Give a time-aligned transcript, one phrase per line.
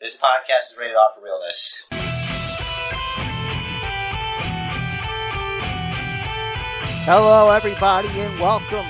[0.00, 1.86] This podcast is rated off for realness.
[7.04, 8.86] Hello, everybody, and welcome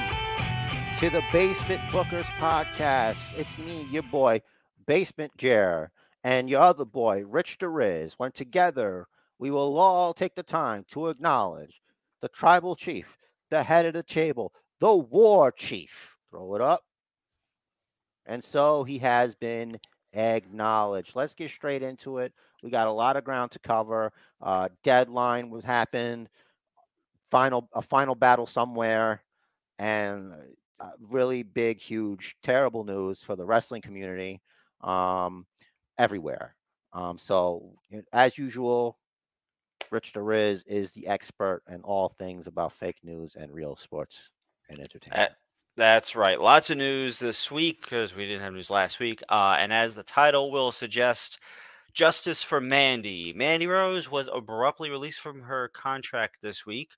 [0.98, 3.16] to the Basement Bookers podcast.
[3.36, 4.40] It's me, your boy,
[4.86, 5.90] Basement Jer,
[6.22, 8.12] and your other boy, Rich DeRiz.
[8.16, 9.08] When together,
[9.40, 11.80] we will all take the time to acknowledge
[12.20, 13.18] the tribal chief,
[13.50, 16.14] the head of the table, the war chief.
[16.30, 16.84] Throw it up.
[18.26, 19.80] And so he has been
[20.12, 21.14] acknowledged.
[21.14, 22.32] Let's get straight into it.
[22.62, 24.12] We got a lot of ground to cover.
[24.40, 26.28] Uh, deadline was happened
[27.30, 29.22] final a final battle somewhere
[29.78, 30.34] and
[30.80, 34.40] uh, really big huge terrible news for the wrestling community
[34.82, 35.46] um
[35.98, 36.54] everywhere
[36.92, 37.72] um so
[38.12, 38.98] as usual
[39.90, 44.30] rich DeRiz is the expert in all things about fake news and real sports
[44.68, 45.32] and entertainment
[45.76, 49.56] that's right lots of news this week because we didn't have news last week uh
[49.58, 51.38] and as the title will suggest
[51.92, 53.32] Justice for Mandy.
[53.34, 56.90] Mandy Rose was abruptly released from her contract this week,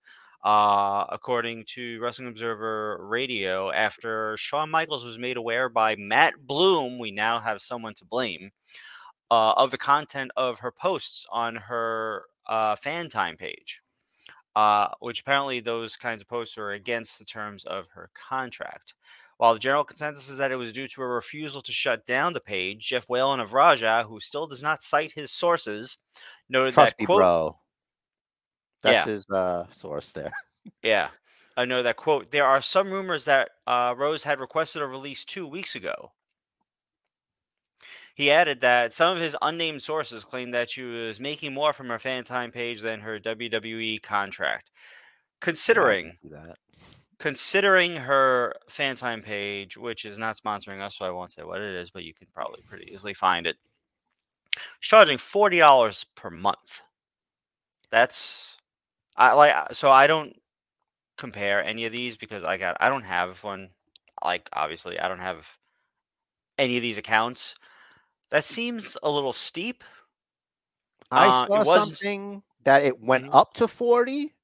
[0.44, 3.70] uh, according to Wrestling Observer Radio.
[3.72, 8.50] After Shawn Michaels was made aware by Matt Bloom, we now have someone to blame,
[9.30, 13.81] uh, of the content of her posts on her uh, fan time page.
[14.54, 18.94] Uh, which apparently those kinds of posts are against the terms of her contract.
[19.38, 22.32] While the general consensus is that it was due to a refusal to shut down
[22.34, 25.98] the page, Jeff Whalen of Raja, who still does not cite his sources,
[26.48, 27.58] noted trust that me quote, bro
[28.82, 29.06] that's Yeah.
[29.06, 30.32] his uh source there
[30.82, 31.10] Yeah,
[31.56, 32.30] I know that quote.
[32.30, 36.12] There are some rumors that uh, Rose had requested a release two weeks ago.
[38.14, 41.88] He added that some of his unnamed sources claim that she was making more from
[41.88, 44.70] her fan time page than her WWE contract.
[45.40, 46.58] Considering that
[47.18, 51.60] considering her fan time page, which is not sponsoring us, so I won't say what
[51.60, 53.56] it is, but you can probably pretty easily find it.
[54.80, 56.82] She's charging forty dollars per month.
[57.90, 58.56] That's
[59.16, 60.34] I like so I don't
[61.16, 63.70] compare any of these because I got I don't have one.
[64.24, 65.46] Like obviously I don't have
[66.58, 67.54] any of these accounts.
[68.32, 69.84] That seems a little steep.
[71.12, 73.30] I Uh, saw was- something that it went Mhm.
[73.30, 74.34] up to 40,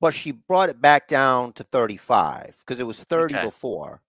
[0.00, 3.38] but she brought it back down to 35 because it was 30 Okay.
[3.38, 4.02] before.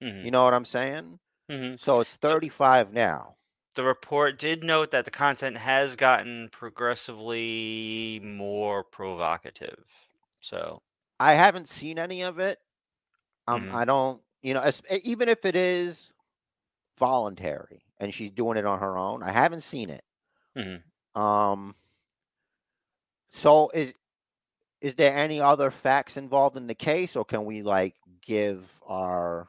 [0.00, 1.20] Mhm, You know what I'm saying?
[1.48, 1.76] mhm.
[1.78, 3.38] So it's 35 now.
[3.74, 9.84] The report did note that the content has gotten progressively more provocative.
[10.40, 10.82] So
[11.20, 12.58] I haven't seen any of it.
[13.48, 13.74] Um, Mhm.
[13.74, 14.70] I don't, you know,
[15.04, 16.10] even if it is
[16.98, 20.04] voluntary and she's doing it on her own, I haven't seen it.
[20.56, 20.82] Mhm.
[21.20, 21.74] Um,
[23.30, 23.94] so is
[24.80, 29.48] is there any other facts involved in the case, or can we like give our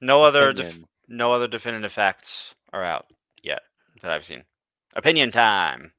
[0.00, 0.78] no other def-
[1.08, 3.06] no other definitive facts are out
[3.42, 3.62] yet
[4.00, 4.44] that I've seen.
[4.94, 5.92] Opinion time.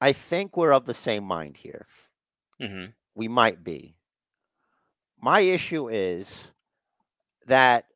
[0.00, 1.86] I think we're of the same mind here.
[2.60, 3.96] hmm we might be.
[5.20, 6.44] My issue is
[7.46, 7.86] that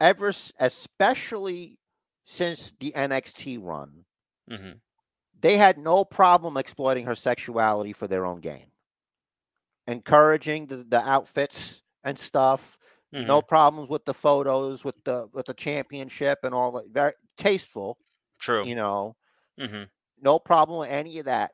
[0.00, 1.78] ever, especially
[2.24, 4.04] since the NXT run,
[4.48, 4.80] hmm
[5.40, 8.72] they had no problem exploiting her sexuality for their own gain,
[9.86, 12.78] encouraging the, the outfits and stuff.
[13.14, 13.26] Mm-hmm.
[13.28, 16.88] No problems with the photos, with the with the championship and all that.
[16.88, 17.98] Very tasteful,
[18.38, 18.64] True.
[18.64, 19.16] you know.
[19.58, 19.84] hmm
[20.20, 21.52] no problem with any of that.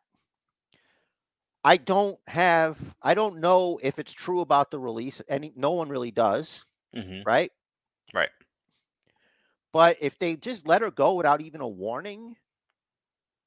[1.64, 5.20] I don't have I don't know if it's true about the release.
[5.28, 6.64] Any no one really does,
[6.94, 7.50] hmm right?
[8.14, 8.30] Right.
[9.72, 12.36] But if they just let her go without even a warning,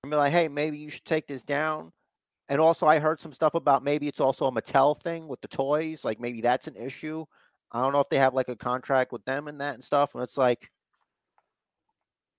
[0.04, 1.92] and be like, hey, maybe you should take this down.
[2.50, 5.50] And also I heard some stuff about maybe it's also a Mattel thing with the
[5.50, 7.26] toys, like maybe that's an issue.
[7.72, 10.16] I don't know if they have like a contract with them and that and stuff.
[10.16, 10.72] And it's like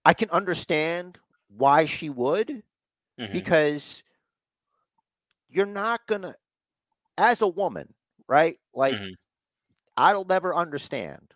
[0.05, 1.19] I can understand
[1.49, 2.63] why she would,
[3.19, 4.03] hmm because
[5.49, 6.35] you're not gonna
[7.19, 7.95] as a woman
[8.29, 9.15] right like Mhm.
[9.97, 11.35] i'll never understand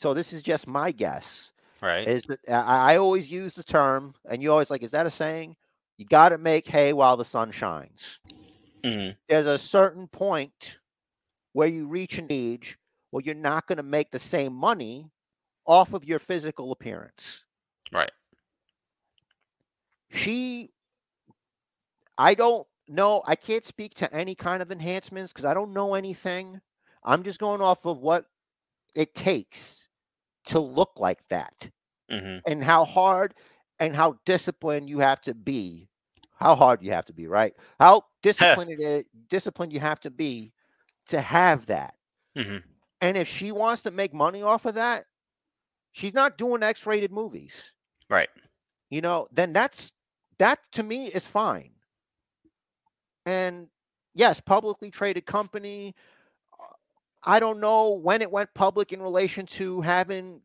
[0.00, 1.52] so this is just my guess
[1.82, 2.08] Right.
[2.08, 5.10] is that I, I always use the term and you always like is that a
[5.10, 5.56] saying?
[5.98, 8.18] You got to make hay while the sun shines.
[8.84, 10.78] Hmm there's a certain point
[11.52, 12.78] where you reach an age
[13.10, 15.10] where you're not going to make the same money
[15.66, 17.44] off of your physical appearance.
[17.92, 18.10] Right.
[20.10, 20.70] she
[22.18, 25.94] i don't know i can't speak to any kind of enhancements because i don't know
[25.94, 26.60] anything.
[27.04, 28.26] I'm just going off of what
[28.94, 29.88] it takes
[30.46, 31.70] to look like that
[32.08, 33.34] hmm and how hard
[33.78, 35.88] and how disciplined you have to be
[36.36, 40.10] how hard you have to be right how disciplined it is disciplined you have to
[40.10, 40.52] be
[41.06, 41.94] to have that
[42.36, 42.62] hmm
[43.00, 45.06] and if she wants to make money off of that
[45.92, 47.72] she's not doing x-rated movies
[48.08, 48.28] Right.
[48.90, 49.92] You know, then that's
[50.38, 51.72] that to me is fine.
[53.26, 53.68] And
[54.14, 55.94] yes, publicly traded company.
[57.22, 60.42] I don't know when it went public in relation to having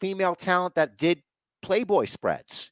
[0.00, 1.22] female talent that did
[1.62, 2.70] Playboy spreads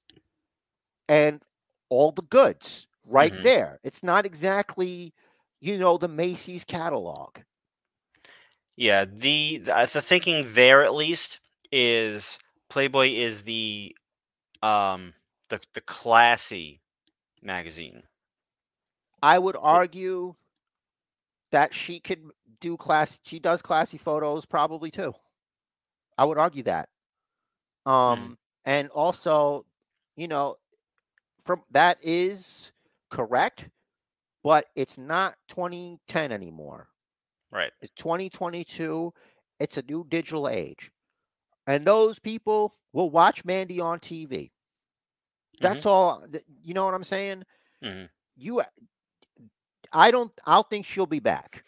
[1.09, 1.43] and
[1.89, 3.43] all the goods right Mhm.
[3.43, 3.79] there.
[3.83, 5.13] It's not exactly,
[5.61, 7.39] you know, the Macy's catalog.
[8.77, 11.41] Yeah, the the, uh, the thinking there at least
[11.73, 12.39] is
[12.69, 13.97] Playboy is the
[14.63, 15.15] um
[15.51, 16.83] the the classy
[17.43, 18.05] magazine.
[19.23, 20.37] I would argue
[21.51, 22.31] that she could
[22.65, 23.21] do class.
[23.25, 25.13] She does classy photos probably too.
[26.17, 26.89] I would argue that.
[27.85, 29.67] Um, and also,
[30.17, 30.57] you know,
[31.45, 32.73] from that is
[33.11, 33.69] correct,
[34.43, 36.89] but it's not 2010 anymore.
[37.51, 37.71] Right.
[37.83, 39.13] It's 2022.
[39.61, 40.91] It's a new digital age,
[41.67, 44.51] and those people will watch Mandy on TV.
[45.61, 46.25] That's all.
[46.33, 47.45] th- You know what I'm saying?
[47.83, 48.09] Mhm.
[48.37, 48.63] You,
[49.93, 50.33] I don't.
[50.47, 51.65] I'll think she'll be back.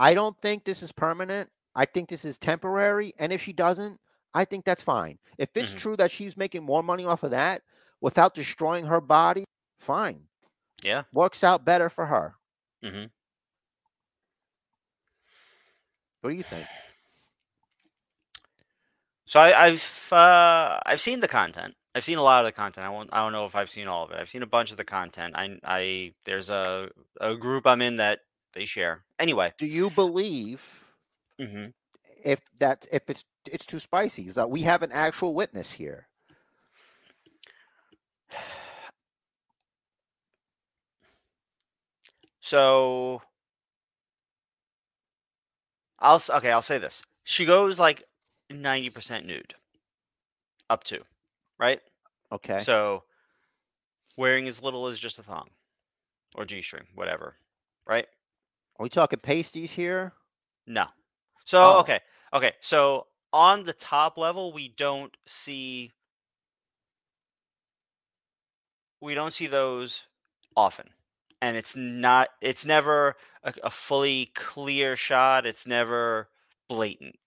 [0.00, 1.50] I don't think this is permanent.
[1.76, 3.12] I think this is temporary.
[3.18, 4.00] And if she doesn't,
[4.34, 5.18] I think that's fine.
[5.38, 5.78] If it's Mhm.
[5.78, 7.62] true that she's making more money off of that
[8.00, 9.44] without destroying her body,
[9.78, 10.26] fine.
[10.82, 11.02] Yeah.
[11.12, 12.34] Works out better for her.
[12.82, 13.06] Mm-hmm.
[16.22, 16.66] What do you think?
[19.26, 21.74] So I, I've uh, I've seen the content.
[21.94, 22.86] I've seen a lot of the content.
[22.86, 23.10] I won't.
[23.12, 24.18] I don't know if I've seen all of it.
[24.18, 25.34] I've seen a bunch of the content.
[25.36, 28.20] I I there's a a group I'm in that
[28.52, 29.02] they share.
[29.18, 29.52] Anyway.
[29.58, 30.84] Do you believe
[31.38, 31.66] hmm
[32.24, 34.26] if that if it's it's too spicy?
[34.28, 36.06] Is that we have an actual witness here?
[42.40, 43.22] So
[45.98, 46.50] I'll okay.
[46.50, 47.02] I'll say this.
[47.24, 48.04] She goes like
[48.50, 49.54] ninety percent nude,
[50.68, 51.00] up to,
[51.58, 51.80] right?
[52.32, 52.60] Okay.
[52.60, 53.04] So
[54.16, 55.48] wearing as little as just a thong
[56.34, 57.36] or g string, whatever,
[57.86, 58.06] right?
[58.80, 60.14] Are we talking pasties here?
[60.66, 60.86] No.
[61.44, 61.80] So Oh.
[61.80, 62.00] okay,
[62.32, 62.54] okay.
[62.62, 65.92] So on the top level, we don't see
[69.02, 70.06] we don't see those
[70.56, 70.88] often,
[71.42, 72.30] and it's not.
[72.40, 75.44] It's never a, a fully clear shot.
[75.44, 76.30] It's never
[76.66, 77.18] blatant.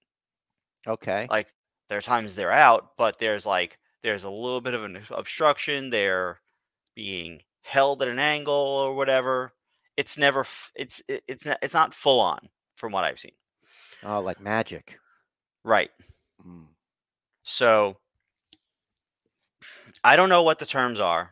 [0.87, 1.27] Okay.
[1.29, 1.53] Like
[1.87, 5.91] there are times they're out, but there's like there's a little bit of an obstruction.
[5.91, 6.41] They're
[6.95, 9.53] being held at an angle or whatever.
[9.97, 10.45] It's never.
[10.75, 13.33] It's it's not, it's not full on from what I've seen.
[14.03, 14.99] Oh, like magic.
[15.63, 15.91] Right.
[16.45, 16.65] Mm.
[17.43, 17.97] So
[20.03, 21.31] I don't know what the terms are.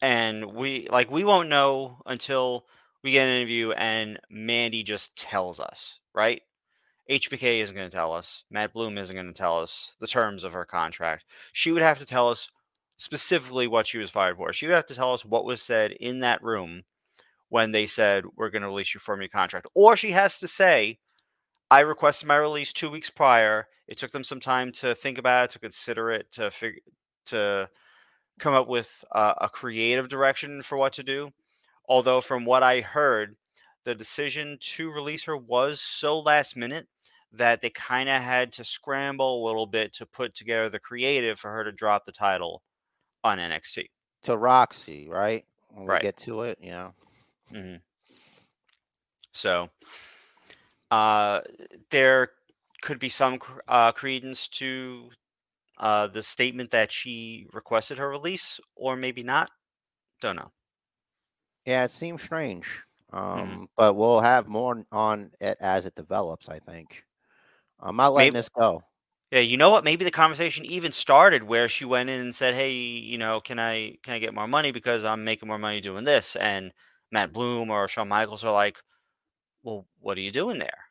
[0.00, 2.66] And we like we won't know until
[3.02, 6.42] we get an interview and Mandy just tells us, right?
[7.10, 8.44] HBK isn't going to tell us.
[8.50, 11.24] Matt Bloom isn't going to tell us the terms of her contract.
[11.52, 12.50] She would have to tell us
[12.96, 14.52] specifically what she was fired for.
[14.52, 16.84] She would have to tell us what was said in that room
[17.54, 19.68] when they said we're going to release you from your contract.
[19.76, 20.98] Or she has to say,
[21.70, 23.68] I requested my release two weeks prior.
[23.86, 26.80] It took them some time to think about it, to consider it, to figure
[27.26, 27.70] to
[28.40, 31.30] come up with uh, a creative direction for what to do.
[31.88, 33.36] Although, from what I heard,
[33.84, 36.88] the decision to release her was so last minute
[37.30, 41.38] that they kind of had to scramble a little bit to put together the creative
[41.38, 42.64] for her to drop the title
[43.22, 43.90] on NXT.
[44.24, 45.44] To Roxy, right?
[45.68, 46.02] When Right.
[46.02, 46.90] get to it, yeah.
[47.50, 47.76] Hmm
[49.32, 49.70] So,
[50.90, 51.40] uh,
[51.90, 52.30] there
[52.82, 55.10] could be some uh, credence to
[55.78, 59.50] uh, the statement that she requested her release, or maybe not.
[60.20, 60.52] Don't know.
[61.66, 62.66] Yeah, it seems strange.
[63.12, 63.16] Mm-hmm.
[63.40, 67.04] Um, but we'll have more on it as it develops, I think.
[67.80, 68.82] I'm not letting Maybe- this go.
[69.30, 69.82] Yeah, you know what?
[69.82, 73.58] Maybe the conversation even started where she went in and said, "Hey, you know, can
[73.58, 76.72] I can I get more money because I'm making more money doing this?" And
[77.10, 78.78] Matt Bloom or Shawn Michaels are like,
[79.62, 80.84] "Well, what are you doing there?"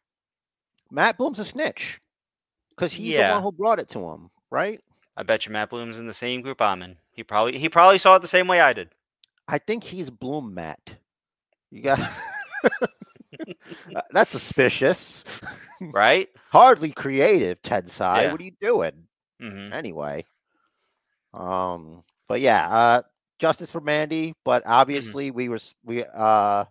[0.91, 2.00] Matt Bloom's a snitch.
[2.70, 4.82] Because he's the one who brought it to him, right?
[5.15, 6.98] I bet you Matt Bloom's in the same group I'm in.
[7.12, 8.89] He probably he probably saw it the same way I did.
[9.48, 10.96] I think he's Bloom Matt.
[11.70, 12.00] You got
[13.96, 15.24] Uh, that's suspicious.
[15.82, 16.29] Right?
[16.50, 18.22] Hardly creative, Ted Side.
[18.24, 18.32] Yeah.
[18.32, 19.08] What are you doing?
[19.41, 20.24] hmm Anyway.
[21.34, 23.01] Um, but yeah, uh
[23.40, 26.66] justice for Mandy, but obviously we were we uh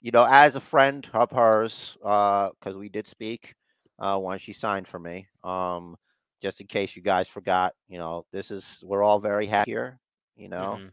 [0.00, 3.54] you know, as a friend of hers, uh, because we did speak
[3.98, 5.26] uh when she signed for me.
[5.44, 5.96] Um,
[6.40, 9.98] just in case you guys forgot, you know, this is we're all very happy here,
[10.36, 10.80] you know.
[10.80, 10.92] Mhm.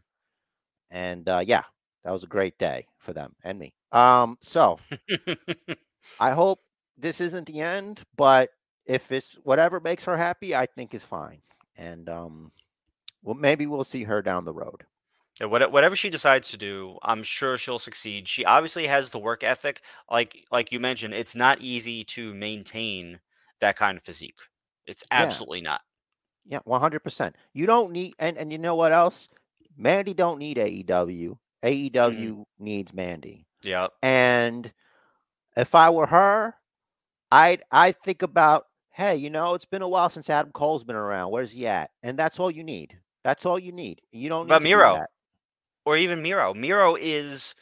[0.90, 1.64] And uh yeah,
[2.04, 3.72] that was a great day for them and me.
[3.92, 4.78] Um, so
[6.18, 6.60] I hope
[6.96, 8.50] this isn't the end, but
[8.86, 11.42] if it's whatever makes her happy, I think is fine.
[11.76, 12.52] And um,
[13.22, 14.84] Well, maybe we'll see her down the road.
[15.40, 18.26] Yeah, what- whatever she decides to do, I'm sure she'll succeed.
[18.28, 19.82] She obviously has the work ethic.
[20.10, 23.20] Like like you mentioned, it's not easy to maintain
[23.60, 24.38] that kind of physique.
[24.86, 25.22] It's Yeah.
[25.22, 25.82] absolutely not.
[26.46, 27.36] Yeah, one hundred percent.
[27.52, 29.28] You don't need, and and you know what else?
[29.76, 31.38] Mandy don't need AEW.
[31.62, 31.66] Mm-hmm.
[31.68, 33.46] AEW needs Mandy.
[33.62, 33.92] Yep.
[34.02, 34.72] And
[35.56, 36.54] if I were her,
[37.32, 40.96] I'd I'd think about, hey, you know, it's been a while since Adam Cole's been
[40.96, 41.30] around.
[41.32, 41.90] Where's he at?
[42.02, 42.96] And that's all you need.
[43.24, 44.00] That's all you need.
[44.12, 44.94] You don't need But to do Miro?
[44.94, 45.10] that.
[45.86, 46.52] Or even Miro.
[46.52, 47.54] Miro is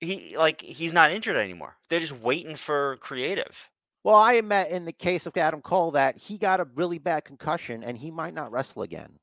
[0.00, 1.76] he like he's not injured anymore.
[1.88, 3.70] They're just waiting for creative.
[4.04, 7.24] Well, I met in the case of Adam Cole that he got a really bad
[7.24, 9.18] concussion and he might not wrestle again,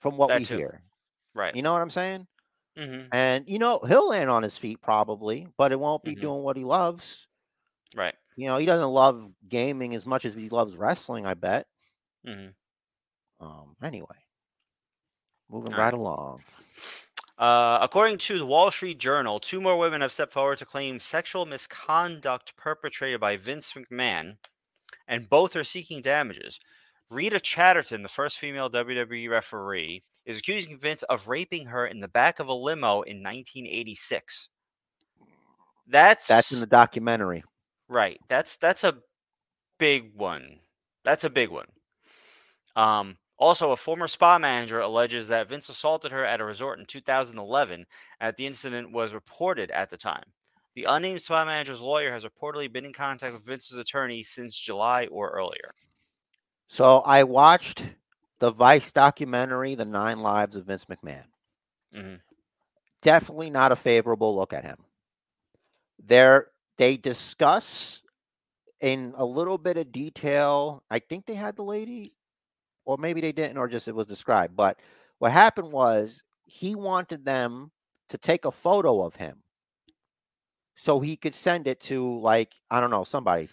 [0.00, 0.56] from what That we too.
[0.58, 0.82] hear.
[1.34, 1.54] Right.
[1.54, 2.26] You know what I'm saying?
[2.76, 6.20] hmm And you know he'll land on his feet probably, but it won't be Mhm.
[6.20, 7.28] doing what he loves.
[7.94, 8.14] Right.
[8.36, 11.26] You know, he doesn't love gaming as much as he loves wrestling.
[11.26, 11.66] I bet.
[12.24, 12.54] hmm
[13.40, 13.76] Um.
[13.82, 14.26] Anyway,
[15.48, 15.94] moving right, right.
[15.94, 16.44] along.
[17.36, 21.00] Uh, according to the Wall Street Journal, two more women have stepped forward to claim
[21.00, 24.36] sexual misconduct perpetrated by Vince McMahon,
[25.08, 26.60] and both are seeking damages.
[27.10, 32.08] Rita Chatterton, the first female WWE referee, is accusing Vince of raping her in the
[32.08, 34.48] back of a limo in 1986.
[35.86, 37.44] That's That's in the documentary.
[37.88, 38.18] Right.
[38.28, 38.98] That's that's a
[39.78, 40.60] big one.
[41.04, 41.66] That's a big one.
[42.74, 46.86] Um, also, a former spa manager alleges that Vince assaulted her at a resort in
[46.86, 47.86] 2011,
[48.20, 50.32] and the incident was reported at the time.
[50.74, 55.06] The unnamed spa manager's lawyer has reportedly been in contact with Vince's attorney since July
[55.06, 55.74] or earlier.
[56.68, 57.88] So I watched
[58.38, 61.26] the Vice documentary, The Nine Lives of Vince McMahon.
[61.92, 62.20] Mhm.
[63.02, 64.84] Definitely not a favorable look at him.
[65.98, 68.02] There, they discuss
[68.80, 70.84] in a little bit of detail.
[70.90, 72.14] I think they had the lady,
[72.84, 74.56] or maybe they didn't, or just it was described.
[74.56, 74.80] But
[75.18, 77.72] what happened was he wanted them
[78.08, 79.42] to take a photo of him
[80.76, 83.48] so he could send it to like I don't know somebody,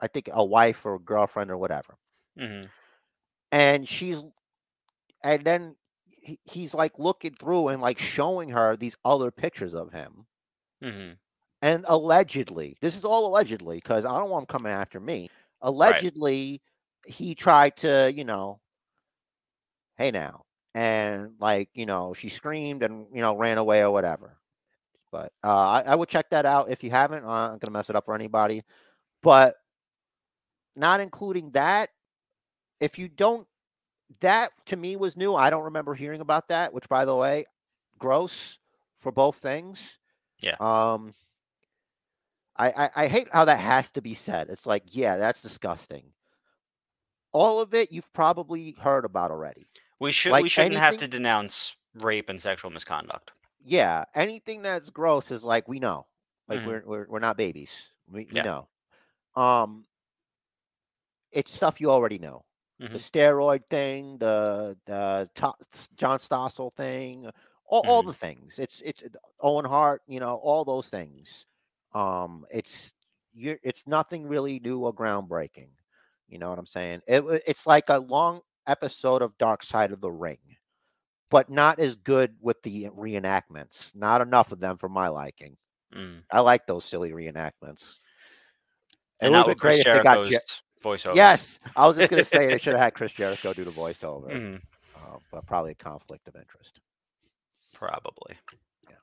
[0.00, 1.96] I think a wife or girlfriend or whatever
[2.36, 2.70] Mhm.
[3.52, 4.24] and she's
[5.22, 5.76] and then
[6.10, 10.26] he, he's like looking through and like showing her these other pictures of him
[10.80, 11.18] Mhm.
[11.62, 15.30] and allegedly this is all allegedly because i don't want him coming after me
[15.62, 16.62] allegedly
[17.06, 18.60] he tried to you know
[19.96, 24.36] hey now and like you know she screamed and you know ran away or whatever.
[25.10, 27.90] But uh i, I would check that out if you haven't uh, i'm gonna mess
[27.90, 28.62] it up for anybody.
[29.22, 29.56] But
[30.76, 31.90] not including that
[32.80, 33.46] if you don't
[34.20, 37.44] that to me was new i don't remember hearing about that which by the way
[37.98, 38.58] gross
[39.00, 39.98] for both things.
[40.40, 40.56] Yeah.
[40.60, 41.14] um
[42.56, 46.04] I, I i hate how that has to be said it's like yeah that's disgusting.
[47.32, 49.66] All of it you've probably heard about already
[50.00, 53.32] We should Like we shouldn't have to denounce rape and sexual misconduct.
[53.64, 56.06] yeah anything that's gross is like we know
[56.48, 56.64] like Mhm.
[56.64, 58.68] we're, we're we're not babies we, we know
[59.36, 59.86] um
[61.32, 62.44] it's stuff you already know
[62.92, 62.98] the Mhm.
[62.98, 67.26] steroid thing, the the To- John Stossel thing,
[67.66, 68.04] all, all Mhm.
[68.04, 68.58] the things.
[68.58, 71.44] It's it's it- Owen Hart, you know, all those things.
[71.92, 72.94] Um, it's
[73.34, 75.70] you it's nothing really new or groundbreaking.
[76.28, 77.02] You know what I'm saying?
[77.06, 80.38] It, it's like a long episode of Dark Side of the Ring,
[81.30, 83.94] but not as good with the reenactments.
[83.94, 85.56] Not enough of them for my liking.
[85.94, 86.22] Mm.
[86.30, 87.98] I like those silly reenactments.
[89.20, 90.38] It And would have been Chris great if they got Je-
[90.82, 91.14] voiceover.
[91.16, 94.30] Yes, I was just gonna say they should have had Chris Jericho do the voiceover,
[94.30, 94.62] Mhm.
[94.96, 96.80] uh, but probably a conflict of interest.
[97.72, 98.36] Probably.
[98.88, 98.96] Yeah.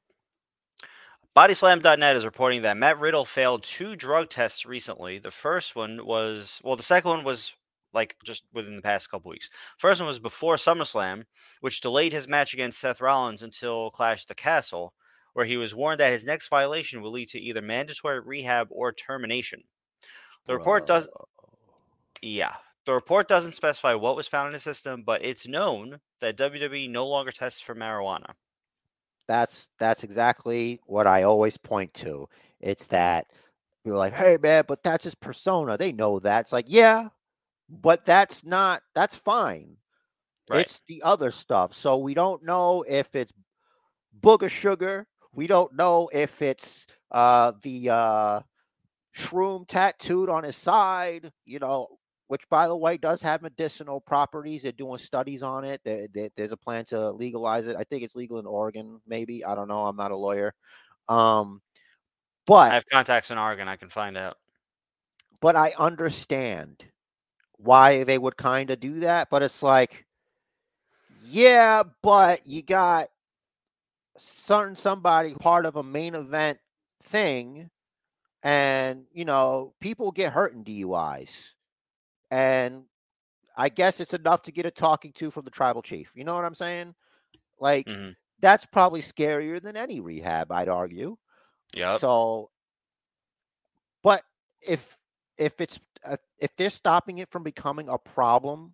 [1.35, 5.17] Bodyslam.net is reporting that Matt Riddle failed two drug tests recently.
[5.19, 7.53] The first one was, well, the second one was
[7.93, 9.49] like just within the past couple weeks.
[9.77, 11.23] First one was before SummerSlam,
[11.61, 14.93] which delayed his match against Seth Rollins until Clash the Castle,
[15.33, 18.91] where he was warned that his next violation will lead to either mandatory rehab or
[18.91, 19.63] termination.
[20.45, 21.07] The report does,
[22.21, 22.53] yeah.
[22.85, 26.89] The report doesn't specify what was found in the system, but it's known that WWE
[26.89, 28.31] no longer tests for marijuana.
[29.25, 32.27] That's that's exactly what I always point to.
[32.59, 33.27] It's that
[33.85, 35.77] you're like, hey man, but that's his persona.
[35.77, 36.41] They know that.
[36.41, 37.07] It's like, yeah,
[37.69, 38.81] but that's not.
[38.95, 39.77] That's fine.
[40.49, 40.61] Right.
[40.61, 41.73] It's the other stuff.
[41.73, 43.31] So we don't know if it's
[44.21, 45.07] booger sugar.
[45.33, 48.39] We don't know if it's uh the uh
[49.15, 51.87] shroom tattooed on his side, you know,
[52.27, 54.63] which by the way does have medicinal properties.
[54.63, 55.81] They're doing studies on it.
[55.85, 57.75] There, there- there's a plan to legalize it.
[57.77, 59.45] I think it's legal in Oregon, maybe.
[59.45, 59.81] I don't know.
[59.85, 60.53] I'm not a lawyer.
[61.09, 61.61] Um,
[62.45, 63.67] but I have contacts in Oregon.
[63.67, 64.37] I can find out.
[65.41, 66.83] but I understand
[67.63, 69.29] why they would kind of do that.
[69.29, 70.05] But it's like,
[71.21, 73.09] Yeah, but you got
[74.17, 76.59] certain somebody part of a main event
[77.03, 77.69] thing,
[78.43, 81.53] and you know people get hurt in DUIs,
[82.31, 82.83] and
[83.57, 86.11] I guess it's enough to get a talking to from the tribal chief.
[86.15, 86.95] You know what I'm saying?
[87.59, 91.17] Like hmm that's probably scarier than any rehab, I'd argue.
[91.75, 91.99] Yeah.
[91.99, 92.49] So,
[94.03, 94.23] but
[94.61, 94.97] if
[95.37, 98.73] if it's uh, if they're stopping it from becoming a problem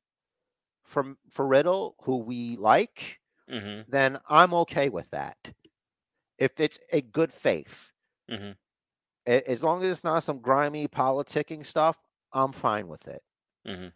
[0.84, 3.20] from for Riddle, who we like,
[3.50, 5.38] hmm then I'm okay with that.
[6.38, 7.92] If it's a good faith,
[8.30, 8.52] hmm
[9.28, 11.98] A- as long as it's not some grimy politicking stuff,
[12.34, 13.24] I'm fine with it.
[13.66, 13.90] hmm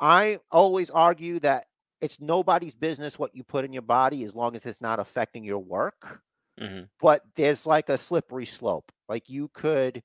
[0.00, 1.66] I always argue that
[2.00, 5.44] it's nobody's business what you put in your body as long as it's not affecting
[5.44, 6.22] your work.
[6.58, 8.92] hmm But there's like a slippery slope.
[9.08, 10.02] Like you could,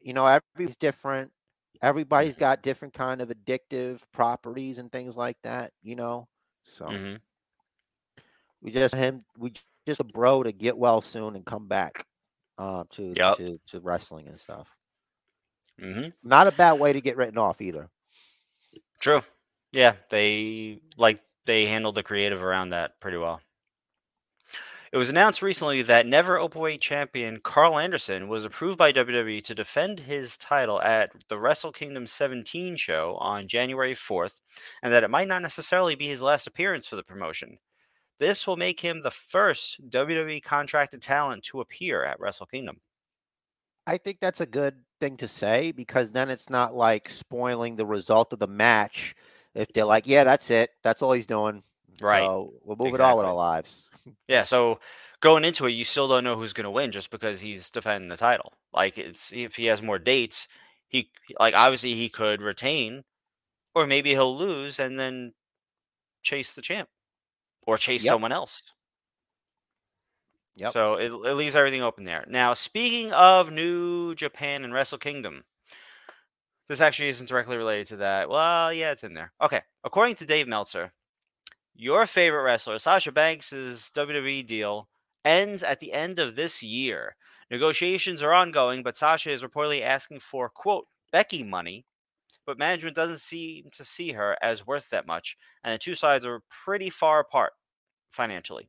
[0.00, 1.32] you know, everybody's different.
[1.82, 2.36] Everybody's Mhm.
[2.36, 6.28] got different kind of addictive properties and things like that, you know.
[6.64, 7.16] So hmm
[8.60, 12.04] we just him we just a bro to get well soon and come back
[12.58, 13.38] uh to Yep.
[13.38, 14.68] to to wrestling and stuff.
[15.80, 16.08] Mm-hmm.
[16.22, 17.90] Not a bad way to get written off either.
[19.00, 19.22] True.
[19.72, 23.40] Yeah, they like they handled the creative around that pretty well.
[24.92, 29.54] It was announced recently that never openweight champion Karl Anderson was approved by WWE to
[29.54, 34.40] defend his title at the Wrestle Kingdom 17 show on January 4th,
[34.82, 37.58] and that it might not necessarily be his last appearance for the promotion.
[38.18, 42.80] This will make him the first WWE contracted talent to appear at Wrestle Kingdom.
[43.86, 47.86] I think that's a good thing to say because then it's not like spoiling the
[47.86, 49.14] result of the match
[49.54, 50.70] if they're like, yeah, that's it.
[50.82, 51.62] That's all he's doing.
[52.00, 52.22] Right.
[52.22, 53.88] So we'll move it on with our lives.
[54.28, 54.80] Yeah, so
[55.20, 58.08] going into it, you still don't know who's going to win just because he's defending
[58.08, 58.52] the title.
[58.72, 60.48] Like it's if he has more dates,
[60.88, 61.10] he
[61.40, 63.04] like obviously he could retain,
[63.74, 65.34] or maybe he'll lose and then
[66.22, 66.88] chase the champ,
[67.66, 68.12] or chase Yep.
[68.12, 68.62] someone else.
[70.56, 70.72] Yep.
[70.72, 72.24] So it, it leaves everything open there.
[72.28, 75.44] Now, speaking of New Japan and Wrestle Kingdom,
[76.68, 78.28] this actually isn't directly related to that.
[78.28, 79.32] Well, yeah, it's in there.
[79.40, 79.62] Okay.
[79.84, 80.92] According to Dave Meltzer,
[81.76, 84.88] your favorite wrestler, Sasha Banks' WWE deal
[85.24, 87.16] ends at the end of this year.
[87.50, 91.84] Negotiations are ongoing, but Sasha is reportedly asking for, quote, Becky money,
[92.46, 96.24] but management doesn't seem to see her as worth that much, and the two sides
[96.24, 97.52] are pretty far apart
[98.10, 98.68] financially.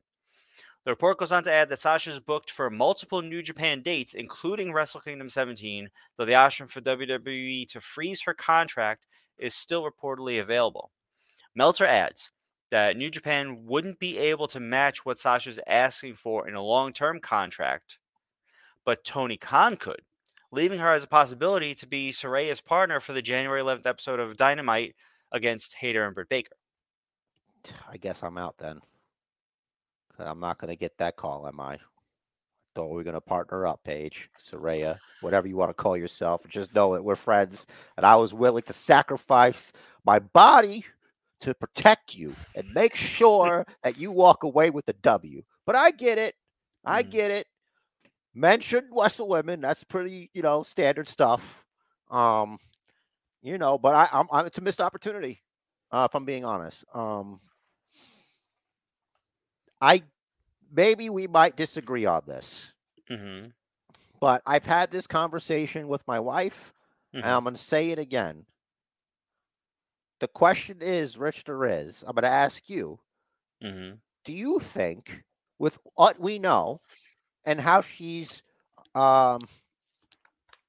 [0.84, 4.14] The report goes on to add that Sasha is booked for multiple New Japan dates,
[4.14, 9.06] including Wrestle Kingdom 17, though the option for WWE to freeze her contract
[9.38, 10.90] is still reportedly available.
[11.54, 12.30] Meltzer adds
[12.70, 16.92] that New Japan wouldn't be able to match what Sasha's asking for in a long
[16.92, 17.98] term contract,
[18.84, 20.02] but Tony Khan could,
[20.50, 24.36] leaving her as a possibility to be Saraya's partner for the January 11th episode of
[24.36, 24.94] Dynamite
[25.32, 26.52] against Hayter and Britt Baker.
[27.90, 28.80] I guess I'm out then.
[30.18, 31.78] Uh, I'm not going to get that call, am I?
[32.76, 36.46] We were going to partner up, Paige, Soraya, whatever you want to call yourself.
[36.48, 39.72] Just know that we're friends, and I was willing to sacrifice
[40.04, 40.84] my body
[41.40, 45.42] to protect you and make sure that you walk away with the W.
[45.66, 46.34] But I get it.
[46.84, 47.10] I Mhm.
[47.10, 47.46] get it.
[48.34, 49.60] Men shouldn't wrestle women.
[49.60, 51.64] That's pretty, you know, standard stuff.
[52.10, 52.58] Um,
[53.42, 55.42] you know, but I, I'm, I'm it's a missed opportunity.
[55.90, 56.84] Uh, if I'm being honest.
[56.94, 57.40] Um,
[59.80, 60.02] I
[60.70, 62.72] maybe we might disagree on this,
[63.10, 63.48] mm-hmm.
[64.20, 66.72] but I've had this conversation with my wife,
[67.20, 67.34] and Mhm.
[67.34, 68.46] I'm going to say it again.
[70.20, 72.02] The question is, Rich, there is.
[72.06, 72.98] I'm going to ask you:
[73.62, 73.90] hmm
[74.24, 75.24] Do you think,
[75.58, 76.80] with what we know,
[77.44, 78.42] and how she's,
[78.94, 79.48] um,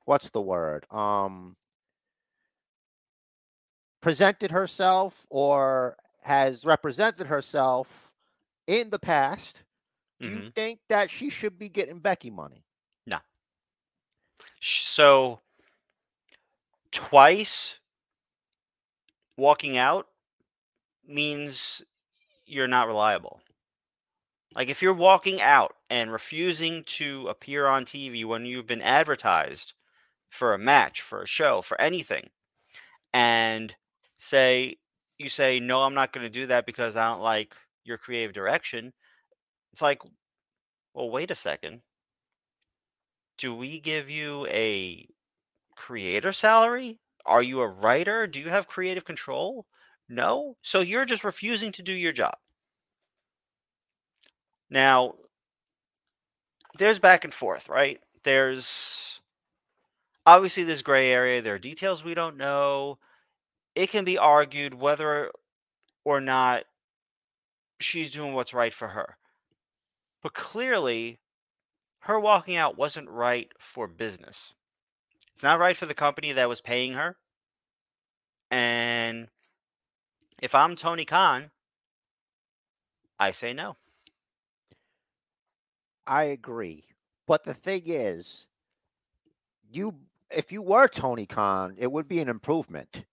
[0.06, 1.56] what's the word, um,
[4.02, 8.12] presented herself or has represented herself
[8.68, 9.64] in the past?
[10.24, 12.64] Do hmm you think that she should be getting Becky money?
[13.06, 13.18] No.
[14.62, 15.42] So
[16.92, 17.80] twice
[19.40, 20.08] walking out
[21.08, 21.82] means
[22.46, 23.42] you're not reliable.
[24.56, 29.74] Like if you're walking out and refusing to appear on TV when you've been advertised
[30.30, 32.30] for a match, for a show, for anything,
[33.14, 33.76] and
[34.20, 34.78] say
[35.18, 38.34] you say no, I'm not going to do that because I don't like your creative
[38.34, 38.94] direction.
[39.74, 40.02] It's like,
[40.94, 41.82] well, wait a second.
[43.38, 45.08] Do we give you a
[45.76, 47.00] creator salary?
[47.26, 48.28] Are you a writer?
[48.28, 49.66] Do you have creative control?
[50.08, 50.58] No.
[50.62, 52.36] So you're just refusing to do your job.
[54.70, 55.16] Now,
[56.78, 58.00] there's back and forth, right?
[58.24, 59.22] There's
[60.26, 61.42] obviously this gray area.
[61.42, 63.00] There are details we don't know.
[63.76, 65.32] It can be argued whether
[66.04, 66.64] or not
[67.80, 69.18] she's doing what's right for her.
[70.22, 71.20] But clearly,
[72.02, 74.54] her walking out wasn't right for business.
[75.40, 77.16] It's not right for the company that was paying her.
[78.52, 79.30] And
[80.42, 81.52] if I'm Tony Khan,
[83.18, 83.78] I say no.
[86.06, 86.84] I agree.
[87.26, 88.48] But the thing is,
[89.72, 89.96] you
[90.30, 93.06] if you were Tony Khan, it would be an improvement.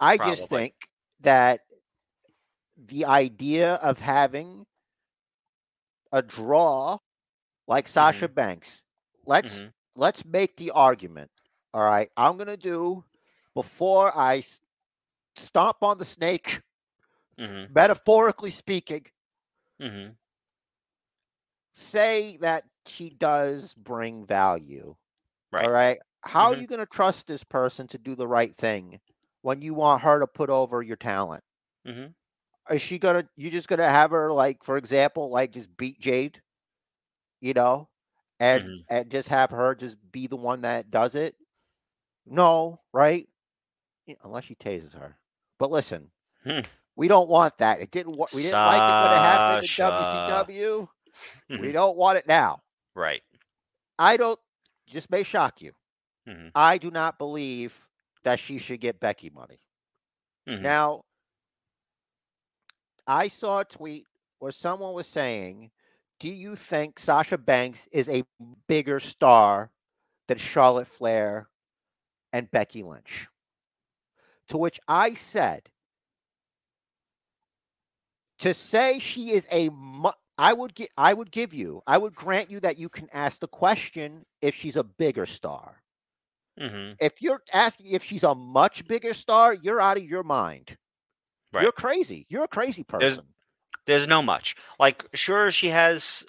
[0.00, 0.74] I just think
[1.20, 1.60] that
[2.76, 4.66] the idea of having
[6.12, 6.98] a draw
[7.66, 8.82] like Sasha Banks,
[9.24, 9.72] let's Mhm.
[9.96, 11.30] Let's make the argument.
[11.74, 13.04] All right, I'm gonna do
[13.54, 14.42] before I
[15.36, 16.62] stomp on the snake,
[17.38, 17.72] Mm-hmm.
[17.72, 19.06] metaphorically speaking.
[19.80, 20.12] Mm-hmm.
[21.72, 24.96] Say that she does bring value.
[25.52, 25.64] Right.
[25.64, 25.98] All right.
[26.22, 26.60] How are Mhm.
[26.60, 29.00] you going to trust this person to do the right thing
[29.42, 31.44] when you want her to put over your talent?
[31.86, 32.12] Mm-hmm.
[32.70, 33.28] Is she gonna?
[33.36, 36.42] You just gonna have her like, for example, like just beat Jade,
[37.40, 37.88] you know,
[38.42, 38.84] and Mhm.
[38.88, 41.36] and just have her just be the one that does it?
[42.26, 43.28] No, right?
[44.24, 45.16] Unless she tases her.
[45.58, 46.10] But listen,
[46.42, 46.60] Hmm.
[46.96, 47.80] we don't want that.
[47.80, 48.16] It didn't.
[48.34, 50.88] We didn't like it when it happened in WCW.
[51.48, 51.72] We Mhm.
[51.72, 52.62] don't want it now.
[52.94, 53.22] Right.
[53.98, 54.40] I don't.
[54.92, 55.72] This may shock you.
[56.26, 56.50] Mhm.
[56.54, 57.88] I do not believe
[58.24, 59.60] that she should get Becky money.
[60.48, 60.60] Mhm.
[60.62, 61.04] Now,
[63.06, 64.06] I saw a tweet
[64.38, 65.70] where someone was saying,
[66.22, 68.22] Do you think Sasha Banks is a
[68.68, 69.72] bigger star
[70.28, 71.50] than Charlotte Flair
[72.32, 73.28] and Becky Lynch?
[74.46, 75.68] To which I said,
[78.38, 82.14] to say she is a mu- I would gi- I would give you I would
[82.14, 85.82] grant you that you can ask the question if she's a bigger star.
[86.58, 86.98] Mhm.
[87.00, 90.78] If you're asking if she's a much bigger star, you're out of your mind.
[91.52, 91.62] Right.
[91.64, 92.26] You're crazy.
[92.28, 93.24] You're a crazy person.
[93.24, 93.31] There's
[93.88, 94.56] no much.
[94.78, 96.24] Like, sure, she has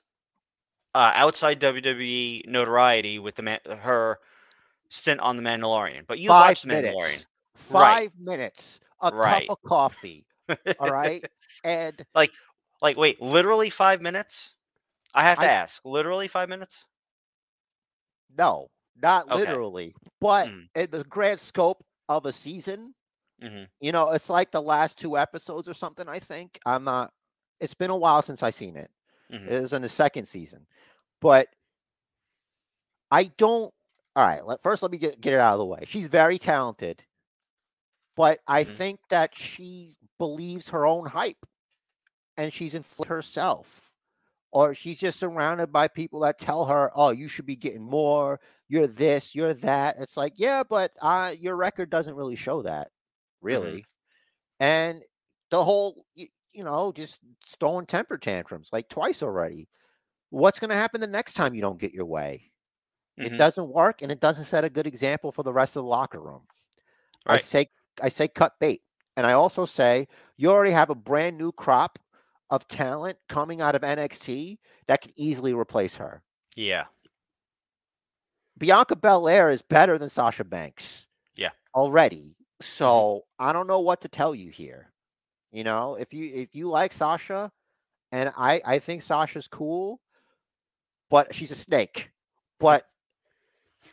[0.95, 4.19] uh, outside WWE notoriety with the man- her
[4.89, 6.73] stint on the Mandalorian, but you Five watched the.
[6.73, 7.25] Mandalorian.
[7.55, 8.79] Five minutes.
[9.01, 9.47] A Right.
[9.47, 10.25] cup of coffee.
[10.79, 11.23] All right.
[11.63, 12.31] and like,
[12.81, 14.53] like, wait, literally five minutes?
[15.13, 15.81] I have to I- ask.
[15.85, 16.85] Literally five minutes?
[18.35, 18.67] no,
[19.01, 19.35] not Okay.
[19.41, 20.67] literally, but Mm.
[20.75, 22.95] in the grand scope of a season,
[23.41, 23.63] Mm-hmm.
[23.81, 26.07] you know, it's like the last two episodes or something.
[26.07, 27.11] I think I'm not.
[27.63, 28.91] It's been a while since I seen it.
[29.30, 29.54] Mhm.
[29.54, 30.67] It was in the second season,
[31.21, 31.49] but
[33.12, 33.73] I don't.
[34.15, 34.45] All right.
[34.45, 35.84] Let, first, let me get get it out of the way.
[35.86, 37.06] She's very talented,
[38.15, 38.78] but I Mhm.
[38.78, 41.45] think that she believes her own hype,
[42.38, 43.91] and she's inflated herself,
[44.52, 48.41] or she's just surrounded by people that tell her, "Oh, you should be getting more.
[48.69, 49.36] You're this.
[49.36, 52.91] You're that." It's like, yeah, but uh, your record doesn't really show that,
[53.41, 53.86] really.
[54.60, 55.04] And
[55.52, 56.06] the whole,
[56.53, 57.19] you, know, just
[57.59, 59.67] throwing temper tantrums like twice already.
[60.29, 62.51] What's going to happen the next time you don't get your way?
[63.17, 63.37] It Mhm.
[63.37, 66.19] doesn't work, and it doesn't set a good example for the rest of the locker
[66.19, 66.47] room.
[67.27, 67.69] I say,
[68.01, 68.83] I say, cut bait,
[69.15, 71.99] and I also say you already have a brand new crop
[72.49, 76.23] of talent coming out of NXT that could easily replace her.
[76.55, 76.85] Yeah.
[78.57, 81.07] Bianca Belair is better than Sasha Banks.
[81.35, 81.51] Yeah.
[81.75, 82.35] Already.
[82.61, 84.92] So I don't know what to tell you here.
[85.53, 87.51] You know, if you if you like Sasha,
[88.11, 90.01] and I I think Sasha's cool,
[91.09, 92.09] but she's a snake.
[92.59, 92.87] But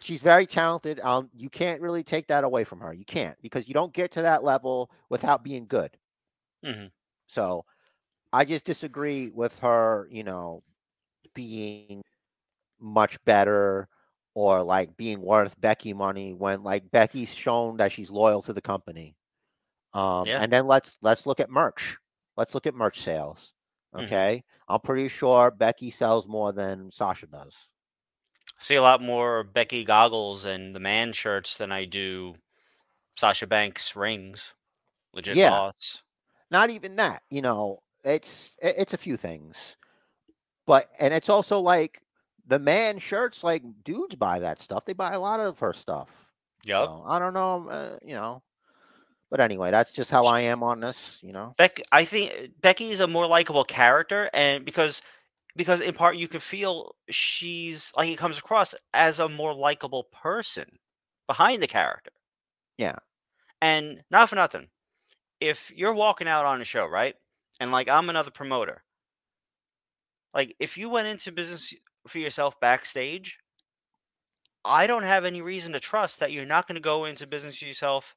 [0.00, 1.00] she's very talented.
[1.00, 2.94] Um, you can't really take that away from her.
[2.94, 5.90] You can't because you don't get to that level without being good.
[6.64, 6.86] Mm-hmm.
[7.26, 7.66] So
[8.32, 10.62] I just disagree with her, you know,
[11.34, 12.02] being
[12.80, 13.86] much better
[14.34, 18.62] or like being worth Becky money when like Becky's shown that she's loyal to the
[18.62, 19.14] company.
[19.94, 20.40] Um Yeah.
[20.42, 21.96] and then let's let's look at merch.
[22.36, 23.52] Let's look at merch sales.
[23.94, 24.04] Mhm.
[24.04, 24.44] Okay?
[24.68, 27.54] I'm pretty sure Becky sells more than Sasha does.
[28.60, 32.34] see a lot more Becky goggles and the man shirts than I do
[33.16, 34.54] Sasha Banks rings.
[35.12, 35.50] Legit Yeah.
[35.50, 36.02] boss.
[36.50, 39.56] Not even that, you know, it's it's a few things.
[40.66, 42.02] But and it's also like
[42.46, 44.84] the man shirts like dudes buy that stuff.
[44.84, 46.30] They buy a lot of her stuff.
[46.64, 46.84] Yeah.
[46.86, 48.42] So I don't know, uh, you know.
[49.30, 51.54] But anyway, that's just how I am on this, you know.
[51.56, 55.02] Beck, I think eh, Becky is a more likable character, and because
[55.56, 60.04] because in part you can feel she's like it comes across as a more likable
[60.04, 60.66] person
[61.28, 62.10] behind the character.
[62.76, 62.96] Yeah.
[63.62, 64.68] And not for nothing,
[65.40, 67.14] if you're walking out on a show, right,
[67.60, 68.82] and like I'm another promoter,
[70.34, 71.72] like if you went into business
[72.08, 73.38] for yourself backstage,
[74.64, 77.58] I don't have any reason to trust that you're not going to go into business
[77.58, 78.16] for yourself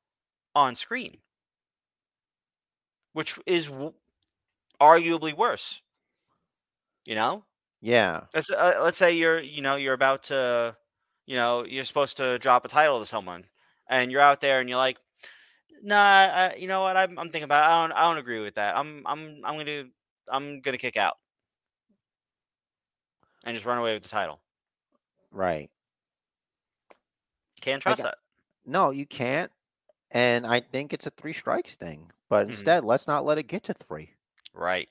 [0.56, 1.18] on screen,
[3.14, 3.94] which is w-
[4.82, 5.82] arguably worse.
[7.06, 7.44] You know,
[7.82, 8.26] Yeah.
[8.34, 10.76] let's uh, let's say you're you know you're about to
[11.26, 13.46] you know you're supposed to drop a title to someone,
[13.90, 14.98] and you're out there and you're like,
[15.82, 16.96] nah, I, you know what?
[16.96, 17.64] I'm, I'm thinking about.
[17.64, 17.74] It.
[17.74, 18.78] I don't I don't agree with that.
[18.78, 19.86] I'm I'm I'm gonna
[20.32, 21.18] I'm gonna kick out
[23.44, 24.40] and just run away with the title.
[25.32, 25.70] Right.
[27.62, 28.18] Can't trust got- that.
[28.66, 29.52] No, you can't.
[30.14, 32.12] And I think it's a three strikes thing.
[32.30, 32.48] But Mhm.
[32.48, 34.16] instead, let's not let it get to three.
[34.54, 34.90] Right.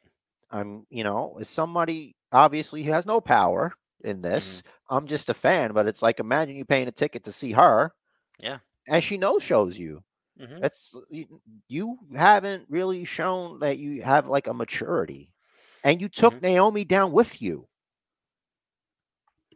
[0.51, 3.73] I'm, you know, as somebody obviously who has no power
[4.05, 4.63] in this.
[4.91, 7.93] I'm just a fan, but it's like imagine you paying a ticket to see her.
[8.41, 8.59] Yeah.
[8.89, 10.03] And she no shows you.
[10.39, 15.33] hmm That's you, you haven't really shown that you have like a maturity.
[15.85, 16.43] And you took Mhm.
[16.43, 17.69] Naomi down with you.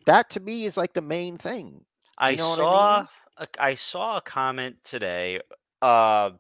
[0.07, 1.85] That to me is like the main thing.
[2.19, 3.09] I know what I saw mean?
[3.59, 5.41] I saw a comment today
[5.83, 6.31] uh,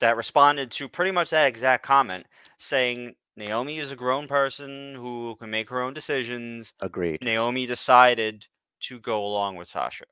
[0.00, 2.26] that responded to pretty much that exact comment,
[2.58, 6.72] saying Naomi is a grown person who can make her own decisions.
[6.80, 7.22] Agreed.
[7.22, 8.46] Naomi decided
[8.80, 10.04] to go along with Sasha.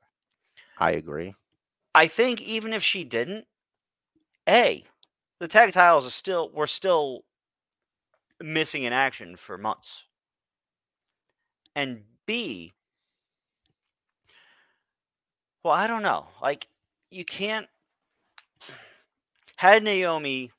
[0.77, 1.35] I agree.
[1.93, 3.45] I think even if she didn't,
[4.47, 4.83] a
[5.39, 7.25] the tag titles are still were still
[8.41, 10.03] missing in action for months,
[11.75, 12.73] and b
[15.65, 16.67] well I don't know like
[17.09, 17.67] you can't
[19.57, 20.51] had Naomi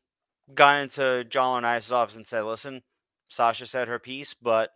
[0.54, 2.82] gone into John Laurinaitis' office and said, "Listen,
[3.28, 4.72] Sasha said her piece, but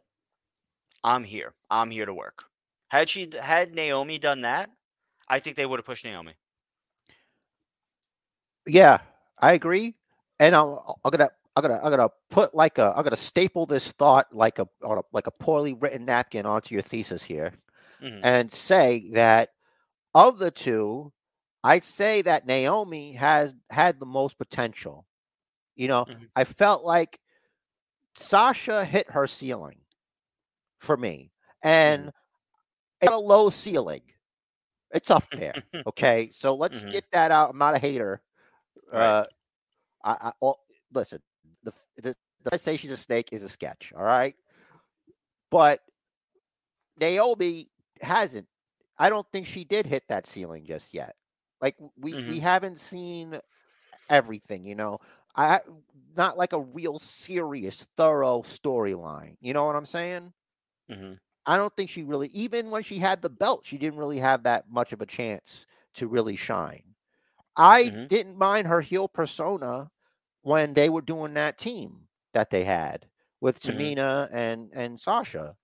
[1.05, 1.55] I'm here.
[1.71, 2.45] I'm here to work."
[2.89, 4.71] Had she had Naomi done that,
[5.29, 6.35] I think they would have pushed Naomi.
[8.67, 8.99] Yeah,
[9.41, 9.95] I agree.
[10.39, 13.89] And I'm, I'm gonna I'm gonna I'm gonna put like a I'm gonna staple this
[13.93, 17.53] thought like a on a like a poorly written napkin onto your thesis here
[18.03, 18.21] Mhm.
[18.23, 19.51] and say that
[20.15, 21.13] of the two,
[21.65, 25.07] I'd say that Naomi has had the most potential.
[25.77, 26.31] You know, Mhm.
[26.37, 27.21] I felt like
[28.17, 29.81] Sasha hit her ceiling
[30.81, 32.13] for me, and
[33.01, 34.03] it's a low ceiling.
[34.93, 35.55] It's up there.
[35.87, 36.93] Okay, so let's Mhm.
[36.93, 37.51] get that out.
[37.51, 38.23] I'm not a hater.
[38.93, 39.01] Right.
[39.01, 39.27] Uh,
[40.05, 40.61] I, I well,
[40.93, 41.23] listen.
[41.63, 43.93] The, the the I say she's a snake is a sketch.
[43.97, 44.37] All right,
[45.51, 45.83] but
[47.01, 47.71] Naomi
[48.01, 48.47] hasn't.
[49.01, 51.17] I don't think she did hit that ceiling just yet.
[51.63, 52.41] Like we we Mhm.
[52.41, 53.41] haven't seen
[54.11, 54.65] everything.
[54.67, 55.01] You know,
[55.37, 55.61] I
[56.17, 59.37] not like a real serious, thorough storyline.
[59.41, 60.35] You know what I'm saying?
[60.89, 61.19] Mhm.
[61.47, 64.43] I don't think she really, even when she had the belt, she didn't really have
[64.45, 66.95] that much of a chance to really shine.
[67.57, 68.11] I Mhm.
[68.11, 69.91] didn't mind her heel persona
[70.43, 73.09] when they were doing that team that they had
[73.41, 73.95] with Mhm.
[74.01, 75.57] Tamina and and Sasha.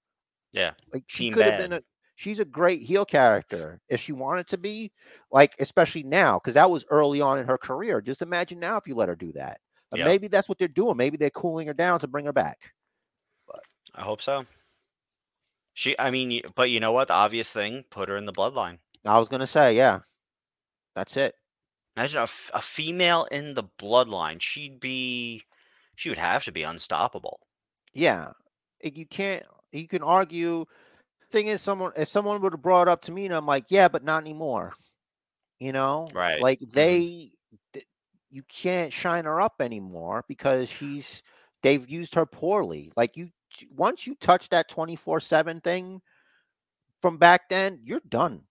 [0.53, 0.75] Yeah.
[0.93, 1.83] Like she Team could have been a
[2.17, 4.91] she's a great heel character if she wanted to be,
[5.31, 8.01] like especially now because that was early on in her career.
[8.01, 9.61] Just imagine now if you let her do that.
[9.95, 10.05] Yeah.
[10.05, 10.97] Maybe that's what they're doing.
[10.97, 12.59] Maybe they're cooling her down to bring her back.
[13.47, 13.61] But.
[13.95, 14.45] I hope so.
[15.75, 17.09] She, I mean, but you know what?
[17.09, 18.79] The obvious thing: put her in the bloodline.
[19.05, 20.01] I was gonna say, yeah,
[20.95, 21.35] that's it.
[21.97, 24.41] Imagine a, f- a female in the bloodline.
[24.41, 25.43] She'd be,
[25.95, 27.41] she would have to be unstoppable.
[27.95, 28.33] Yeah,
[28.83, 29.45] you can't.
[29.73, 30.67] You can argue.
[31.31, 33.89] Thing is, someone if someone would have brought up to me, and I'm like, yeah,
[33.89, 34.77] but not anymore.
[35.61, 36.39] You know, Right.
[36.39, 36.73] Like Mhm.
[36.75, 37.33] they,
[37.73, 37.87] th-
[38.31, 41.23] you can't shine her up anymore because she's.
[41.63, 42.93] They've used her poorly.
[42.97, 43.31] Like you,
[43.71, 46.03] once you touch that 24 seven thing
[47.03, 48.43] from back then, you're done.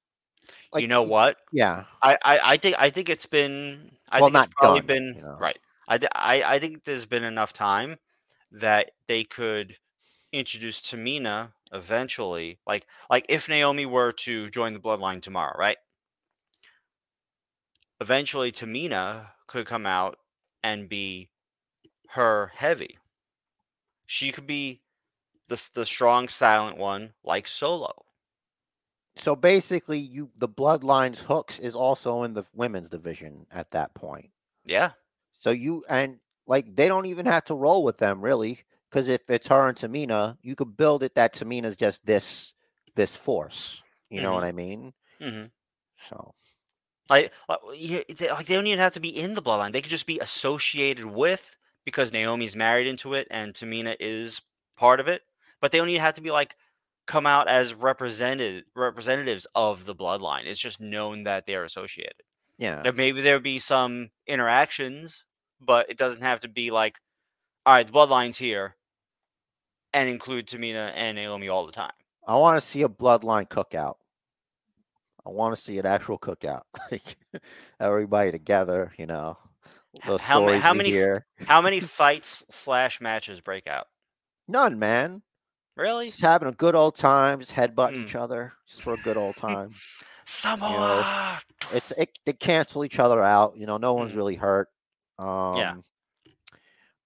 [0.74, 1.38] Like you know what?
[1.52, 4.82] Yeah, I, I, I think, I think it's been, I Well, think it's not probably
[4.82, 5.40] done, been you know.
[5.40, 5.58] right.
[5.88, 7.98] I, I, I think there's been enough time
[8.52, 9.78] that they could
[10.36, 12.60] introduce Tamina eventually.
[12.68, 15.78] Like, like if Naomi were to join the bloodline tomorrow, right?
[18.02, 20.20] Eventually, Tamina could come out
[20.64, 21.30] and be
[22.10, 22.98] her heavy.
[24.06, 24.82] She could be
[25.48, 28.06] the the strong, silent one, like Solo.
[29.18, 34.32] So basically, you the bloodlines hooks is also in the women's division at that point.
[34.66, 34.92] Yeah,
[35.40, 38.64] So you and like they don't even have to roll with them really,
[38.96, 42.54] because if it's her and Tamina, you could build it that Tamina's just this
[42.96, 43.84] this force.
[44.10, 44.94] You know what I mean?
[45.22, 45.44] hmm
[46.10, 46.34] So
[47.10, 47.34] like
[47.74, 49.74] they, like they don't even have to be in the bloodline.
[49.74, 54.42] They could just be associated with because Naomi's married into it and Tamina is
[54.78, 55.24] part of it.
[55.60, 56.56] But they don't even have to be like
[57.06, 60.46] come out as represented representatives of the bloodline.
[60.46, 62.24] It's just known that they're associated.
[62.58, 65.26] yeah, There maybe there be some interactions,
[65.60, 66.96] but it doesn't have to be like,
[67.66, 68.76] all right, the bloodline's here,
[69.96, 71.92] and include Tamina and Naomi all the time.
[72.28, 73.96] I want to see a bloodline cookout.
[75.26, 77.16] I want to see an actual cookout, like
[77.80, 78.94] everybody together.
[78.98, 79.38] You know,
[80.06, 81.26] The how stories how many hear.
[81.40, 83.88] How many fights slash matches break out?
[84.48, 85.24] None, man.
[85.76, 86.08] Really?
[86.08, 88.06] Just having a good old time, just headbutting Mm.
[88.06, 89.72] each other, just for a good old time.
[90.26, 91.40] Samoa.
[91.74, 93.56] it's it, they cancel each other out.
[93.58, 94.18] You know, no one's Mm.
[94.18, 94.68] really hurt.
[95.18, 95.76] Um, Yeah.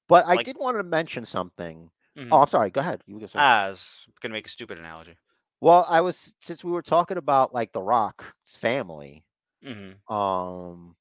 [0.07, 1.89] But I Like- did want to mention something.
[2.19, 2.29] Mhm.
[2.31, 2.69] Oh, I'm sorry.
[2.71, 3.03] Go ahead.
[3.07, 5.17] You were gonna say- Ah, I was gonna make a stupid analogy.
[5.61, 9.25] Well, I was since we were talking about like the Rock's family.
[9.63, 10.95] hmm Um,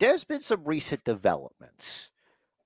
[0.00, 2.10] there's been some recent developments.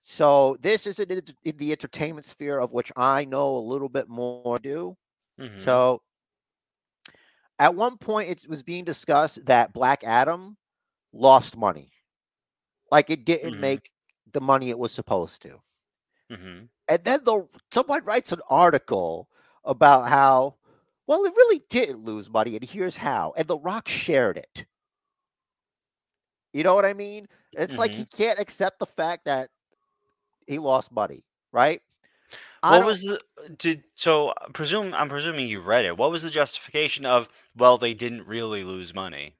[0.00, 3.88] So this is in, the- in the entertainment sphere of which I know a little
[3.88, 4.96] bit more do.
[5.38, 6.02] hmm So
[7.58, 10.56] at one point it was being discussed that Black Adam
[11.12, 11.92] lost money.
[12.90, 13.60] Like it didn't Mhm.
[13.60, 13.92] make
[14.32, 15.62] the money it was supposed to.
[16.92, 19.26] And then the someone writes an article
[19.64, 20.56] about how
[21.06, 23.32] well it really didn't lose money and here's how.
[23.34, 24.66] And The Rock shared it.
[26.52, 27.28] You know what I mean?
[27.54, 29.48] It's like he can't accept the fact that
[30.46, 31.80] he lost money, right?
[32.62, 33.22] I What was the
[33.56, 35.96] did so uh, presume I'm presuming you read it.
[35.96, 39.34] What was the justification of well they didn't really lose money?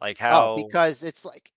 [0.00, 1.50] Like how Oh, because it's like,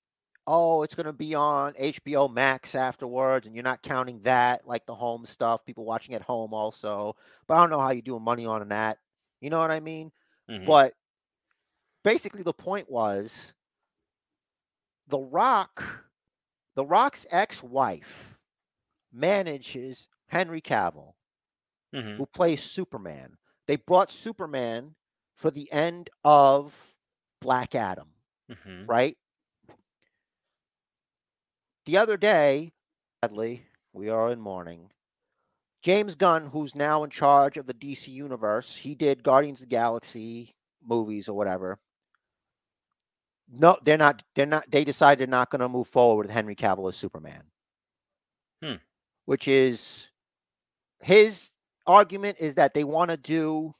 [0.47, 4.85] oh, it's going to be on HBO Max afterwards, and you're not counting that, like
[4.85, 7.15] the home stuff, people watching at home also.
[7.47, 8.99] But I don't know how you're doing money on that.
[9.41, 10.11] You know what I mean?
[10.49, 10.65] Mhm.
[10.65, 10.93] But
[12.03, 13.53] basically, the point was
[15.07, 15.83] The Rock,
[16.75, 18.37] The Rock's ex wife
[19.11, 21.13] manages Henry Cavill,
[21.93, 22.17] Mhm.
[22.17, 23.37] who plays Superman.
[23.67, 24.95] They brought Superman
[25.35, 26.95] for the end of
[27.41, 28.13] Black Adam
[28.49, 28.87] Mhm.
[28.87, 29.17] right?
[31.85, 32.73] The other day,
[33.23, 34.91] sadly, we are in mourning.
[35.83, 39.75] James Gunn, who's now in charge of the DC universe, he did Guardians of the
[39.75, 41.77] Galaxy movies or whatever.
[43.51, 44.23] No, they're not.
[44.33, 44.69] They're not.
[44.71, 47.43] They decided they're not going to move forward with Henry Cavill as Superman.
[48.63, 48.75] Hmm.
[49.25, 50.07] Which is
[51.01, 51.51] his
[51.85, 53.75] argument is that they want to do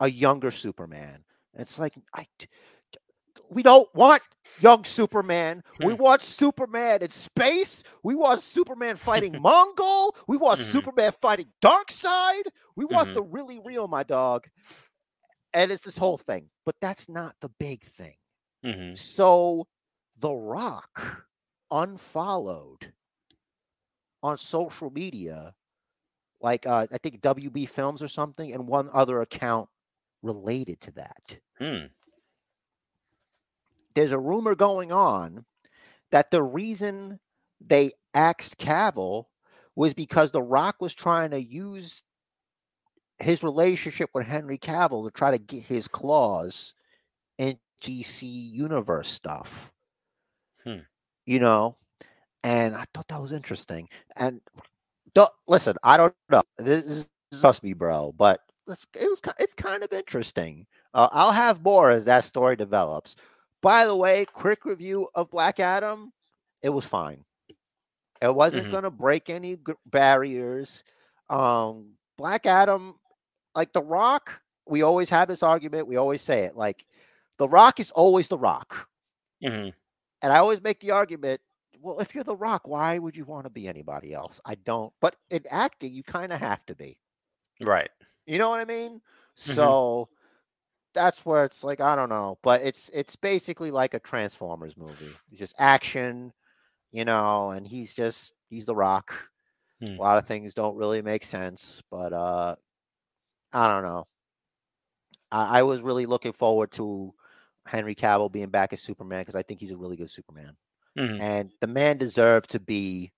[0.00, 1.22] a younger Superman.
[1.52, 2.26] It's like I,
[3.50, 4.22] we don't want
[4.58, 5.62] young Superman.
[5.82, 5.94] We Hmm.
[5.94, 7.82] want Superman in space.
[8.02, 10.16] We want Superman fighting Mongul.
[10.28, 10.60] We want Mhm.
[10.60, 12.44] Superman fighting Darkseid.
[12.76, 13.14] We want Mhm.
[13.14, 14.48] the really real, my dog.
[15.54, 18.16] And it's this whole thing, but that's not the big thing.
[18.62, 18.96] Mhm.
[18.96, 19.68] So,
[20.18, 21.26] The Rock
[21.70, 22.92] unfollowed
[24.22, 25.54] on social media,
[26.40, 29.68] like uh, I think WB Films or something, and one other account
[30.22, 31.40] related to that.
[31.58, 31.86] Hmm.
[33.96, 35.44] There's a rumor going on
[36.12, 37.18] that the reason
[37.60, 39.24] they axed Cavill
[39.74, 42.02] was because The Rock was trying to use
[43.18, 46.74] his relationship with Henry Cavill to try to get his claws
[47.38, 49.72] in DC universe stuff.
[50.62, 50.80] Hmm.
[51.24, 51.76] You know,
[52.44, 53.88] and I thought that was interesting.
[54.16, 54.40] And
[55.14, 56.42] don't, listen, I don't know.
[56.58, 60.66] This is just me, bro, but it's, it was it's kind of interesting.
[60.92, 63.16] Uh, I'll have more as that story develops.
[63.62, 66.12] By the way, quick review of Black Adam.
[66.62, 67.24] It was fine.
[68.22, 68.70] It wasn't Mhm.
[68.70, 70.82] going to break any g- barriers.
[71.28, 72.98] Um, Black Adam,
[73.54, 75.86] like The Rock, we always have this argument.
[75.86, 76.56] We always say it.
[76.56, 76.86] Like,
[77.38, 78.88] The Rock is always The Rock.
[79.42, 79.74] Mhm.
[80.22, 81.40] And I always make the argument
[81.78, 84.40] well, if you're The Rock, why would you want to be anybody else?
[84.46, 84.92] I don't.
[85.00, 86.98] But in acting, you kind of have to be.
[87.60, 87.90] Right.
[88.24, 89.02] You know what I mean?
[89.36, 89.54] Mhm.
[89.54, 90.08] So
[90.96, 95.20] that's where it's like I don't know, but it's it's basically like a Transformers movie.
[95.30, 96.32] It's just action,
[96.92, 99.30] you know, and he's just he's the Rock.
[99.80, 99.98] Hmm.
[99.98, 102.56] A lot of things don't really make sense, but uh
[103.52, 104.06] I don't know.
[105.32, 107.14] I, I was really looking forward to
[107.66, 110.56] Henry Cavill being back as Superman because I think he's a really good Superman,
[110.96, 111.20] Mhm.
[111.20, 113.12] and the man deserved to be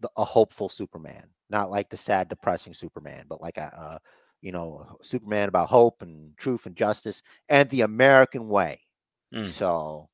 [0.00, 4.00] the, a hopeful Superman, not like the sad, depressing Superman, but like a, a
[4.40, 8.80] you know Superman about hope and truth and justice and the American way.
[9.34, 9.46] Mm.
[9.46, 10.08] So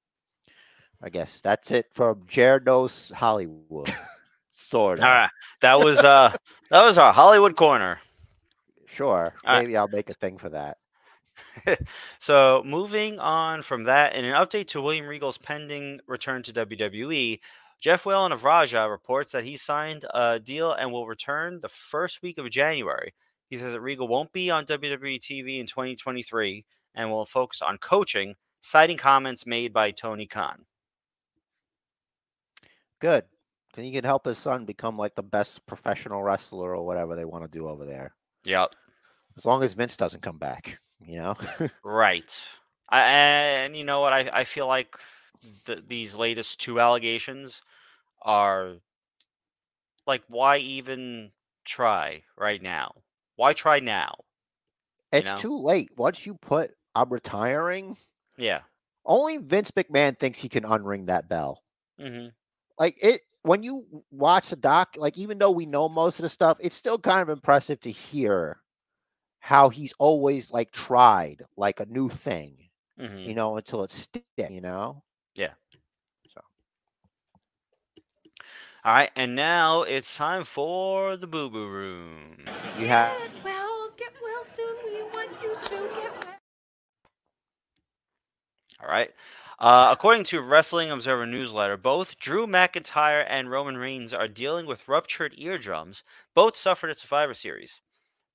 [1.02, 3.94] I guess that's it for Jared Hollywood.
[4.54, 5.04] sort of.
[5.04, 5.31] All right.
[5.60, 6.35] That was uh
[6.70, 8.00] that was our Hollywood corner.
[8.87, 9.35] Sure.
[9.44, 9.62] All right.
[9.62, 10.79] Maybe I'll make a thing for that.
[12.18, 17.40] So moving on from that, in an update to William Regal's pending return to WWE,
[17.81, 22.22] Jeff Whalen of Raja reports that he signed a deal and will return the first
[22.22, 23.12] week of January.
[23.50, 26.64] He says that Regal won't be on WWE TV in 2023
[26.94, 30.64] and will focus on coaching, citing comments made by Tony Khan.
[33.00, 33.24] Good.
[33.74, 37.24] Can he can help his son become like the best professional wrestler or whatever they
[37.24, 38.14] want to do over there.
[38.44, 38.74] Yep.
[39.36, 41.34] As long as Vince doesn't come back, you know.
[41.84, 42.32] Right.
[42.88, 44.12] I, and you know what?
[44.12, 44.94] I, I feel like
[45.64, 47.62] the, these latest two allegations
[48.22, 48.76] are
[50.06, 51.32] like, why even
[51.64, 52.94] try right now?
[53.37, 54.24] Why try now?
[55.14, 55.46] You It's know?
[55.46, 55.96] too late.
[55.96, 57.96] Once you put I'm retiring,
[58.37, 58.62] Yeah.
[59.06, 61.62] only Vince McMahon thinks he can unring that bell.
[61.98, 62.28] hmm
[62.78, 66.28] Like it when you watch the doc, like even though we know most of the
[66.28, 68.62] stuff, it's still kind of impressive to hear
[69.40, 74.26] how he's always like tried like a new thing, hmm you know, until it's stick,
[74.50, 75.04] you know.
[78.87, 82.37] All right, and now it's time for the boo boo room.
[82.78, 84.76] You have Get well, get well soon.
[84.85, 86.35] We want you to get well.
[88.82, 89.10] All right.
[89.58, 94.87] Uh, according to Wrestling Observer newsletter, both Drew McIntyre and Roman Reigns are dealing with
[94.87, 96.04] ruptured eardrums.
[96.35, 97.80] Both suffered at Survivor Series.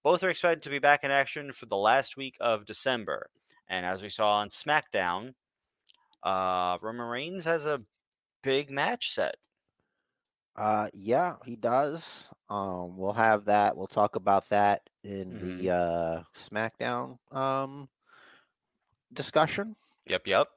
[0.04, 3.30] Both are expected to be back in action for the last week of December.
[3.68, 5.36] And as we saw on SmackDown,
[6.24, 7.84] uh, Roman Reigns has a
[8.41, 9.36] big match set.
[10.60, 12.26] Uh yeah, he does.
[12.49, 13.78] Um we'll have that.
[13.78, 15.39] We'll talk about that in Mhm.
[15.39, 17.89] the uh SmackDown um
[19.14, 19.76] discussion.
[20.07, 20.49] Yep, yep.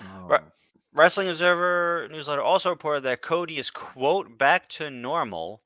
[0.00, 0.52] Um,
[0.92, 5.62] Wrestling Observer newsletter also reported that Cody is, quote, back to normal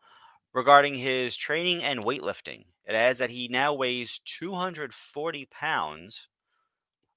[0.54, 2.66] regarding his training and weightlifting.
[2.86, 6.28] It adds that he now weighs 240 pounds,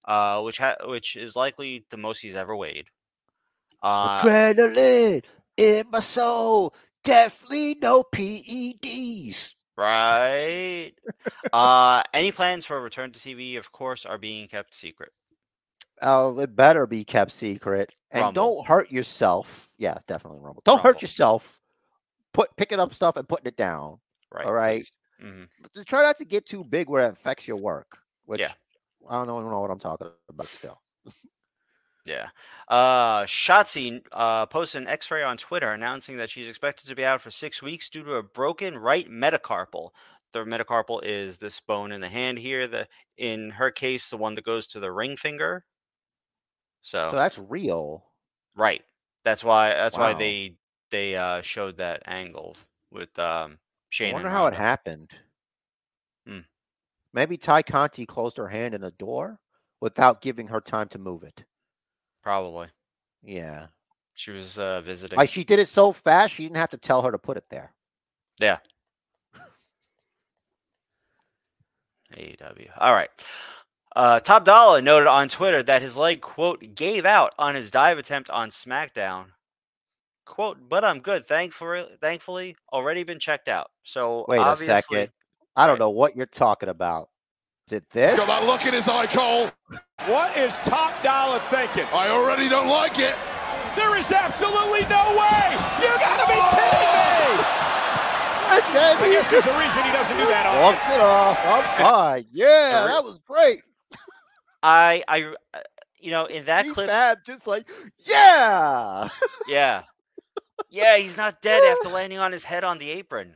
[0.06, 2.88] uh, which ha- which is likely the most he's ever weighed.
[3.84, 5.24] Uh, Adrenaline
[5.58, 6.74] in my soul.
[7.04, 9.56] Definitely no PEDs.
[9.78, 10.92] right.
[11.54, 15.12] uh, any plans for a return to TV, of course, are being kept secret.
[16.02, 17.94] Oh, it better be kept secret.
[18.12, 18.34] And Rumble.
[18.56, 19.72] don't hurt yourself.
[19.78, 20.64] Yeah, definitely Rumble.
[20.66, 21.60] Don't hurt yourself.
[22.34, 24.00] Put picking up stuff and putting it down.
[24.32, 24.46] Right.
[24.46, 24.90] All right.
[25.24, 25.82] mm-hmm.
[25.84, 27.98] Try not to get too big where it affects your work.
[28.26, 28.54] Which Yeah.
[29.10, 30.80] I don't know, I don't know what I'm talking about still.
[32.06, 32.30] Yeah.
[32.68, 37.22] Uh, Shotzi uh, posted an X-ray on Twitter announcing that she's expected to be out
[37.22, 39.92] for six weeks due to a broken right metacarpal.
[40.34, 42.66] The metacarpal is this bone in the hand here.
[42.68, 42.88] The
[43.18, 45.66] in her case, the one that goes to the ring finger.
[46.82, 48.06] So, So that's real.
[48.56, 48.82] right.
[49.24, 49.70] That's why.
[49.70, 50.56] That's why they
[50.90, 52.56] they uh, showed that angle
[52.92, 53.58] with um, I
[53.90, 54.14] Shane.
[54.14, 55.12] wonder and how it happened.
[56.26, 56.40] Hmm.
[57.14, 59.40] Maybe Tay Conti closed her hand in a door
[59.82, 61.44] without giving her time to move it.
[62.24, 62.68] Probably
[63.24, 63.68] Yeah.
[64.14, 65.18] she was uh, visiting.
[65.18, 67.46] Like she did it so fast, she didn't have to tell her to put it
[67.50, 67.74] there.
[68.40, 68.60] Yeah.
[72.14, 72.70] AEW.
[72.78, 73.10] All right.
[73.96, 77.98] Uh, Top Dolla noted on Twitter that his leg, quote, gave out on his dive
[77.98, 79.28] attempt on SmackDown.
[80.26, 81.26] Quote, but I'm good.
[81.26, 83.72] Thankfully, thankfully, already been checked out.
[83.84, 85.10] So Wait a second.
[85.56, 85.80] I don't right.
[85.80, 87.10] know what you're talking about.
[87.72, 88.12] Is it this?
[88.12, 89.50] He's got that look in his eye, Cole.
[90.06, 91.86] What is Top Dolla thinking?
[91.94, 93.16] I already don't like it.
[93.78, 95.56] There is absolutely no way!
[95.80, 97.48] You gotta be kidding me!
[98.52, 101.40] And then I guess there's a reason he doesn't do that walks it off.
[101.46, 102.26] I'm fine.
[102.34, 103.64] Yeah, re- that was great.
[104.62, 105.60] I, I, uh,
[105.98, 107.70] you know, in that He clip, Fab just like,
[108.00, 109.08] yeah.
[109.48, 109.84] yeah,
[110.70, 113.36] yeah, he's not dead after landing on his head on the apron.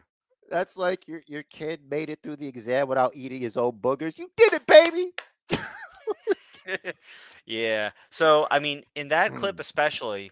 [0.50, 4.18] That's like your your kid made it through the exam without eating his own boogers.
[4.18, 5.14] You did it, baby.
[7.46, 7.92] yeah.
[8.10, 9.36] So, I mean, in that Hmm.
[9.36, 10.32] clip especially,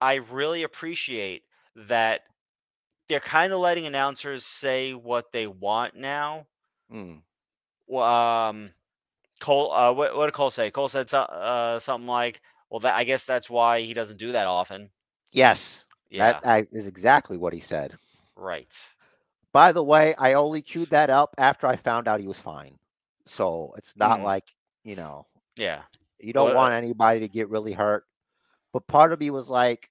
[0.00, 1.44] I really appreciate
[1.76, 2.22] that
[3.08, 6.46] they're kind of letting announcers say what they want now.
[6.90, 7.22] Mm.
[7.86, 8.74] Well, Um,
[9.40, 10.70] Cole, uh, what, what did Cole say?
[10.70, 14.32] Cole said so, uh, something like, "Well, that I guess that's why he doesn't do
[14.32, 14.92] that often."
[15.32, 17.98] Yes, Yeah, that, that is exactly what he said.
[18.36, 18.74] right.
[19.52, 22.78] By the way, I only queued that up after I found out he was fine.
[23.26, 24.24] So it's not Mhm.
[24.24, 25.26] like you know
[25.56, 25.82] Yeah,
[26.18, 28.04] you don't Well, uh want anybody to get really hurt.
[28.72, 29.90] But part of me was like,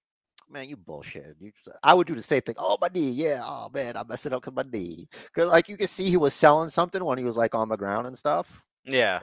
[0.50, 1.38] man, you bullshit.
[1.40, 2.56] You just, I would do the same thing.
[2.58, 3.12] Oh, my knee.
[3.12, 3.42] Yeah.
[3.46, 5.08] Oh man, I messed it up with my knee.
[5.26, 7.78] Because like you could see he was selling something when he was like on the
[7.78, 8.64] ground and stuff.
[8.84, 9.22] yeah,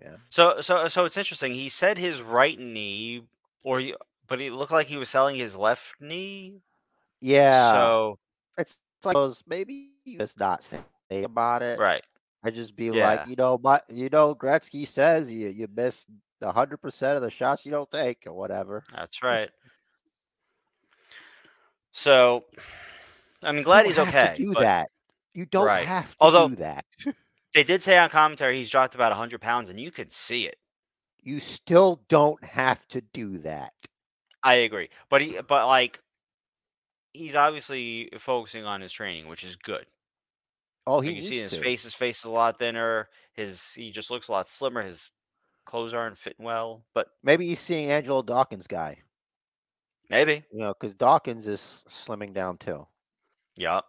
[0.00, 0.16] Yeah.
[0.30, 1.54] So, so, so it's interesting.
[1.54, 3.22] He said his right knee,
[3.62, 3.94] or he,
[4.26, 6.60] but it looked like he was selling his left knee.
[7.20, 7.72] Yeah.
[7.72, 8.18] So,
[8.58, 9.16] it's like
[9.46, 10.80] maybe you just not say
[11.10, 11.78] about it.
[11.78, 12.02] right.
[12.44, 13.06] I just be Yeah.
[13.08, 16.04] like, you know, but you know, Gretzky says you you miss
[16.42, 18.84] hundred percent of the shots you don't take or whatever.
[18.94, 19.50] That's right.
[21.92, 22.44] So,
[23.42, 24.34] I'm glad you he's okay.
[24.36, 24.90] do but that.
[25.34, 25.86] You don't Right.
[25.86, 26.84] have to Although- do that.
[27.54, 30.56] They did say on commentary he's dropped about 100 pounds, and you can see it.
[31.22, 33.72] You still don't have to do that.
[34.42, 36.02] I agree, but he, but like,
[37.16, 39.86] he's obviously focusing on his training, which is good.
[40.86, 41.60] Oh, Like, he you see his to.
[41.60, 43.08] face, his face is a lot thinner.
[43.34, 44.82] His he just looks a lot slimmer.
[44.82, 45.10] His
[45.64, 48.98] clothes aren't fitting well, but Maybe he's seeing Angelo Dawkins guy.
[50.08, 50.44] Maybe.
[50.52, 52.86] You know, because Dawkins is slimming down too.
[53.56, 53.80] Yeah.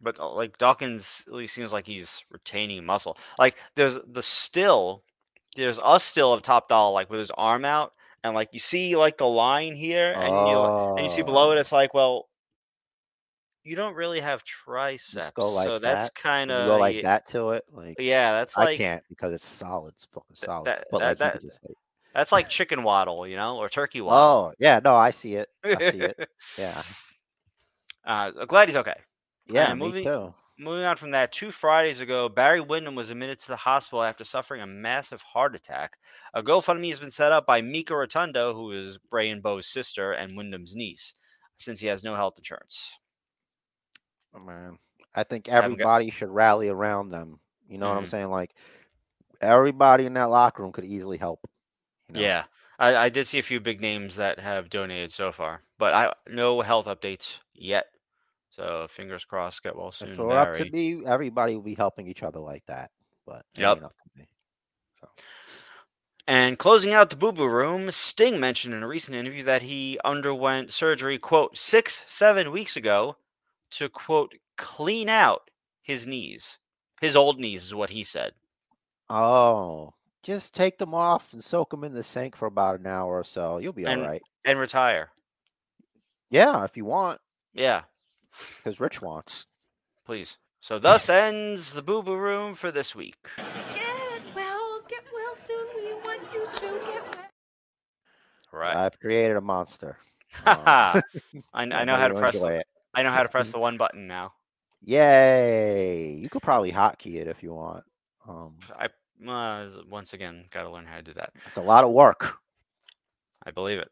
[0.00, 3.16] But uh, like Dawkins at least seems like he's retaining muscle.
[3.38, 5.04] Like there's the still,
[5.56, 7.92] there's a still of top Doll like with his arm out,
[8.24, 10.58] and like you see like the line here, and you
[10.96, 11.60] and you see below it, Oh.
[11.60, 12.28] it's like, well,
[13.64, 16.14] you don't really have triceps, go like so that's that?
[16.14, 17.64] kind of go like that to it.
[17.72, 19.94] Like Yeah, that's I can't because it's solid.
[19.94, 20.66] It's fucking solid.
[20.66, 21.76] that- but like that- you just like,
[22.14, 24.50] that's like chicken waddle, you know, or turkey waddle.
[24.50, 25.48] oh yeah, no, I see it.
[25.64, 26.28] I see it.
[26.58, 26.82] Yeah,
[28.04, 28.98] uh, glad he's okay.
[29.48, 30.34] yeah, And me moving- too.
[30.58, 34.24] Moving on from that, two Fridays ago, Barry Windham was admitted to the hospital after
[34.24, 35.96] suffering a massive heart attack.
[36.34, 40.12] A GoFundMe has been set up by Mika Rotunda, who is Bray and Bo's sister
[40.12, 41.14] and Windham's niece,
[41.56, 42.92] since he has no health insurance.
[44.34, 44.78] Oh, man,
[45.14, 47.40] I think Haven't got- everybody should rally around them.
[47.68, 48.10] You know what I'm Mhm.
[48.10, 48.30] saying?
[48.30, 48.54] Like
[49.40, 51.48] everybody in that locker room could easily help.
[52.08, 52.20] you know?
[52.22, 52.44] Yeah,
[52.78, 56.12] I, I did see a few big names that have donated so far, but I
[56.28, 57.86] no health updates yet.
[58.50, 60.10] So fingers crossed, get well soon.
[60.10, 62.90] It were up to me, everybody will be helping each other like that.
[63.24, 63.76] But Yep.
[63.76, 64.28] ain't up to me.
[66.26, 69.98] And closing out the Boo Boo Room, Sting mentioned in a recent interview that he
[70.04, 73.16] underwent surgery, quote, six, seven weeks ago
[73.72, 75.50] to, quote, clean out
[75.82, 76.58] his knees.
[77.00, 78.32] His old knees is what he said.
[79.08, 83.18] Oh, just take them off and soak them in the sink for about an hour
[83.18, 83.58] or so.
[83.58, 84.22] You'll be all And- right.
[84.44, 85.10] And retire.
[86.30, 87.20] Yeah, if you want,
[87.52, 87.82] Yeah,
[88.58, 89.46] because Rich wants.
[90.06, 90.38] please.
[90.60, 93.16] So thus ends the Boo Boo Room for this week.
[93.36, 95.66] Get well, get well soon.
[95.74, 97.24] We want you to get well.
[98.52, 98.76] Right.
[98.76, 99.96] I've created a monster.
[100.32, 100.98] Haha.
[100.98, 102.34] Um, I, I know how to press.
[102.36, 102.66] enjoy it.
[102.94, 104.32] I know how to press the one button now.
[104.82, 106.12] Yay!
[106.12, 107.84] You could probably hotkey it if you want.
[108.28, 108.88] Um, I
[109.28, 111.32] uh, once again got to learn how to do that.
[111.46, 112.38] it's a lot of work.
[113.44, 113.88] I believe it.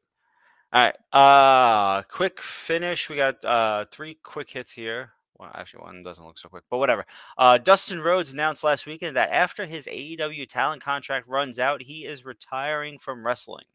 [0.72, 0.96] All right.
[1.12, 3.08] Uh quick finish.
[3.08, 5.12] We got uh three quick hits here.
[5.38, 7.06] Well, actually, one doesn't look so quick, but whatever.
[7.38, 12.04] Uh, Dustin Rhodes announced last weekend that after his AEW talent contract runs out, he
[12.04, 13.66] is retiring from wrestling.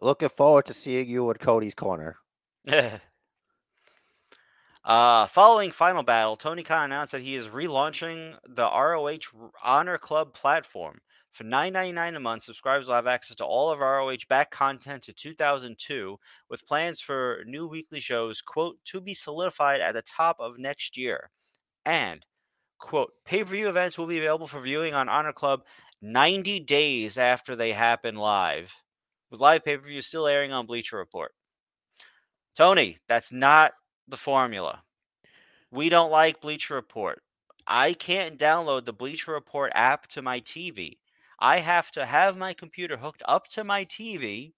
[0.00, 2.16] Looking forward to seeing you at Cody's corner.
[4.84, 10.34] uh, following Final Battle, Tony Khan announced that he is relaunching the ROH Honor Club
[10.34, 11.00] platform.
[11.30, 15.12] For $9.99 a month, subscribers will have access to all of ROH back content to
[15.12, 16.18] 2002,
[16.50, 20.96] with plans for new weekly shows, quote, to be solidified at the top of next
[20.96, 21.30] year.
[21.86, 22.26] And,
[22.78, 25.62] quote, pay per view events will be available for viewing on Honor Club
[26.02, 28.74] 90 days after they happen live,
[29.30, 31.32] with live pay per views still airing on Bleacher Report.
[32.54, 33.72] Tony, that's not
[34.08, 34.84] the formula.
[35.70, 37.22] We don't like Bleacher Report.
[37.66, 41.00] I can't download the Bleacher Report app to my TV.
[41.40, 44.54] I have to have my computer hooked up to my TV,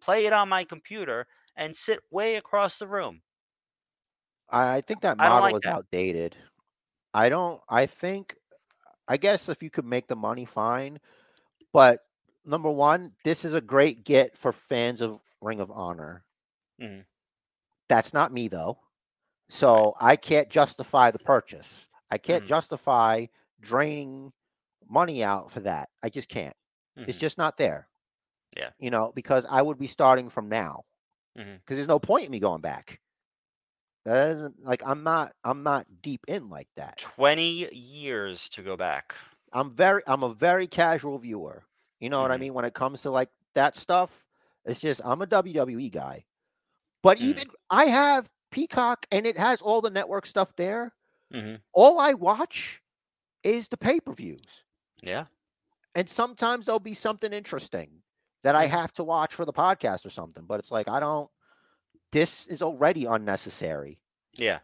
[0.00, 3.22] play it on my computer, and sit way across the room.
[4.48, 5.78] I think that model like is that.
[5.78, 6.36] outdated.
[7.14, 7.62] I don't.
[7.68, 8.36] I think.
[9.08, 11.00] I guess if you could make the money, fine.
[11.72, 12.02] But
[12.44, 16.26] number one, this is a great get for fans of Ring of Honor.
[16.78, 17.06] Mhm.
[17.88, 18.78] That's not me though,
[19.48, 21.88] so I can't justify the purchase.
[22.10, 22.48] I can't Mhm.
[22.48, 23.26] justify
[23.60, 24.32] draining
[24.88, 25.90] money out for that.
[26.02, 26.56] I just can't.
[27.06, 27.20] It's Mhm.
[27.20, 27.88] just not there.
[28.56, 28.70] Yeah.
[28.78, 30.84] You know, because I would be starting from now.
[31.34, 31.60] Because Mhm.
[31.68, 33.00] there's no point in me going back.
[34.04, 36.98] That isn't like I'm not I'm not deep in like that.
[36.98, 39.14] 20 years to go back.
[39.52, 41.64] I'm very I'm a very casual viewer.
[42.00, 42.40] You know what I Mhm.
[42.40, 42.54] mean?
[42.54, 44.24] When it comes to like that stuff,
[44.64, 46.26] it's just I'm a WWE guy.
[47.06, 47.22] But Mhm.
[47.22, 50.92] even I have Peacock and it has all the network stuff there.
[51.32, 52.82] hmm All I watch
[53.44, 54.64] is the pay-per-views.
[55.02, 55.26] Yeah.
[55.94, 58.02] And sometimes there'll be something interesting
[58.42, 58.70] that I Mhm.
[58.70, 60.44] have to watch for the podcast or something.
[60.46, 61.30] But it's like I don't
[62.12, 64.00] this is already unnecessary.
[64.34, 64.60] Yeah.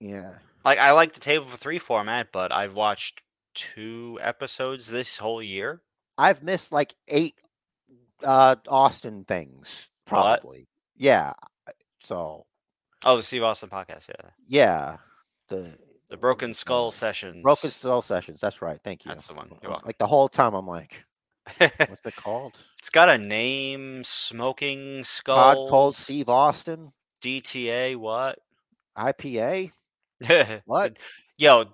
[0.00, 0.38] Yeah.
[0.64, 3.22] Like, I like the table for three format, but I've watched
[3.54, 5.82] two episodes this whole year.
[6.18, 7.34] I've missed like eight
[8.22, 10.42] uh Austin things, What?
[10.42, 10.68] probably.
[10.96, 11.32] Yeah.
[12.04, 12.46] So
[13.04, 14.08] Oh, the Steve Austin podcast.
[14.08, 14.30] Yeah.
[14.48, 14.96] yeah.
[15.48, 15.72] The
[16.08, 16.96] The Broken Skull mm, that?
[16.96, 17.42] sessions.
[17.42, 18.40] Broken Skull Sessions.
[18.40, 18.80] That's right.
[18.82, 19.10] Thank you.
[19.10, 19.50] That's the one.
[19.84, 21.04] Like the whole time I'm like,
[21.58, 22.54] what's it called?
[22.78, 24.04] it's got a name.
[24.04, 25.68] Smoking Skull.
[25.68, 26.92] called Steve Austin,
[27.22, 27.96] DTA.
[27.96, 28.38] What?
[28.96, 29.72] IPA.
[30.64, 30.98] What?
[31.36, 31.64] Yo,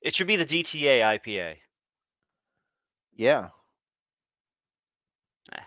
[0.00, 1.56] it should be the DTA IPA.
[3.14, 3.48] Yeah.
[5.52, 5.60] Eh,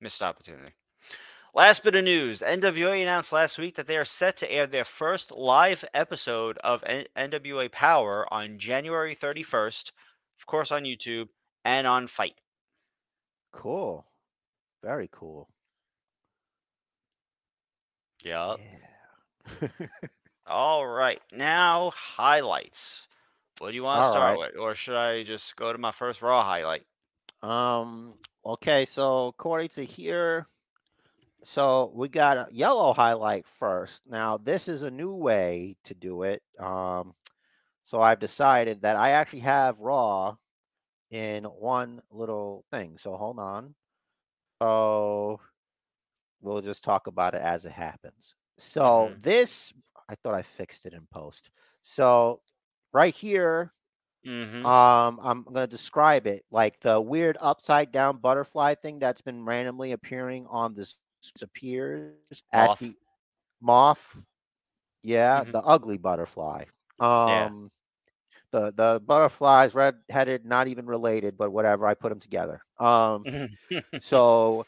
[0.00, 0.72] missed opportunity.
[1.56, 4.84] Last bit of news NWA announced last week that they are set to air their
[4.84, 9.90] first live episode of N- NWA Power on January 31st,
[10.38, 11.28] of course, on YouTube
[11.64, 12.38] and on FITE.
[13.52, 14.04] Cool.
[14.84, 15.48] Very cool.
[18.22, 18.60] Yup.
[19.62, 19.68] Yeah.
[20.46, 21.22] All right.
[21.32, 23.08] Now highlights.
[23.60, 24.52] What do you want to All start right.
[24.52, 26.84] with, or should I just go to my first Raw highlight?
[27.42, 28.12] Um.
[28.44, 28.84] Okay.
[28.84, 30.48] So according to here,
[31.46, 34.02] so we got a yellow highlight first.
[34.06, 36.42] Now this is a new way to do it.
[36.58, 37.14] Um.
[37.84, 40.36] So I've decided that I actually have Raw
[41.10, 42.98] in one little thing.
[42.98, 43.74] So hold on.
[44.62, 45.40] So
[46.40, 48.34] we'll just talk about it as it happens.
[48.58, 49.20] So Mhm.
[49.20, 49.72] this,
[50.08, 51.50] I thought I fixed it in post.
[51.82, 52.40] So
[52.92, 53.72] right here,
[54.26, 54.64] Mm-hmm.
[54.64, 59.92] um, I'm gonna describe it like the weird upside down butterfly thing that's been randomly
[59.92, 60.98] appearing on this
[61.42, 62.78] appears at Moth.
[62.80, 62.96] the
[63.60, 64.16] moth.
[65.02, 65.52] Yeah, Mhm.
[65.52, 66.64] the ugly butterfly.
[67.00, 67.44] Yeah.
[67.46, 67.70] Um,
[68.50, 71.86] the the butterflies, red headed, not even related, but whatever.
[71.86, 72.62] I put them together.
[72.78, 73.24] Um,
[74.02, 74.64] so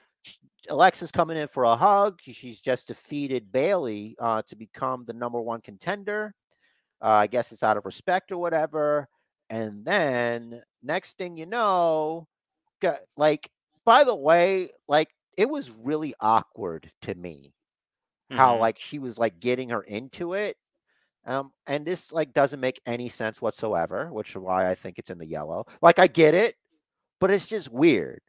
[0.69, 2.21] Alexa's coming in for a hug.
[2.23, 6.35] She's just defeated Bayley uh, to become the number one contender.
[7.01, 9.09] Uh, I guess it's out of respect or whatever.
[9.51, 12.29] And then next thing you know,
[13.17, 13.51] like
[13.85, 15.09] by the way, like
[15.39, 17.55] it was really awkward to me
[18.31, 18.61] how Mhm.
[18.61, 20.57] like she was like getting her into it.
[21.25, 25.11] Um, and this like doesn't make any sense whatsoever, which is why I think it's
[25.11, 25.65] in the yellow.
[25.81, 26.57] Like I get it,
[27.21, 28.21] but it's just weird.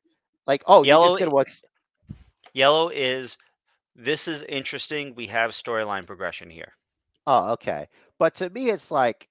[0.47, 1.63] Like, oh, you're Yellow just gonna ex-
[2.53, 3.37] Yellow is
[3.95, 5.13] this is interesting.
[5.15, 6.73] We have storyline progression here.
[7.27, 7.87] Oh, okay.
[8.17, 9.27] But to me, it's like,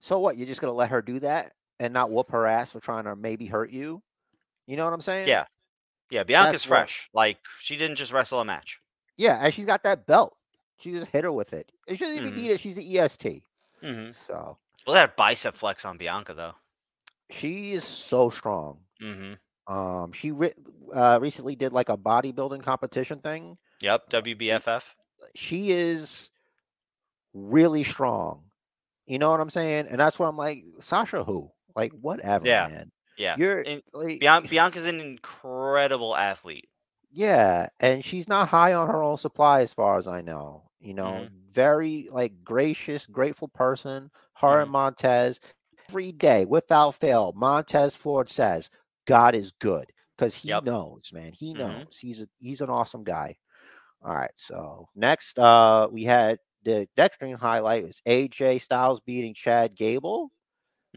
[0.00, 0.36] so what?
[0.36, 3.16] You're just gonna let her do that and not whoop her ass for trying to
[3.16, 4.02] maybe hurt you?
[4.66, 5.28] You know what I'm saying?
[5.28, 5.46] Yeah.
[6.10, 7.08] Yeah, Bianca's That's fresh.
[7.14, 8.80] Like she didn't just wrestle a match.
[9.16, 10.36] Yeah, and she's got that belt.
[10.78, 11.70] She just hit her with it.
[11.86, 12.36] It shouldn't even Mhm.
[12.36, 12.60] need it.
[12.60, 13.42] She's the EST.
[13.82, 14.12] Mm-hmm.
[14.26, 16.54] So Well, that bicep flex on Bianca though.
[17.30, 18.78] she is so strong.
[19.00, 19.72] Mm-hmm.
[19.72, 20.54] Um, she re-
[20.92, 23.56] uh, recently did like a bodybuilding competition thing.
[23.82, 24.10] Yep.
[24.10, 24.82] WBFF.
[25.36, 26.30] She is
[27.34, 28.44] really strong.
[29.06, 29.86] You know what I'm saying?
[29.88, 31.50] And that's why I'm like, Sasha, who?
[31.76, 32.68] Like, whatever, Yeah.
[32.68, 32.92] man.
[33.20, 33.36] Yeah.
[33.36, 36.68] You're like, Bian- Bianca's an incredible athlete.
[37.10, 40.70] Yeah, and she's not high on her own supply as far as I know.
[40.80, 44.10] You know, very like gracious, grateful person.
[44.34, 45.40] Her and Montez
[45.88, 47.32] every day without fail.
[47.36, 48.70] Montez Ford says
[49.06, 50.64] God is good because he Yep.
[50.64, 51.32] knows, man.
[51.32, 51.54] He Mhm.
[51.54, 51.98] knows.
[52.00, 53.36] He's a he's an awesome guy.
[54.02, 59.74] All right, so next uh we had the Dextring highlight is AJ Styles beating Chad
[59.76, 60.30] Gable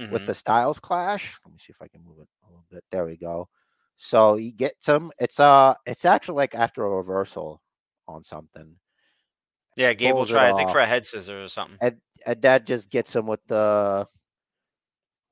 [0.09, 0.25] with Mhm.
[0.25, 1.39] the Styles clash.
[1.45, 2.83] Let me see if I can move it a little bit.
[2.91, 3.49] There we go.
[3.97, 5.11] So he gets him.
[5.19, 7.61] It's uh it's actually like after a reversal
[8.07, 8.77] on something.
[9.75, 11.81] Yeah, Gable pulls it tried, I think, for a head scissors or something.
[11.81, 14.07] And, and that just gets him with the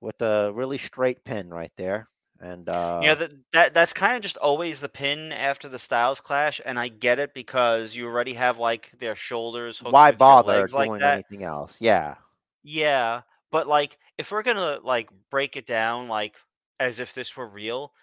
[0.01, 2.09] with the really straight pin right there.
[2.39, 5.80] And uh you know that, that that's kind of just always the pin after the
[5.80, 9.80] Styles clash, and I get it because you already have like their shoulders.
[9.80, 11.80] hooked why bother legs like doing anything else?
[11.82, 12.16] Yeah.
[12.64, 13.22] Yeah,
[13.52, 16.36] but like if we're gonna like break it down like
[16.80, 17.93] as if this were real,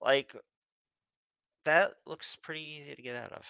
[0.00, 0.34] like
[1.64, 3.46] that looks pretty easy to get out of.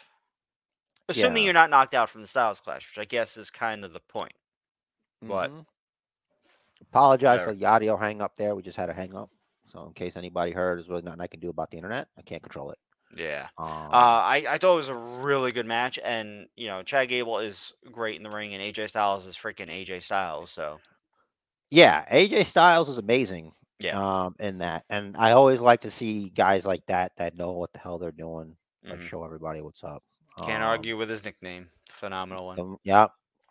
[1.08, 1.46] Assuming Yeah.
[1.48, 4.00] you're not knocked out from the Styles clash, which I guess is kind of the
[4.00, 4.34] point.
[5.20, 5.66] But Mhm.
[6.82, 7.50] apologize Whatever.
[7.52, 8.54] for the audio hang up there.
[8.54, 9.30] We just had a hang up.
[9.68, 12.08] So in case anybody heard, there's really nothing I can do about the internet.
[12.18, 12.78] I can't control it.
[13.14, 13.48] yeah.
[13.58, 13.88] Um, Uh,
[14.24, 17.72] I, I thought it was a really good match, and you know Chad Gable is
[17.90, 20.50] great in the ring, and AJ Styles is freaking AJ Styles.
[20.50, 20.80] So
[21.72, 23.52] yeah, AJ Styles is amazing.
[23.80, 23.98] Yeah.
[23.98, 27.72] Um, in that, and I always like to see guys like that that know what
[27.72, 28.54] the hell they're doing.
[28.84, 29.08] Like mhm.
[29.08, 30.02] show everybody what's up.
[30.38, 31.68] can't Um, argue with his nickname.
[31.90, 32.60] Phenomenal one.
[32.60, 33.08] um, yeah,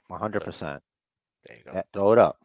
[0.07, 0.81] one hundred percent.
[1.45, 1.71] There you go.
[1.73, 2.37] Yeah, throw it up.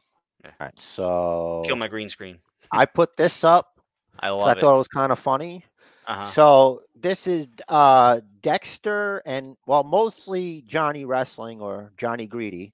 [0.42, 0.50] Yeah.
[0.58, 2.38] All right, so Kill my green screen.
[2.72, 3.78] I put this up.
[4.18, 4.60] I love it.
[4.60, 5.64] thought it was kind of funny.
[6.08, 6.24] Uh-huh.
[6.24, 12.72] So this is uh Dexter and well mostly Johnny Wrestling or Johnny Greedy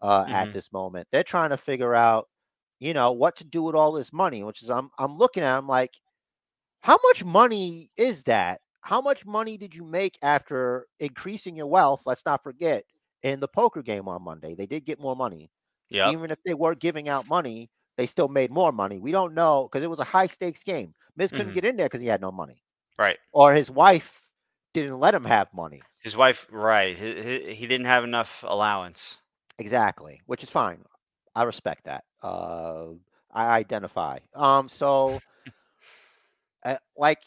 [0.00, 0.30] uh Mhm.
[0.30, 1.08] at this moment.
[1.10, 2.28] They're trying to figure out,
[2.84, 5.56] you know, what to do with all this money, which is I'm I'm looking at
[5.58, 5.94] I'm like
[6.80, 8.60] how much money is that?
[8.82, 12.02] How much money did you make after increasing your wealth?
[12.06, 12.84] Let's not forget
[13.22, 14.54] in the poker game on Monday.
[14.54, 15.50] They did get more money.
[15.90, 16.08] Yep.
[16.12, 18.98] Even if they were giving out money, they still made more money.
[19.00, 20.94] We don't know because it was a high stakes game.
[21.16, 21.54] Miz couldn't Mhm.
[21.54, 22.62] get in there because he had no money
[22.98, 23.18] Right.
[23.32, 24.28] or his wife
[24.74, 25.88] didn't let him have money.
[26.02, 26.46] His wife.
[26.50, 26.96] Right.
[26.98, 29.18] He, he, he didn't have enough allowance.
[29.58, 30.84] Exactly, which is fine.
[31.34, 32.04] I respect that.
[32.22, 32.92] Uh,
[33.30, 34.20] I identify.
[34.34, 35.22] Um, so,
[36.64, 37.22] uh, like,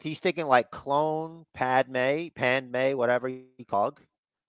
[0.00, 3.98] he's thinking like clone Padme, Padme, whatever you call,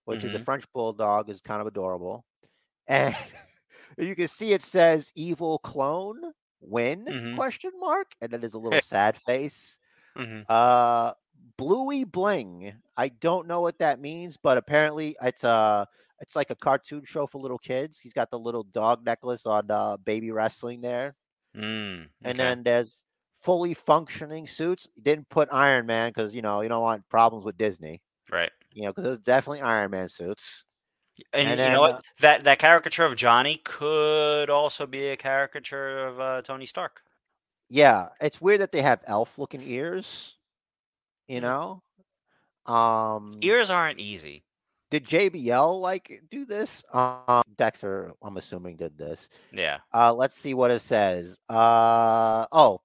[0.05, 0.39] which is a Mhm.
[0.39, 2.25] French bulldog, is kind of adorable,
[2.87, 3.15] and
[3.97, 6.21] you can see it says "evil clone
[6.61, 7.31] win?" Mhm.
[7.31, 9.79] question mark, and then there's a little sad face.
[10.15, 11.13] hmm Uh,
[11.57, 12.81] Bluey Bling.
[12.97, 15.87] I don't know what that means, but apparently it's a
[16.21, 17.99] it's like a cartoon show for little kids.
[17.99, 21.15] He's got the little dog necklace on uh, baby wrestling there,
[21.55, 23.03] Mm, and then there's
[23.41, 24.87] fully functioning suits.
[24.95, 28.01] He didn't put Iron Man because you know you don't want problems with Disney.
[28.31, 28.51] right.
[28.73, 30.63] You know because there's definitely Iron Man suits.
[31.33, 31.95] And, And you then, know what?
[31.95, 37.01] uh, that that caricature of Johnny could also be a caricature of uh, Tony Stark.
[37.69, 40.37] Yeah, it's weird that they have elf looking ears.
[41.27, 41.83] You know,
[42.65, 44.43] um, Ears aren't easy.
[44.91, 46.83] Did JBL like do this?
[46.93, 49.27] Um, Dexter, I'm assuming did this.
[49.51, 49.79] Yeah.
[49.93, 51.39] Uh, let's see what it says.
[51.49, 52.81] Uh, oh,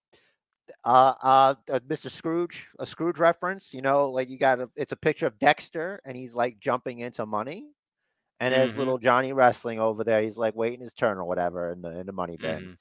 [0.84, 2.11] uh, uh, uh, Mr.
[2.11, 3.74] Scrooge, a Scrooge reference.
[3.74, 7.00] You know, like you got a, it's a picture of Dexter, and he's like jumping
[7.00, 7.72] into money,
[8.40, 8.78] and there's Mhm.
[8.78, 10.22] little Johnny wrestling over there.
[10.22, 12.62] He's like waiting his turn or whatever in the in the money bin.
[12.62, 12.76] Mhm.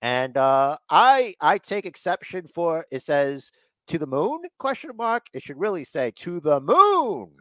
[0.00, 3.52] And uh, I I take exception for it says
[3.88, 5.26] to the moon question mark.
[5.34, 7.36] It should really say to the moon.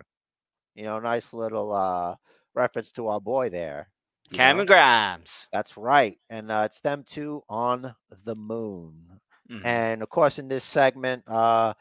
[0.76, 2.16] You know, nice little uh
[2.54, 3.90] reference to our boy there.
[4.32, 4.38] know?
[4.38, 5.48] Cameron Grimes.
[5.52, 6.18] That's right.
[6.30, 7.96] And uh, it's them two on
[8.26, 9.20] the moon.
[9.50, 9.66] Mhm.
[9.66, 11.74] And of course, in this segment, uh,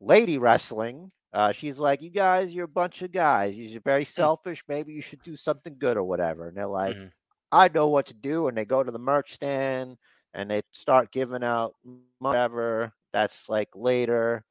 [0.00, 3.56] lady wrestling, uh, she's like, You guys, you're a bunch of guys.
[3.56, 4.62] You're very selfish.
[4.68, 6.48] Maybe you should do something good or whatever.
[6.48, 7.12] And they're like, Mhm.
[7.52, 8.48] I know what to do.
[8.48, 9.98] And they go to the merch stand
[10.34, 11.74] and they start giving out
[12.18, 12.92] whatever.
[13.12, 14.44] That's like later.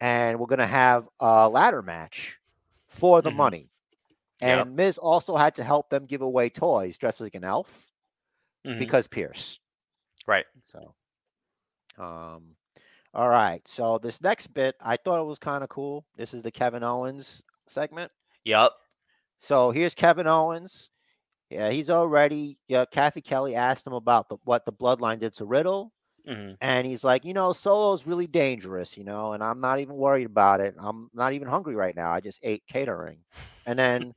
[0.00, 2.38] And we're going to have a ladder match
[2.96, 3.36] for the Mhm.
[3.36, 3.70] money.
[4.42, 4.66] Yep.
[4.66, 7.90] And Miz also had to help them give away toys dressed like an elf
[8.66, 8.78] Mhm.
[8.78, 9.60] because Pearce.
[10.26, 10.46] right.
[10.72, 10.94] So,
[11.98, 12.56] um,
[13.14, 13.66] all right.
[13.68, 16.04] So this next bit, I thought it was kind of cool.
[16.16, 18.12] This is the Kevin Owens segment.
[18.44, 18.72] Yep.
[19.38, 20.90] So here's Kevin Owens.
[21.48, 22.58] Yeah, he's already.
[22.66, 25.92] Yeah, Cathy Kelley asked him about the, what the bloodline did to Riddle,
[26.26, 29.96] hmm and he's like, you know, Solo's really dangerous, you know, and I'm not even
[29.96, 30.74] worried about it.
[30.78, 32.10] I'm not even hungry right now.
[32.12, 33.20] I just ate catering,
[33.66, 34.14] and then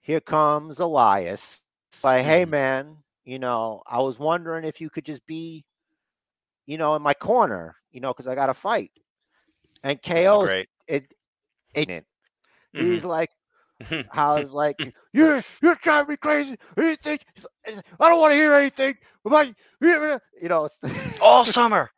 [0.00, 1.62] here comes Elias.
[1.90, 2.44] It's like, hey Mhm.
[2.44, 5.64] man, you know, I was wondering if you could just be,
[6.66, 8.92] you know, in my corner, you know, because I got to fight.
[9.82, 10.68] And KO's Great.
[10.88, 11.12] it,
[11.74, 12.04] it, Mhm.
[12.76, 13.30] he's like,
[14.08, 14.76] how it's like
[15.12, 16.56] you're you're driving me crazy.
[16.76, 17.18] Anything?
[17.66, 19.54] I don't want to hear anything about you.
[20.40, 20.68] You know,
[21.20, 21.90] All summer.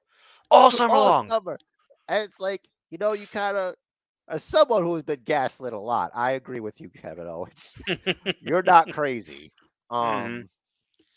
[0.50, 1.30] All summer all long.
[1.30, 1.58] summer.
[2.08, 3.74] And it's like you know, you kind of
[4.28, 6.10] as someone who has been gaslit a lot.
[6.14, 7.76] I agree with you, Kevin Owens.
[8.40, 9.52] You're not crazy.
[9.90, 10.48] Um, Mhm.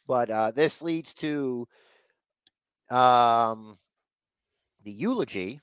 [0.08, 1.68] but uh, this leads to
[2.90, 3.78] um
[4.84, 5.60] the eulogy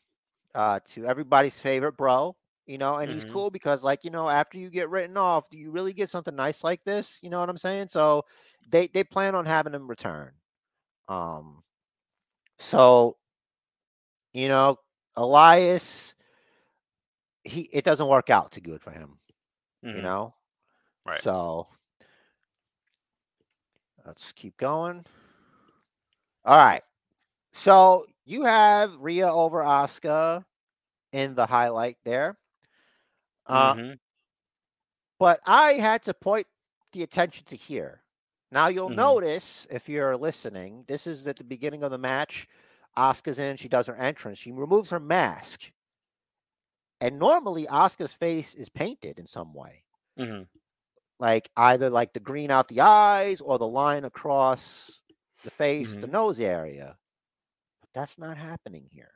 [0.55, 2.34] uh to everybody's favorite bro
[2.70, 3.30] you know and he's Mhm.
[3.32, 6.36] cool because like you know after you get written off do you really get something
[6.36, 8.24] nice like this you know what i'm saying so
[8.70, 10.30] they they plan on having him return
[11.08, 11.62] um
[12.58, 13.16] so
[14.32, 14.76] you know
[15.16, 16.14] elias
[17.44, 19.18] he it doesn't work out too good for him
[19.92, 20.02] you Mhm.
[20.02, 20.34] know
[21.06, 21.22] Right.
[21.22, 21.66] so
[24.06, 25.04] let's keep going
[26.44, 26.82] all right
[27.52, 30.44] so you have Rhea over Asuka
[31.12, 32.38] in the highlight there.
[33.51, 33.98] Uh, Mhm.
[35.20, 36.48] But I had to point
[36.92, 38.03] the attention to here.
[38.51, 38.94] Now you'll Mhm.
[38.94, 42.48] notice if you're listening, this is at the beginning of the match.
[42.96, 45.70] Asuka's in, she does her entrance, she removes her mask.
[47.01, 49.84] And normally Asuka's face is painted in some way.
[50.16, 50.48] Mhm.
[51.20, 55.01] Like either like the green out the eyes or the line across
[55.44, 56.09] the face, the Mhm.
[56.09, 56.98] nose area.
[57.80, 59.14] But that's not happening here.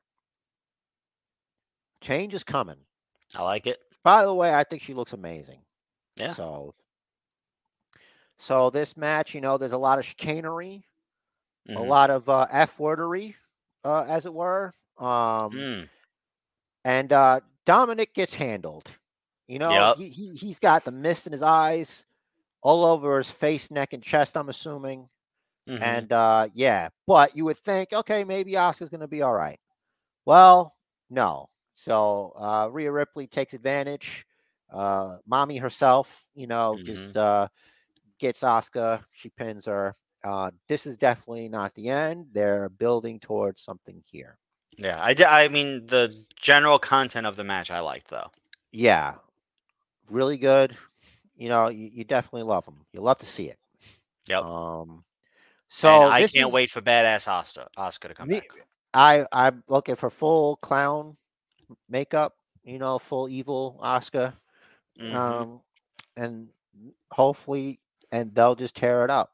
[2.00, 2.86] Change is coming.
[3.34, 3.80] I like it.
[4.04, 5.62] By the way, I think she looks amazing.
[6.16, 6.36] Yeah.
[6.36, 6.74] So,
[8.38, 10.86] so this match, you know, there's a lot of chicanery,
[11.74, 11.82] a Mhm.
[11.82, 13.36] lot of uh, f wordery,
[13.84, 14.74] uh, as it were.
[14.98, 15.88] Um, Mm.
[16.84, 18.88] and uh, Dominic gets handled.
[19.48, 19.96] You know, Yep.
[19.96, 22.04] he, he he's got the mist in his eyes,
[22.62, 24.36] all over his face, neck, and chest.
[24.36, 25.08] I'm assuming.
[25.66, 26.04] Mhm.
[26.04, 29.58] And uh, yeah, but you would think, okay, maybe Asuka's going to be all right.
[30.26, 30.74] Well,
[31.10, 31.48] no.
[31.74, 34.26] So uh, Rhea Ripley takes advantage.
[34.72, 37.48] Uh, mommy herself, you know, just uh,
[38.18, 39.02] gets Asuka.
[39.12, 39.94] She pins her.
[40.24, 42.26] Uh, this is definitely not the end.
[42.32, 44.38] They're building towards something here.
[44.78, 48.30] yeah, I, di- I mean the general content of the match I liked though.
[48.72, 49.14] Yeah,
[50.10, 50.76] really good.
[51.36, 52.76] You know, you, you definitely love them.
[52.92, 53.58] You love to see it.
[54.28, 54.42] Yep.
[54.42, 55.04] Um,
[55.68, 58.48] so and I can't is- wait for badass Asuka Asuka to come Me- back.
[58.94, 61.16] I I'm looking for full clown
[61.88, 62.34] makeup.
[62.64, 64.34] You know, full evil Asuka.
[64.98, 65.14] Mhm.
[65.14, 65.60] Um,
[66.16, 66.48] and
[67.10, 67.80] hopefully,
[68.12, 69.32] and they'll just tear it up.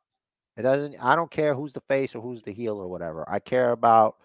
[0.56, 0.96] It doesn't.
[1.02, 3.24] I don't care who's the face or who's the heel or whatever.
[3.28, 4.16] I care about.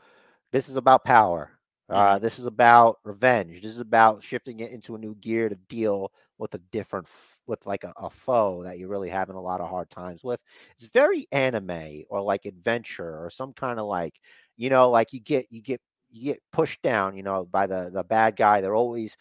[0.52, 1.52] This is about power.
[1.90, 3.62] Uh, this is about revenge.
[3.62, 7.08] This is about shifting it into a new gear to deal with a different,
[7.48, 10.42] with like a, a foe that you're really having a lot of hard times with.
[10.78, 14.20] It's very anime or like adventure or some kind of like,
[14.58, 15.82] you know, like you get you get
[16.16, 18.62] you get pushed down, you know, by the the bad guy.
[18.62, 19.18] They're always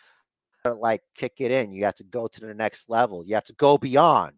[0.64, 1.72] uh, like kick it in.
[1.72, 3.24] You have to go to the next level.
[3.26, 4.34] You have to go beyond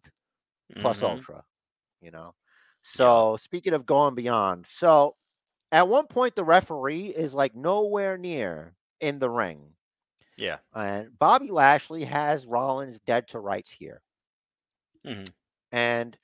[0.79, 1.09] plus Mhm.
[1.11, 1.43] ultra,
[2.01, 2.35] you know.
[2.83, 5.15] So speaking of going beyond, so
[5.71, 9.75] at one point the referee is like nowhere near in the ring.
[10.37, 10.59] Yeah.
[10.73, 14.01] And Bobby Lashley has Rollins dead to rights here.
[15.05, 15.33] Mhm.
[15.71, 16.17] And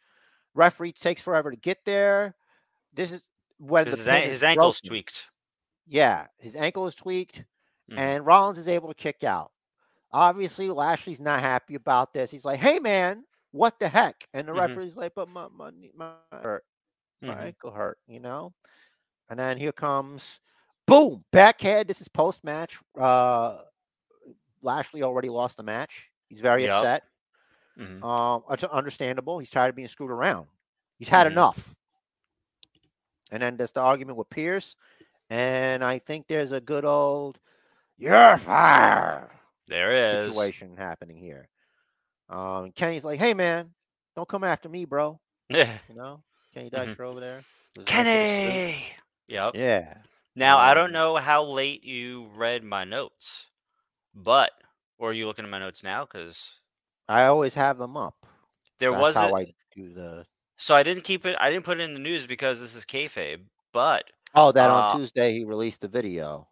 [0.56, 2.36] referee takes forever to get there.
[2.94, 3.24] This is
[3.58, 4.90] when the his, pin an- is his ankle's broken.
[4.90, 5.28] tweaked.
[5.88, 7.44] Yeah, his ankle is tweaked
[7.88, 8.16] Mhm.
[8.16, 9.52] and Rollins is able to kick out.
[10.12, 12.32] Obviously, Lashley's not happy about this.
[12.32, 14.82] He's like, "Hey, man, what the heck?" And the Mhm.
[14.82, 16.66] referee's like, "But my my my hurt,
[17.02, 17.46] my Mhm.
[17.46, 18.54] ankle hurt," you know.
[19.30, 20.40] And then here comes,
[20.88, 21.88] boom, backhead.
[21.88, 22.80] This is post match.
[23.00, 23.62] Uh,
[24.62, 26.12] Lashley already lost the match.
[26.30, 26.66] He's very Yup.
[26.66, 27.04] upset.
[27.78, 28.04] Mhm.
[28.04, 29.40] Um, it's understandable.
[29.40, 30.48] He's tired of being screwed around.
[31.00, 31.28] He's had Mhm.
[31.28, 31.76] enough.
[33.32, 34.76] And then there's the argument with Pearce,
[35.34, 37.40] and I think there's a good old
[37.98, 39.32] "you're fired"
[39.68, 40.28] There is.
[40.28, 41.50] situation happening here.
[42.30, 43.74] Um, Kenny's like, "Hey man,
[44.16, 45.20] don't come after me, bro."
[45.50, 45.80] Yeah.
[45.90, 46.24] You know,
[46.54, 47.00] Kenny Mhm.
[47.00, 47.44] Over there.
[47.76, 48.44] with his head to the suit.
[48.54, 48.86] Kenny.
[49.28, 49.56] Yep.
[49.56, 49.98] Yeah.
[50.36, 53.48] Now I don't Um, know how late you read my notes,
[54.14, 54.52] but
[55.00, 56.06] or are you looking at my notes now?
[56.06, 56.54] Because
[57.10, 58.28] I always have them up.
[58.78, 60.28] there That's was how a, I do the.
[60.58, 61.36] so I didn't keep it.
[61.40, 63.46] I didn't put it in the news because this is kayfabe.
[63.72, 66.48] But Oh, that Uh, on Tuesday he released the video.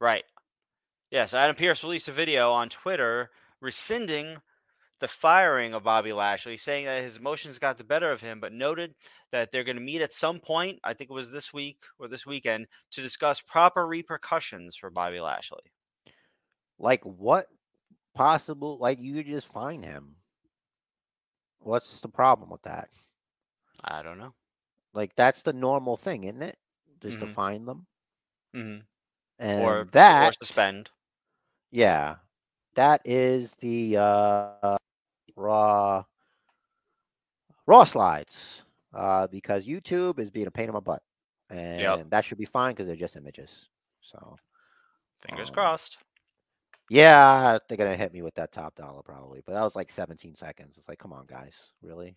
[0.00, 0.24] right,
[1.10, 1.26] yeah.
[1.26, 3.30] So Adam Pearce released a video on Twitter
[3.60, 4.40] rescinding
[5.00, 8.52] the firing of Bobby Lashley, saying that his emotions got the better of him, but
[8.52, 8.94] noted
[9.32, 10.78] that they're going to meet at some point.
[10.84, 15.20] I think it was this week or this weekend to discuss proper repercussions for Bobby
[15.20, 15.72] Lashley.
[16.78, 17.48] Like what
[18.14, 18.78] possible?
[18.78, 20.16] Like you could just find him.
[21.58, 22.90] What's the problem with that?
[23.84, 24.34] I don't know.
[24.94, 26.58] Like that's the normal thing, isn't it?
[27.04, 27.36] Just to Mhm.
[27.36, 27.88] find them.
[28.54, 28.78] hmm
[29.38, 30.90] And Or or that suspend.
[31.70, 32.16] Yeah,
[32.74, 34.50] that is the uh,
[35.10, 35.70] raw
[37.66, 41.02] raw slides uh, because YouTube is being a pain in my butt,
[41.50, 43.68] and that should be fine because they're just images.
[44.00, 44.40] So
[45.20, 45.98] Fingers Um, crossed.
[46.88, 50.34] yeah, they're gonna hit me with that top dollar probably, but that was like 17
[50.34, 50.76] seconds.
[50.78, 52.16] It's like, come on, guys, really?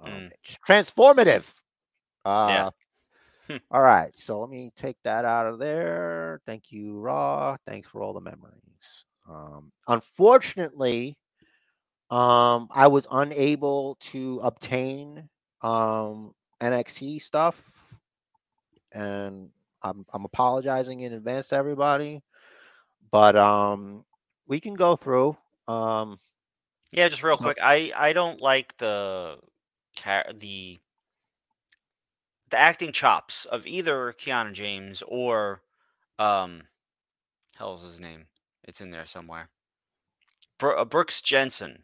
[0.00, 0.32] Um, Mm.
[0.42, 1.54] it's transformative.
[2.24, 2.70] Uh,
[3.48, 3.56] Hmm.
[3.70, 6.40] all right, so let me take that out of there.
[6.46, 7.56] Thank you, Raw.
[7.66, 8.60] Thanks for all the memories.
[9.28, 11.16] Um, unfortunately,
[12.10, 15.28] um, I was unable to obtain
[15.62, 17.62] um NXT stuff,
[18.92, 19.50] and
[19.82, 22.22] I'm I'm apologizing in advance to everybody.
[23.10, 24.04] But um,
[24.46, 25.36] we can go through.
[25.68, 26.18] Um,
[26.92, 27.58] Yeah, just real So- quick.
[27.62, 29.38] I I don't like the
[30.38, 30.78] the
[32.54, 35.60] the acting chops of either Kiana James or
[36.20, 36.62] um
[37.56, 38.26] hell's his name?
[38.62, 39.48] It's in there somewhere.
[40.58, 41.82] Bro- uh, Brooks Jensen.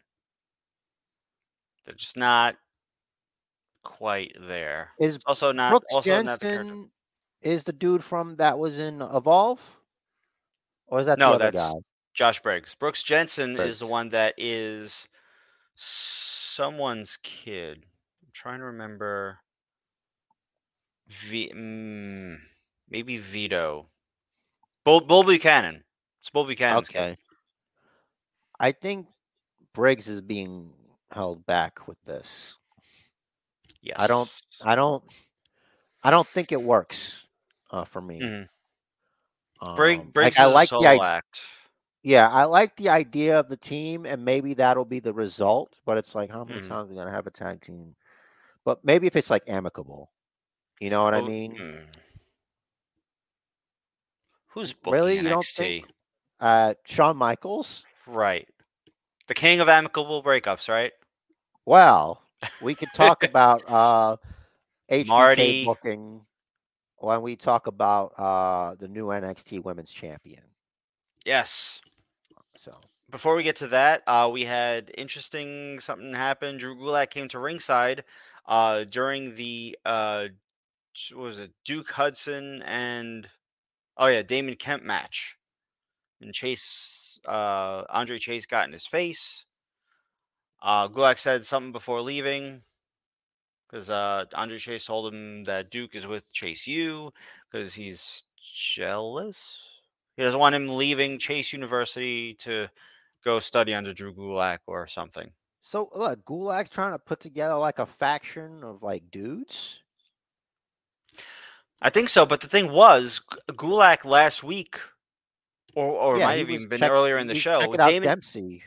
[1.83, 2.55] They're just not
[3.83, 4.91] quite there.
[4.97, 6.75] is Also not Brooks also not the character.
[7.41, 9.81] Is the dude from that was in Evolve,
[10.87, 11.73] or is that No, that's guy?
[12.13, 12.75] Josh Briggs.
[12.75, 15.05] Brooks Jensen is the one that is
[15.75, 17.79] someone's kid.
[18.23, 19.39] I'm trying to remember.
[21.11, 22.37] V, mm,
[22.89, 23.89] maybe Vito.
[24.85, 25.83] Bull, Bull Buchanan.
[26.19, 26.97] It's Bull Buchanan's kid.
[26.99, 27.17] Okay.
[28.59, 29.07] I think
[29.73, 30.71] Briggs is being
[31.11, 32.57] held back with this.
[33.81, 33.95] Yes.
[33.99, 34.31] I don't-
[34.63, 35.03] I don't.
[36.03, 37.27] I don't think it works
[37.71, 38.19] uh, for me.
[38.19, 38.49] Mhm.
[39.61, 41.41] Um, Brig, Briggs like, I like the act.
[42.03, 45.75] Yeah, I like the idea of the team, and maybe that'll be the result.
[45.85, 46.67] But it's like, how many Mhm.
[46.67, 47.95] times are we gonna have a tag team?
[48.65, 50.11] But maybe if it's like amicable,
[50.81, 51.55] you know what I Well, mean?
[51.55, 51.77] hmm.
[54.47, 55.15] Who's booking Really?
[55.17, 55.85] You don't think-
[56.39, 57.85] Uh, Shawn Michaels.
[58.07, 58.49] Right.
[59.27, 60.91] The king of amicable breakups, right?
[61.65, 62.21] Well,
[62.61, 64.17] we could talk about uh,
[64.89, 65.65] HBK Marty.
[65.65, 66.25] booking
[66.97, 70.41] when we talk about uh, the new NXT Women's Champion.
[71.23, 71.79] Yes.
[72.57, 72.75] So
[73.11, 76.57] before we get to that, uh, we had interesting something happen.
[76.57, 78.03] Drew Gulak came to ringside
[78.47, 80.25] uh, during the uh,
[81.15, 83.29] was it Duke Hudson and
[83.97, 85.37] oh yeah Damon Kemp match,
[86.21, 89.45] and Chase uh, Andre Chase got in his face.
[90.61, 92.61] Uh, Gulak said something before leaving
[93.71, 97.11] because uh, Andre Chase told him that Duke is with Chase U
[97.49, 99.59] because he's jealous.
[100.17, 102.67] He doesn't want him leaving Chase University to
[103.23, 105.31] go study under Drew Gulak or something.
[105.61, 109.81] So look, Gulak's trying to put together like a faction of like dudes.
[111.81, 114.79] I think so, but the thing was, Gulak last week,
[115.75, 117.61] or or Yeah, might have even been check- earlier in the show.
[117.61, 118.63] out Damon Dempsey.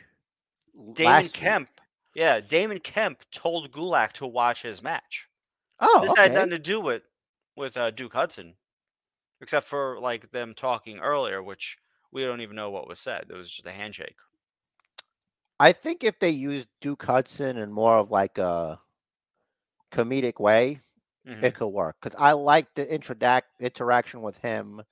[0.95, 1.33] Damon last week.
[1.35, 1.69] Kemp,
[2.15, 5.29] yeah, Damon Kemp told Gulak to watch his match.
[5.81, 6.23] Oh, this okay.
[6.23, 7.03] had nothing to do with
[7.57, 8.55] with uh, Duke Hudson,
[9.41, 11.79] except for like them talking earlier, which
[12.11, 13.27] we don't even know what was said.
[13.31, 14.17] It was just a handshake.
[15.61, 18.81] I think if they used Duke Hudson in more of like a
[19.93, 20.81] comedic way,
[21.27, 21.43] Mhm.
[21.43, 21.97] it could work.
[22.01, 24.83] Because I like the introdac- interaction with him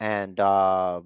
[0.00, 1.00] and uh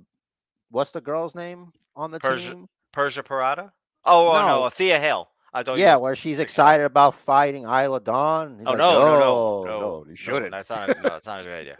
[0.71, 2.69] what's the girl's name on the Persia- team?
[2.93, 3.73] Persia Pirotta?
[4.05, 4.69] Oh, oh no, No.
[4.71, 5.31] Thea Hail.
[5.53, 5.79] I thought.
[5.79, 8.59] you Yeah, were- where she's excited about fighting Isla Dawn.
[8.59, 10.51] He's Oh like, no, no, no, no, no, you shouldn't.
[10.51, 10.89] that's not.
[10.89, 11.77] No, that's not a good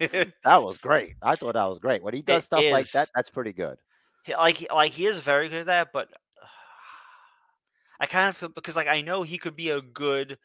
[0.00, 0.32] idea.
[0.44, 1.16] that was great.
[1.22, 2.02] I thought that was great.
[2.02, 3.78] When he does It stuff like that, that's pretty good.
[4.24, 6.08] He- like like he is very good at that, but
[8.00, 10.38] I kind of feel because like I know he could be a good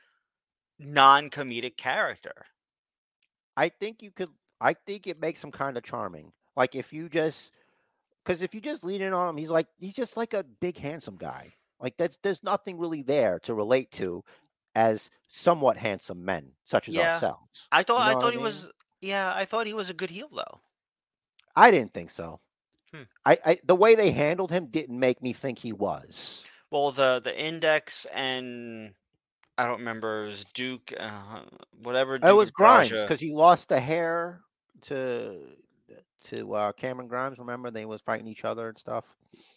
[0.79, 2.45] non-comedic character.
[3.57, 4.29] I think you could.
[4.61, 6.31] I think it makes him kind of charming.
[6.55, 7.51] Like if you just,
[8.23, 10.77] because if you just lean in on him, he's like he's just like a big
[10.77, 11.53] handsome guy.
[11.79, 14.23] Like that's there's nothing really there to relate to
[14.75, 17.13] as somewhat handsome men such as Yeah.
[17.13, 17.67] ourselves.
[17.71, 18.69] I thought know I thought I he was
[19.01, 20.61] yeah, I thought he was a good heel though.
[21.55, 22.39] I didn't think so.
[22.93, 23.03] Hmm.
[23.25, 26.43] I, I the way they handled him didn't make me think he was.
[26.71, 28.93] Well, the the index and
[29.59, 31.41] I don't remember it was Duke, uh,
[31.83, 32.15] whatever.
[32.15, 34.41] it was Grimes because he lost the hair
[34.83, 35.35] to
[36.25, 37.39] to uh, Cameron Grimes.
[37.39, 39.03] Remember they was fighting each other and stuff.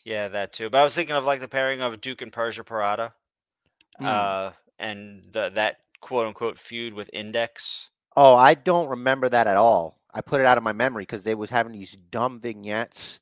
[0.05, 0.71] Yeah, that too.
[0.71, 3.13] But I was thinking of like the pairing of Duke and Persia Pirotta,
[3.99, 4.07] Hmm.
[4.07, 7.91] uh, and the, that quote unquote feud with Index.
[8.17, 9.99] Oh, I don't remember that at all.
[10.13, 13.21] I put it out of my memory because they was having these dumb vignettes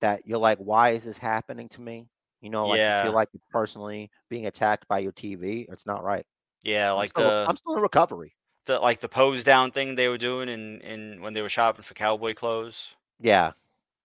[0.00, 2.08] that you're like, why is this happening to me?
[2.40, 5.66] You know, like you feel like personally being attacked by your TV.
[5.72, 6.24] It's not right.
[6.62, 8.34] Yeah, I'm like still, the I'm still in recovery.
[8.66, 11.82] the like the pose down thing they were doing in in when they were shopping
[11.82, 12.94] for cowboy clothes.
[13.20, 13.52] Yeah,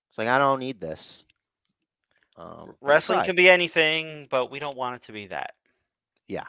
[0.10, 1.24] it's like I don't need this.
[2.36, 3.28] Um, Wrestling alright.
[3.28, 5.54] can be anything, but we don't want it to be that.
[6.28, 6.46] Yeah.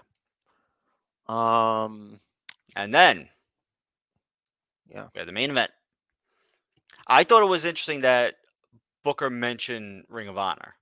[1.26, 2.20] Um,
[2.76, 3.28] And then
[4.88, 5.08] yeah.
[5.14, 5.70] we had the main event.
[7.06, 8.36] I thought it was interesting that
[9.02, 10.74] Booker mentioned Ring of Honor.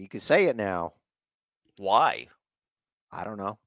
[0.00, 0.94] You can say it now.
[1.76, 2.28] Why?
[3.10, 3.58] I don't know.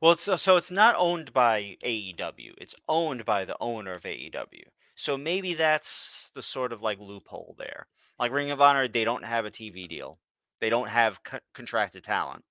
[0.00, 2.54] Well, it's, so so it's not owned by AEW.
[2.58, 4.64] It's owned by the owner of AEW.
[4.96, 7.86] So maybe that's the sort of like loophole there.
[8.18, 10.18] Like Ring of Honor, they don't have a TV deal.
[10.60, 12.44] They don't have co- contracted talent.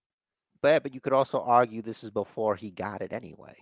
[0.62, 3.56] But but you could also argue this is before he got it anyway.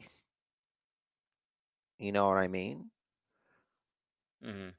[2.00, 2.90] You know what I mean?
[4.46, 4.70] Mm-hmm.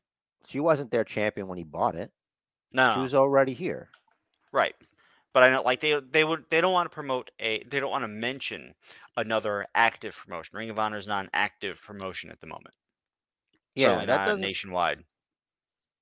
[0.46, 2.10] She wasn't their champion when he bought it.
[2.72, 3.90] No, She was already here.
[4.52, 4.74] Right.
[5.32, 7.90] But I know, like they they would they don't want to promote a they don't
[7.90, 8.74] want to mention
[9.16, 10.58] another active promotion.
[10.58, 12.74] Ring of Honor is not an active promotion at the moment.
[13.74, 14.42] Yeah, that not doesn't.
[14.42, 15.04] nationwide.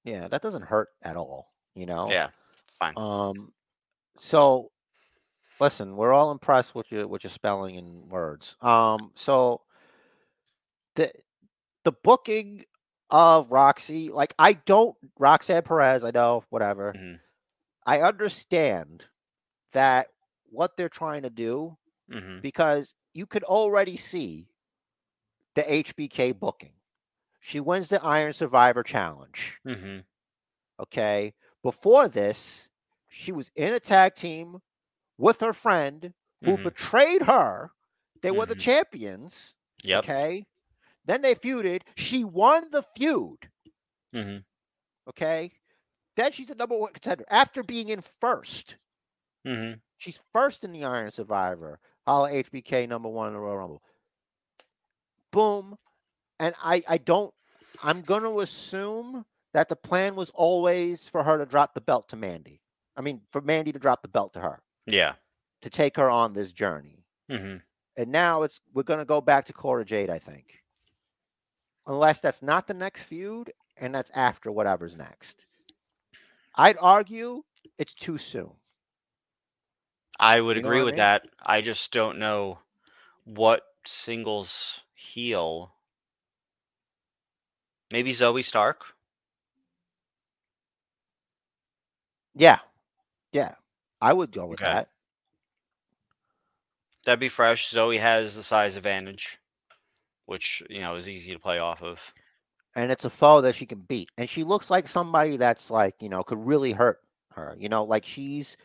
[0.04, 1.52] Yeah, that doesn't hurt at all.
[1.74, 2.10] You know.
[2.10, 2.30] Yeah,
[2.78, 2.94] fine.
[2.96, 3.52] Um.
[4.16, 4.72] So,
[5.60, 8.56] listen, we're all impressed with your with your spelling and words.
[8.60, 9.12] Um.
[9.14, 9.60] So,
[10.96, 11.12] the
[11.84, 12.64] the booking
[13.10, 16.02] of Roxy, like I don't Roxanne Perez.
[16.02, 16.92] I know, whatever.
[16.92, 17.20] Mhm.
[17.86, 19.08] I understand
[19.72, 20.08] that
[20.44, 21.78] what they're trying to do
[22.08, 24.50] hmm because you could already see
[25.54, 26.74] the HBK booking.
[27.40, 29.60] She wins the Iron Survivor Challenge.
[29.64, 30.00] hmm
[30.80, 31.34] Okay.
[31.62, 32.68] Before this,
[33.08, 34.62] she was in a tag team
[35.18, 36.14] with her friend
[36.44, 36.58] who Mhm.
[36.58, 37.72] betrayed her.
[38.22, 38.56] They were the Mhm.
[38.56, 39.54] champions.
[39.84, 40.06] Yep.
[40.06, 40.46] Okay.
[41.04, 41.82] Then they feuded.
[41.96, 43.50] She won the feud.
[44.12, 44.44] hmm
[45.06, 45.59] Okay.
[46.16, 48.76] Then she's the number one contender after being in first.
[49.44, 51.78] hmm She's first in the Iron Survivor.
[52.06, 53.82] Holla HBK number one in the Royal Rumble.
[55.30, 55.76] Boom.
[56.38, 57.32] And I, I don't,
[57.82, 62.08] I'm going to assume that the plan was always for her to drop the belt
[62.08, 62.60] to Mandy.
[62.96, 65.14] I mean, for Mandy to drop the belt to her, Yeah.
[65.62, 67.04] to take her on this journey.
[67.30, 67.56] hmm
[67.96, 70.62] And now it's, we're going to go back to Cora Jade, I think.
[71.86, 75.44] Unless that's not the next feud and that's after whatever's next.
[76.54, 77.42] I'd argue
[77.76, 78.52] it's too soon.
[80.20, 80.96] I would You know agree what I with mean?
[80.96, 81.26] that.
[81.42, 82.60] I just don't know
[83.24, 85.74] what singles heel.
[87.90, 88.96] Maybe Zoey Stark.
[92.34, 92.58] Yeah.
[93.32, 93.56] Yeah.
[94.00, 94.64] I would go with Okay.
[94.64, 94.90] that.
[97.04, 97.68] That'd be fresh.
[97.68, 99.38] Zoe has the size advantage,
[100.26, 102.00] which you know is easy to play off of.
[102.76, 104.08] And it's a foe that she can beat.
[104.18, 107.00] And she looks like somebody that's like, you know, could really hurt
[107.32, 107.56] her.
[107.58, 108.56] You know, like she's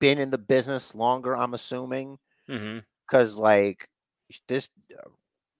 [0.00, 3.88] been in the business longer, I'm assuming, because like
[4.48, 5.08] this uh,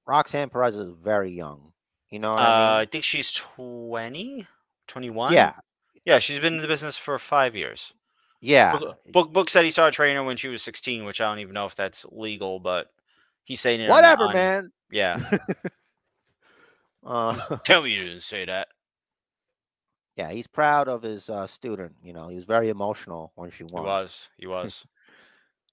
[0.07, 1.73] Roxanne Perez is very young.
[2.11, 4.47] You know what Uh, I I think she's 20,
[4.89, 5.33] 21.
[5.33, 5.55] Yeah,
[6.05, 7.93] Yeah, she's been in the business for five years.
[8.41, 8.77] yeah.
[8.77, 11.39] Book, Book, Book said he started training her when she was 16, which I don't
[11.39, 12.89] even know if that's legal, but
[13.45, 13.89] he's saying it.
[13.89, 14.73] Whatever, on- man.
[14.91, 15.21] Yeah.
[17.05, 18.69] Uh, Tell me you didn't say that.
[20.17, 21.95] yeah, he's proud of his uh, student.
[22.03, 23.83] You know, he was very emotional when she won.
[23.83, 24.29] He was.
[24.39, 24.85] He was.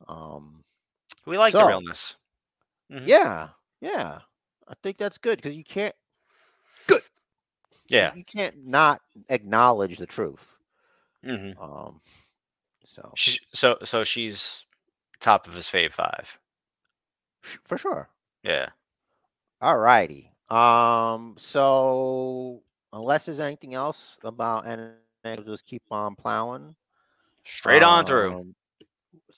[0.08, 0.64] Um,
[1.26, 2.16] We like the So- realness.
[2.90, 3.06] Mhm.
[3.06, 3.50] yeah,
[3.82, 4.20] yeah.
[4.66, 5.94] I think that's good because you can't.
[6.88, 7.02] Good.
[7.90, 8.14] Yeah.
[8.16, 10.56] you can't not acknowledge the truth.
[11.22, 12.00] hmm Um,
[12.86, 14.64] so Sh- So, so she's
[15.20, 16.40] top of his fave five.
[17.66, 18.08] for sure.
[18.42, 18.70] Yeah.
[19.60, 20.32] All righty.
[20.50, 22.62] Um, so
[22.94, 26.76] unless there's anything else about NXT, we'll just keep on plowing.
[27.44, 28.34] Straight on through.
[28.34, 28.56] Um,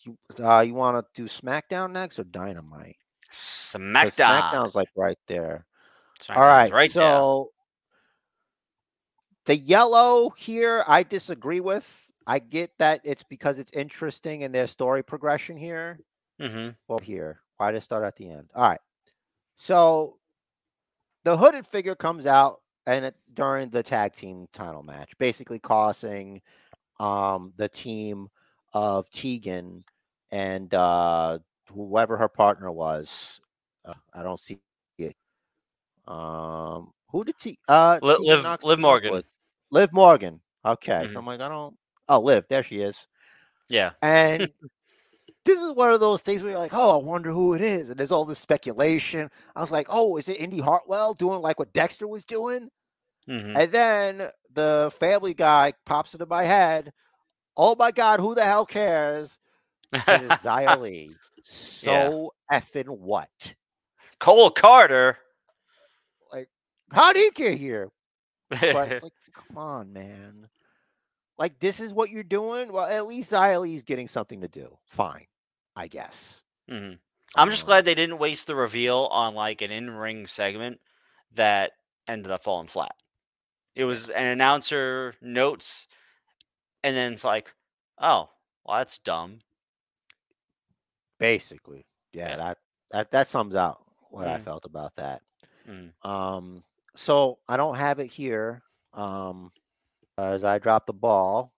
[0.05, 2.97] You, uh, you want to do SmackDown next or Dynamite?
[3.31, 4.51] SmackDown.
[4.51, 5.65] SmackDown's like right there.
[6.19, 6.71] SmackDown's All right.
[6.71, 7.03] Right there.
[7.03, 7.51] so
[9.45, 12.07] the yellow here, I disagree with.
[12.27, 15.99] I get that it's because it's interesting in their story progression here.
[16.39, 18.49] hmm Well, here, why did start at the end?
[18.55, 18.79] All right.
[19.55, 20.17] So
[21.23, 26.41] the hooded figure comes out and it, during the tag team title match, basically causing
[26.99, 28.27] um, the team
[28.73, 29.83] of Tegan
[30.31, 31.39] and uh,
[31.73, 33.39] whoever her partner was.
[33.85, 34.59] Uh, I don't see
[34.97, 35.15] it.
[36.07, 37.57] Um, who did T?
[37.67, 39.11] Uh, Li- Liv- Liv Morgan.
[39.11, 39.25] with?
[39.71, 40.39] Liv Morgan.
[40.65, 41.07] Okay.
[41.07, 41.17] Mhm.
[41.17, 41.75] I'm like, I don't.
[42.09, 42.45] Oh, Liv.
[42.49, 43.07] There she is.
[43.69, 43.91] Yeah.
[44.01, 44.51] And
[45.45, 47.89] this is one of those things where you're like, oh, I wonder who it is.
[47.89, 49.29] And there's all this speculation.
[49.55, 52.69] I was like, oh, is it Indi Hartwell doing like what Dexter was doing?
[53.27, 56.91] hmm And then the family guy pops into my head.
[57.57, 59.37] Oh my God, who the hell cares?
[60.07, 61.19] It is Xia Lee.
[61.43, 63.55] So effing what?
[64.19, 65.17] Cole Carter.
[66.31, 66.49] Like,
[66.91, 67.89] How did he get here?
[68.69, 70.49] But it's like, come on, man.
[71.37, 72.71] Like, this is what you're doing?
[72.71, 74.77] Well, at least Xia Li's getting something to do.
[74.87, 75.25] Fine,
[75.75, 76.43] I guess.
[76.69, 76.99] Mhm.
[77.35, 80.81] I'm just Um, glad they didn't waste the reveal on like an in-ring segment
[81.31, 81.73] that
[82.07, 82.95] ended up falling flat.
[83.75, 85.87] It was an announcer notes,
[86.83, 87.53] and then it's like,
[87.99, 88.31] oh,
[88.65, 89.41] well, that's dumb.
[91.19, 92.37] Basically, yeah, Yeah.
[92.37, 92.57] that
[92.91, 94.43] that that sums out what I Mhm.
[94.43, 95.21] felt about that.
[95.67, 95.93] Mm.
[96.03, 96.63] Um,
[96.95, 98.63] so I don't have it here,
[98.93, 99.51] um,
[100.17, 101.53] as I dropped the ball,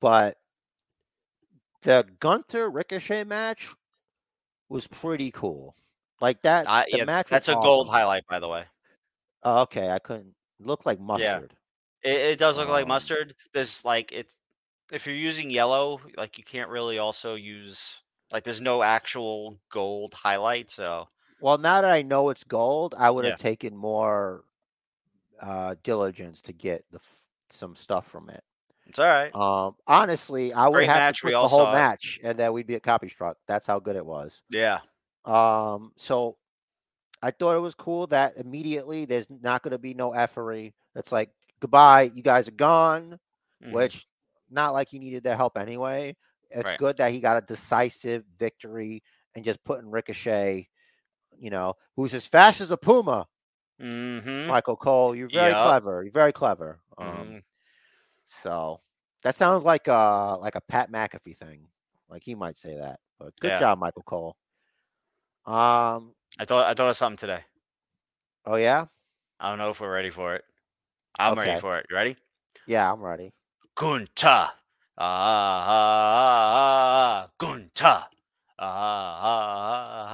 [0.00, 0.38] but
[1.82, 3.74] the Gunther Ricochet match
[4.68, 5.76] was pretty cool.
[6.20, 7.30] Like that, I, the yeah, match.
[7.30, 8.66] that's a gold highlight, by the way.
[9.42, 11.58] Oh, okay, I couldn't look like mustard.
[12.02, 13.34] It, it does look like Um, mustard.
[13.52, 14.38] There's like it's
[14.92, 18.02] if you're using yellow, like you can't really also use
[18.32, 20.70] like there's no actual gold highlight.
[20.70, 21.08] So
[21.40, 23.36] Well, now that I know it's gold, I would have Yeah.
[23.36, 24.44] taken more
[25.40, 27.00] uh, diligence to get the
[27.50, 28.44] some stuff from it.
[28.90, 29.34] It's all right.
[29.34, 31.74] Um, honestly, I would Great have match, to we the whole saw it.
[31.74, 33.36] match, and then we'd be at copy struck.
[33.48, 34.42] That's how good it was.
[34.50, 34.80] Yeah.
[35.24, 36.36] Um, so
[37.22, 40.74] I thought it was cool that immediately there's not going to be no effery.
[40.94, 43.18] It's like goodbye, you guys are gone.
[43.64, 43.72] Mhm.
[43.72, 44.06] Which
[44.50, 46.16] not like he needed their help anyway.
[46.50, 46.78] It's Right.
[46.78, 49.02] good that he got a decisive victory
[49.34, 50.68] and just putting Ricochet,
[51.38, 53.28] you know, who's as fast as a puma.
[53.80, 54.46] Mhm.
[54.48, 55.62] Michael Cole, you're very Yup.
[55.66, 56.02] clever.
[56.02, 56.80] You're very clever.
[56.98, 57.42] Um, Mhm.
[58.42, 58.80] So
[59.22, 61.66] that sounds like a like a Pat McAfee thing.
[62.08, 63.00] Like he might say that.
[63.18, 63.60] But good Yeah.
[63.60, 64.36] job, Michael Cole.
[65.46, 66.14] Um.
[66.38, 67.44] I thought I thought of something today.
[68.46, 68.86] Oh yeah.
[69.38, 70.44] I don't know if we're ready for it.
[71.18, 71.48] I'm Okay.
[71.48, 71.86] ready for it.
[71.90, 72.16] You ready?
[72.66, 73.32] Yeah, I'm ready.
[73.74, 74.52] Gunta.
[74.98, 78.06] Ah, ah, ah, Gunta.
[78.58, 80.06] Ah, ah, ah,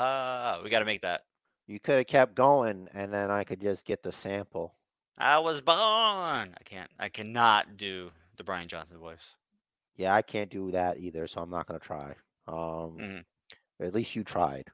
[0.58, 0.60] ah.
[0.62, 1.22] We got to make that.
[1.66, 4.74] You could have kept going, and then I could just get the sample.
[5.18, 5.76] I was born.
[5.78, 6.90] I can't.
[7.00, 9.34] I cannot do the Brian Johnson voice.
[9.96, 12.14] Yeah, I can't do that either, so I'm not gonna try.
[12.46, 13.24] Um, Mhm.
[13.80, 14.70] at least you tried.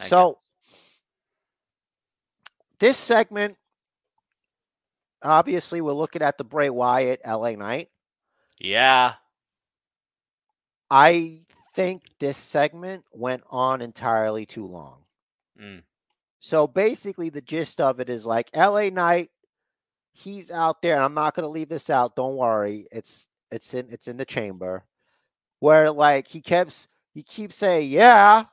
[0.00, 0.06] You.
[0.06, 0.38] so
[2.78, 3.56] this segment,
[5.22, 7.90] obviously, we're looking at the Bray Wyatt LA Knight.
[8.58, 9.14] Yeah.
[10.90, 11.44] I
[11.74, 15.04] think this segment went on entirely too long.
[15.60, 15.82] Mm.
[16.40, 19.30] So basically, the gist of it is like LA Knight,
[20.18, 21.00] he's out there.
[21.00, 22.16] I'm not gonna leave this out.
[22.16, 22.86] Don't worry.
[22.92, 24.84] It's it's in it's in the chamber
[25.60, 28.44] where like he keeps he keeps saying yeah,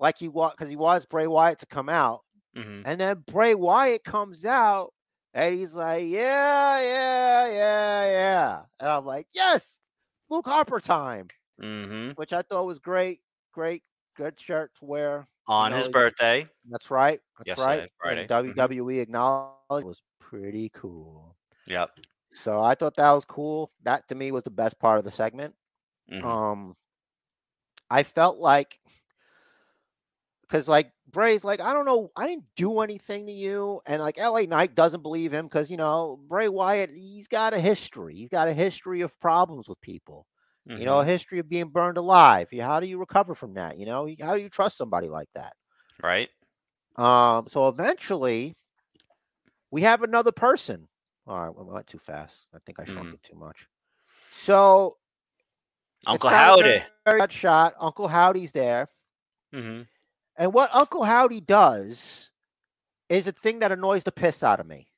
[0.00, 2.22] like he want because he wants Bray Wyatt to come out,
[2.54, 4.92] hmm and then Bray Wyatt comes out
[5.34, 8.62] And he's like, yeah, yeah, yeah, yeah.
[8.80, 9.78] And I'm like, yes,
[10.30, 11.28] Luke Harper time,
[11.60, 13.20] hmm which I thought was great,
[13.52, 13.82] great,
[14.18, 15.28] good shirt to wear.
[15.46, 16.46] On his birthday.
[16.68, 17.20] That's right.
[17.38, 17.90] That's Yesterday, right.
[18.02, 18.20] Friday.
[18.22, 18.28] And.
[18.28, 21.36] WWE acknowledged was pretty cool.
[21.68, 21.90] Yep.
[22.32, 23.72] So I thought that was cool.
[23.84, 25.54] That to me was the best part of the segment.
[26.10, 26.22] Mhm.
[26.24, 26.76] Um,
[27.90, 28.78] I felt like
[30.42, 34.18] because like Bray's like I don't know I didn't do anything to you, and like
[34.18, 38.16] LA Knight doesn't believe him because you know Bray Wyatt he's got a history.
[38.16, 40.26] He's got a history of problems with people.
[40.74, 41.06] You know, a Mhm.
[41.06, 42.48] history of being burned alive.
[42.60, 43.78] How do you recover from that?
[43.78, 45.54] You know, how do you trust somebody like that?
[46.02, 46.30] right.
[46.96, 48.56] Um, so eventually,
[49.70, 50.88] we have another person.
[51.26, 52.46] All right, we went too fast.
[52.54, 53.14] I think I shrunk Mhm.
[53.14, 53.68] it too much.
[54.30, 54.98] So
[56.06, 56.84] Uncle Howdy.
[57.06, 57.74] good shot.
[57.78, 58.88] Uncle Howdy's there,
[59.52, 59.82] hmm
[60.36, 62.30] and what Uncle Howdy does
[63.08, 64.88] is a thing that annoys the piss out of me,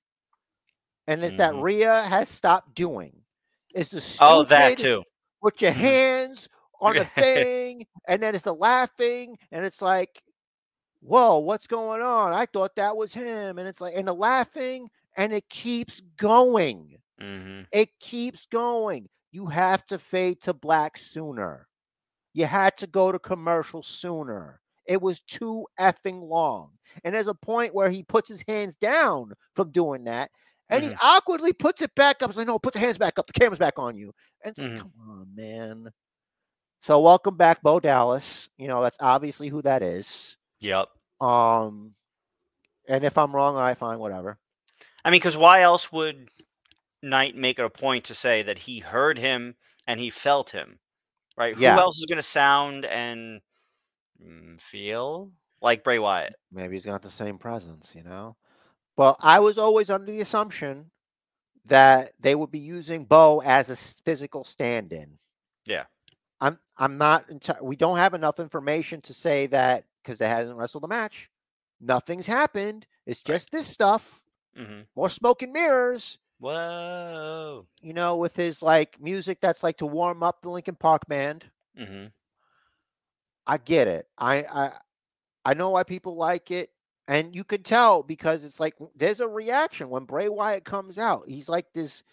[1.06, 1.56] and it's that Mhm.
[1.56, 3.22] Rhea has stopped doing.
[3.74, 5.04] Is the Oh, that too.
[5.42, 5.94] With your Mhm.
[5.94, 6.48] hands
[6.80, 10.22] on the thing, and then it's the laughing, and it's like,
[11.00, 12.32] whoa, what's going on?
[12.32, 16.96] I thought that was him, and it's like, and the laughing, and it keeps going.
[17.18, 19.08] hmm It keeps going.
[19.32, 21.68] You have to fade to black sooner.
[22.32, 24.60] You had to go to commercial sooner.
[24.86, 26.78] It was too effing long.
[27.04, 30.30] And there's a point where he puts his hands down from doing that.
[30.70, 32.30] And he awkwardly puts it back up.
[32.30, 33.26] It's like, no, put the hands back up.
[33.26, 34.12] The camera's back on you.
[34.44, 34.78] And it's like, Mhm.
[34.78, 35.92] come on, man.
[36.82, 38.48] So welcome back, Bo Dallas.
[38.56, 40.36] You know, that's obviously who that is.
[40.60, 40.88] Yep.
[41.20, 41.94] Um,
[42.88, 44.38] and if I'm wrong, I fine, whatever.
[45.04, 46.28] I mean, because why else would
[47.02, 49.56] Knight make it a point to say that he heard him
[49.86, 50.78] and he felt him,
[51.36, 51.56] right?
[51.58, 51.74] Yeah.
[51.74, 53.40] Who else is going to sound and
[54.22, 56.34] mm, feel like Bray Wyatt?
[56.52, 58.36] Maybe he's got the same presence, you know.
[59.00, 60.90] But I was always under the assumption
[61.64, 65.18] that they would be using Bo as a physical stand-in.
[65.66, 65.84] Yeah.
[66.38, 70.58] I'm I'm not enti- we don't have enough information to say that because they hasn't
[70.58, 71.30] wrestled a match.
[71.80, 72.86] Nothing's happened.
[73.06, 73.36] It's Right.
[73.36, 74.22] just this stuff.
[74.54, 77.66] hmm More smoke and mirrors, Whoa.
[77.80, 81.46] you know, with his like music that's like to warm up the Linkin Park band.
[81.74, 82.08] hmm
[83.46, 84.08] I get it.
[84.18, 84.78] I I
[85.46, 86.70] I know why people like it,
[87.10, 91.24] and you could tell because it's like there's a reaction when Bray Wyatt comes out.
[91.28, 92.04] He's like this.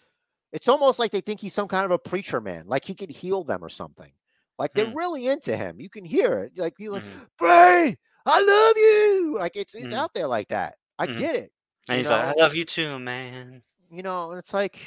[0.52, 3.10] It's almost like they think he's some kind of a preacher man, like he could
[3.10, 4.12] heal them or something.
[4.58, 4.94] Like they're Hmm.
[4.94, 5.80] really into him.
[5.80, 6.52] You can hear it.
[6.58, 7.28] Like you like Mhm.
[7.38, 7.96] Bray,
[8.26, 9.38] I love you.
[9.40, 9.94] Like it's it's Mhm.
[9.94, 10.76] out there like that.
[10.98, 11.18] I Mhm.
[11.18, 11.52] get it.
[11.88, 13.62] And he's like, I love you too, man.
[13.90, 14.78] You know, and it's like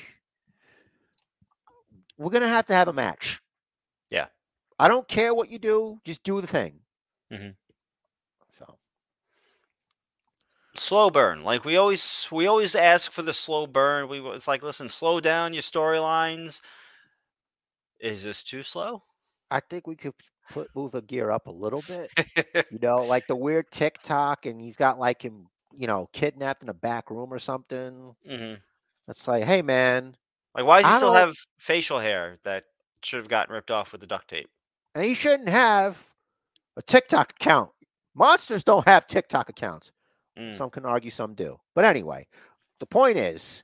[2.17, 3.41] we're gonna have to have a match.
[4.11, 4.27] Yeah.
[4.79, 6.81] I don't care what you do, just do the thing.
[7.29, 7.55] Mhm.
[8.57, 8.77] So
[10.81, 11.43] Slow burn.
[11.43, 14.07] Like we always we always ask for the slow burn.
[14.09, 16.59] We it's like, listen, slow down your storylines.
[17.99, 19.03] Is this too slow?
[19.51, 20.13] I think we could
[20.49, 22.09] put move a gear up a little bit.
[22.71, 26.69] You know, like the weird TikTok, and he's got like him, you know, kidnapped in
[26.69, 28.15] a back room or something.
[28.27, 28.53] hmm
[29.07, 30.15] It's like, hey man,
[30.55, 32.63] Like, why does he I still don't- have facial hair that
[33.03, 34.49] should have gotten ripped off with the duct tape?
[34.95, 36.03] and he shouldn't have
[36.75, 37.69] a TikTok account.
[38.15, 39.91] Monsters don't have TikTok accounts.
[40.37, 40.57] Mm.
[40.57, 41.59] Some can argue, some do.
[41.75, 42.27] But anyway,
[42.79, 43.63] the point is,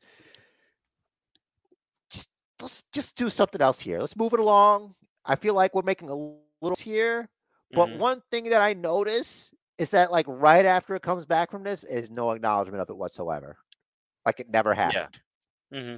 [2.09, 2.29] just,
[2.61, 3.99] let's just do something else here.
[3.99, 4.95] Let's move it along.
[5.25, 7.29] I feel like we're making a little here.
[7.71, 7.97] But Mhm.
[7.99, 11.83] one thing that I notice is that, like, right after it comes back from this,
[11.83, 13.57] is no acknowledgement of it whatsoever.
[14.25, 15.21] Like it never happened.
[15.71, 15.97] mm-hmm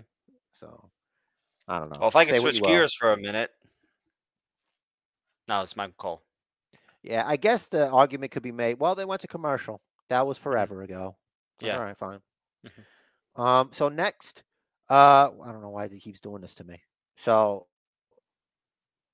[0.59, 0.91] So
[1.67, 1.99] I don't know.
[1.99, 2.69] Well, if I could Say switch you will.
[2.69, 3.51] gears for a minute.
[5.47, 6.21] No, it's my call.
[7.01, 8.79] Yeah, I guess the argument could be made.
[8.79, 9.81] Well, they went to commercial.
[10.10, 11.18] That was forever ago.
[11.61, 11.65] Mm-hmm.
[11.68, 11.77] Yeah.
[11.77, 12.22] All right, fine.
[12.65, 12.86] Mhm.
[13.36, 14.44] Um, so next,
[14.90, 16.81] uh, I don't know why he keeps doing this to me.
[17.18, 17.68] So,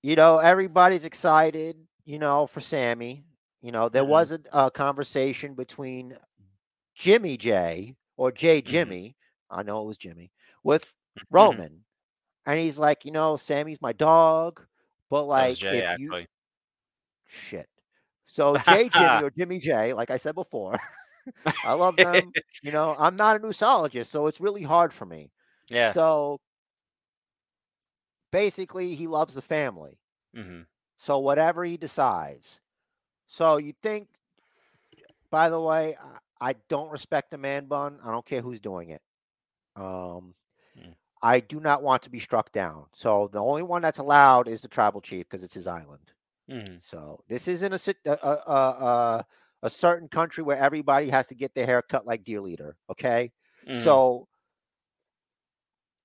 [0.04, 3.26] you know, everybody's excited, you know, for Sami.
[3.62, 4.06] You know, there Mhm.
[4.06, 6.18] was a, a conversation between
[6.96, 8.62] Jimmy J or J Mhm.
[8.62, 9.16] Jimmy.
[9.50, 10.32] I know it was Jimmy
[10.64, 10.94] with
[11.32, 11.60] Mhm.
[11.60, 11.86] Roman,
[12.46, 14.62] and he's like, you know, Sami's my dog,
[15.10, 16.28] but like, Jay, if you actually.
[17.26, 17.70] shit.
[18.28, 20.80] So J Jimmy or Jimmy J, like I said before,
[21.64, 22.34] I love them.
[22.62, 25.32] You know, I'm not a newsologist, so it's really hard for me.
[25.70, 25.94] yeah.
[25.94, 26.40] So
[28.32, 30.00] basically, he loves the family.
[30.34, 30.62] hmm
[30.98, 32.60] So whatever he decides.
[33.28, 34.10] So you think,
[35.32, 35.98] by the way,
[36.40, 38.00] I, I don't respect the man bun.
[38.04, 39.02] I don't care who's doing it.
[39.76, 40.36] Um,
[40.78, 40.94] Mm.
[41.22, 42.86] I do not want to be struck down.
[42.94, 46.12] So the only one that's allowed is the tribal chief because it's his island.
[46.50, 49.26] Hmm So this isn't a a, a, a,
[49.64, 52.76] a, certain country where everybody has to get their hair cut like dear leader.
[52.90, 53.32] Okay.
[53.68, 53.84] Mm-hmm.
[53.84, 54.28] So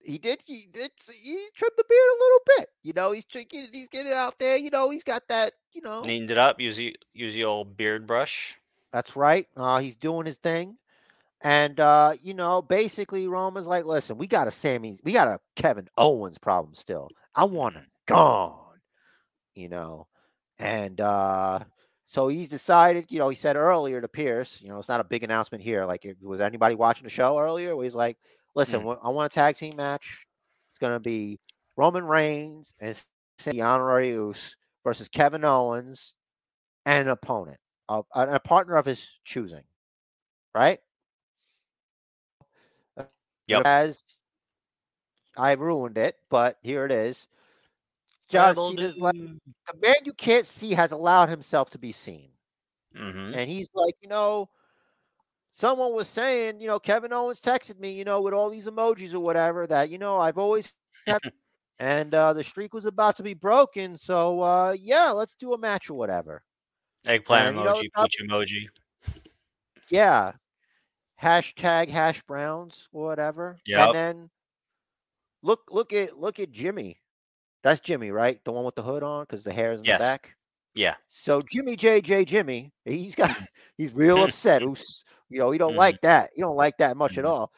[0.02, 0.40] he did.
[0.46, 0.90] He did.
[1.08, 2.68] He trimmed the beard a little bit.
[2.82, 3.68] You know, he's drinking.
[3.72, 4.56] He's getting out there.
[4.56, 5.52] You know, he's got that.
[5.72, 6.58] You know, Cleaned it up.
[6.58, 8.56] Use the use the old beard brush.
[8.92, 9.46] that's right.
[9.56, 10.76] Uh, he's doing his thing,
[11.42, 15.38] and uh, you know, basically, Roman's like, listen, we got a Sami, we got a
[15.56, 17.08] Kevin Owens problem still.
[17.34, 18.78] I want him gone.
[19.54, 20.06] You know,
[20.60, 21.60] and uh,
[22.06, 23.06] so he's decided.
[23.10, 24.60] You know, he said earlier to Pearce.
[24.62, 25.86] You know, it's not a big announcement here.
[25.86, 27.76] Like, was anybody watching the show earlier?
[27.76, 28.18] Where he's like,
[28.54, 28.98] listen, Mm.
[29.02, 30.26] I want a tag team match.
[30.72, 31.40] It's gonna be
[31.76, 32.96] Roman Reigns and
[33.46, 36.14] the honorary Uce versus Kevin Owens
[36.86, 37.58] and an opponent,
[37.88, 39.64] of, a, a partner of his choosing,
[40.54, 40.80] right?
[43.48, 43.62] Yep.
[43.64, 44.04] As
[45.36, 47.26] I ruined it, but here it is.
[48.30, 52.30] John Cena's like the man you can't see has allowed himself to be seen,
[52.96, 53.34] Mm-hmm.
[53.34, 54.48] and he's like, you know,
[55.54, 59.14] someone was saying, you know, Kevin Owens texted me, you know, with all these emojis
[59.14, 60.72] or whatever that you know I've always
[61.06, 61.28] kept,
[61.78, 65.58] and uh, the streak was about to be broken, so uh, yeah, let's do a
[65.58, 66.42] match or whatever.
[67.06, 68.66] Eggplant And, you know, emoji, peach emoji.
[69.88, 70.32] Yeah.
[71.20, 73.58] Hashtag hash browns or whatever.
[73.66, 73.88] Yep.
[73.88, 74.30] And then
[75.42, 76.99] look look at look at Jimmy.
[77.62, 78.42] That's Jimmy, right?
[78.44, 79.98] The one with the hood on because the hair is in Yes.
[79.98, 80.34] the back.
[80.74, 80.94] Yeah.
[81.08, 83.30] So Jimmy JJ Jimmy, he's got
[83.76, 84.62] he's real upset.
[84.62, 85.78] Who's you know, he don't Mhm.
[85.78, 86.30] like that.
[86.34, 87.28] He don't like that much at Mhm.
[87.28, 87.52] all.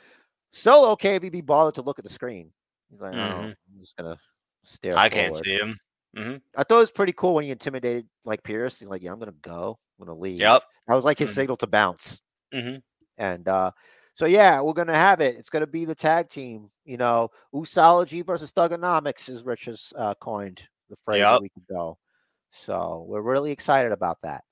[0.53, 2.53] Solo can't even be bothered to look at the screen.
[2.91, 3.45] He's like, oh, Mhm.
[3.51, 4.19] I'm just gonna
[4.65, 4.97] stare.
[4.99, 5.79] I can't see him.
[6.17, 8.79] hmm I thought it was pretty cool when he intimidated like Pearce.
[8.79, 9.79] He's like, Yeah, I'm gonna go.
[9.99, 10.41] I'm gonna leave.
[10.41, 10.63] Yep.
[10.89, 11.35] That was like his Mhm.
[11.35, 12.21] signal to bounce.
[13.19, 13.71] And uh,
[14.13, 15.37] so yeah, we're gonna have it.
[15.37, 16.71] It's gonna be the tag team.
[16.85, 21.33] You know, Usology versus Thuganomics, as Rich has uh, coined the phrase Yep.
[21.33, 21.99] a week ago.
[22.51, 24.45] So we're really excited about that.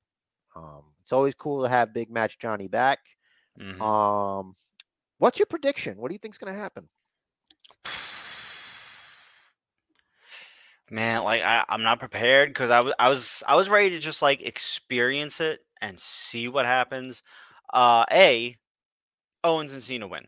[0.57, 2.99] Um, it's always cool to have Big Match Johnny back.
[3.59, 4.57] hmm Um,
[5.19, 5.99] what's your prediction?
[5.99, 6.89] What do you think's gonna happen?
[10.91, 13.99] Man, like I, I'm not prepared because I was I was I was ready to
[14.01, 17.23] just like experience it and see what happens.
[17.73, 18.57] Uh A
[19.45, 20.27] Owens and Cena win.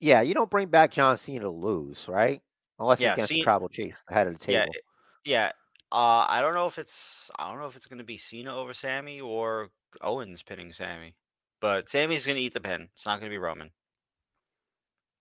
[0.00, 2.42] Yeah, you don't bring back John Cena to lose, right?
[2.78, 4.70] Unless Yeah, against the Cena- Tribal Chief, the head of the table.
[4.74, 4.84] it-
[5.24, 5.52] yeah.
[5.92, 8.72] Uh I don't know if it's I don't know if it's gonna be Cena over
[8.74, 9.68] Sami or
[10.00, 11.14] Owens pinning Sami.
[11.60, 12.88] But Sami's gonna eat the pin.
[12.94, 13.70] It's not gonna be Roman.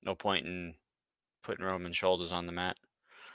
[0.01, 0.75] No point in
[1.43, 2.77] putting Roman's shoulders on the mat.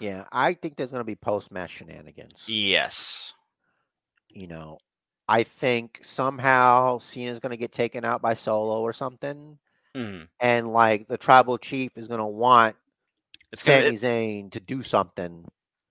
[0.00, 2.44] Yeah, I think there's gonna be post match shenanigans.
[2.48, 3.32] Yes.
[4.28, 4.78] you know,
[5.28, 9.58] I think somehow Cena's going to get taken out by Solo or something,
[9.94, 10.28] Mhm.
[10.40, 12.76] and like the Tribal Chief is going to want
[13.52, 15.44] It's Sami it, Zayn to do something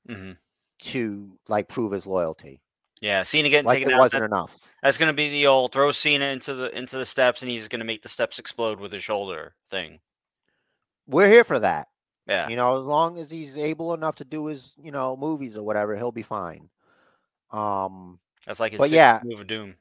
[0.08, 0.38] mhm.
[0.80, 2.62] to like prove his loyalty.
[3.02, 4.00] Yeah, Cena getting Like taken it out.
[4.00, 4.74] wasn't that- enough.
[4.82, 7.84] That's gonna be the old throw Cena into the into the steps, and he's gonna
[7.84, 10.00] make the steps explode with his shoulder thing.
[11.08, 11.90] We're here for that.
[12.28, 15.58] Yeah, You know, as long as he's able enough to do his, you know, movies
[15.58, 16.70] or whatever, he'll be fine.
[17.52, 19.22] Um, that's like his but yeah.
[19.24, 19.76] move of doom.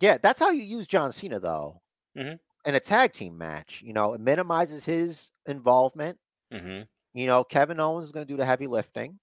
[0.00, 1.80] yeah, that's how you use John Cena though.
[2.16, 2.38] Mhm.
[2.66, 6.18] In a tag team match, you know, it minimizes his involvement.
[6.52, 6.82] hmm
[7.14, 9.18] You know, Kevin Owens is going to do the heavy lifting.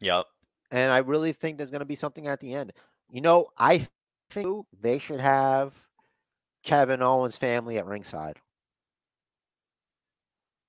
[0.00, 0.26] Yep.
[0.72, 2.72] and I really think there's going to be something at the end.
[3.10, 3.86] You know, I
[4.30, 5.74] think they should have
[6.64, 8.38] Kevin Owens' family at ringside.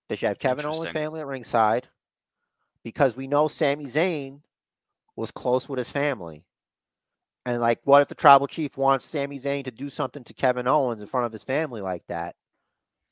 [0.10, 1.88] They should have Kevin Owens' family at ringside
[2.84, 4.41] because we know Sami Zayn
[5.15, 6.47] was close with his family.
[7.48, 10.68] And like, what if the tribal chief wants Sami Zayn to do something to Kevin
[10.68, 12.38] Owens in front of his family like that?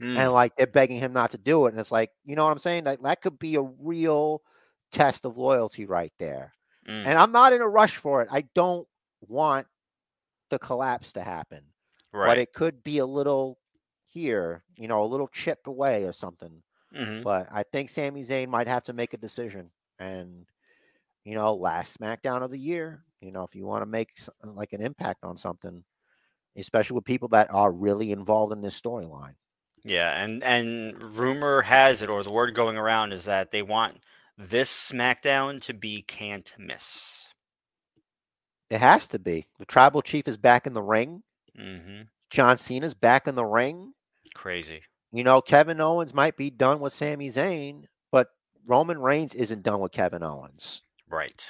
[0.02, 1.72] Mm, and like they're begging him not to do it.
[1.72, 2.86] And it's like, you know what I'm saying?
[2.86, 4.44] Like that could be a real
[4.92, 6.54] test of loyalty right there.
[6.88, 8.30] mm, And I'm not in a rush for it.
[8.32, 8.88] I don't
[9.22, 9.68] want
[10.50, 11.66] the collapse to happen,
[12.24, 13.60] but it could be a little
[14.06, 16.64] here, you know, a little chip away or something.
[16.92, 19.72] hmm But I think Sami Zayn might have to make a decision.
[20.00, 20.48] And
[21.26, 24.10] you know, last SmackDown of the year, you know, if you want to make
[24.44, 25.84] like an impact on something,
[26.56, 29.36] especially with people that are really involved in this storyline.
[29.84, 34.00] Yeah, and and rumor has it, or the word going around is that they want
[34.38, 37.28] this SmackDown to be can't miss.
[38.70, 39.48] It has to be.
[39.60, 41.24] The tribal chief is back in the ring.
[41.56, 43.94] hmm John Cena's back in the ring.
[44.34, 44.82] Crazy.
[45.12, 48.30] You know, Kevin Owens might be done with Sami Zayn, but
[48.66, 50.82] Roman Reigns isn't done with Kevin Owens.
[51.08, 51.46] Right.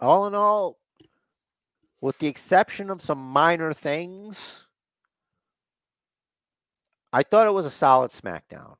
[0.00, 0.78] All in all,
[2.00, 4.66] with the exception of some minor things,
[7.12, 8.76] I thought it was a solid SmackDown.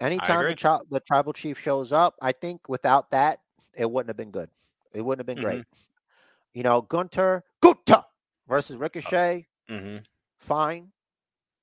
[0.00, 3.40] Anytime the, tri- the tribal chief shows up, I think without that,
[3.74, 4.50] it wouldn't have been good.
[4.92, 5.42] It wouldn't have been Mhm.
[5.42, 5.66] great.
[6.54, 8.04] You know, Gunther, Gunther
[8.48, 9.98] versus Ricochet, hmm
[10.38, 10.92] fine.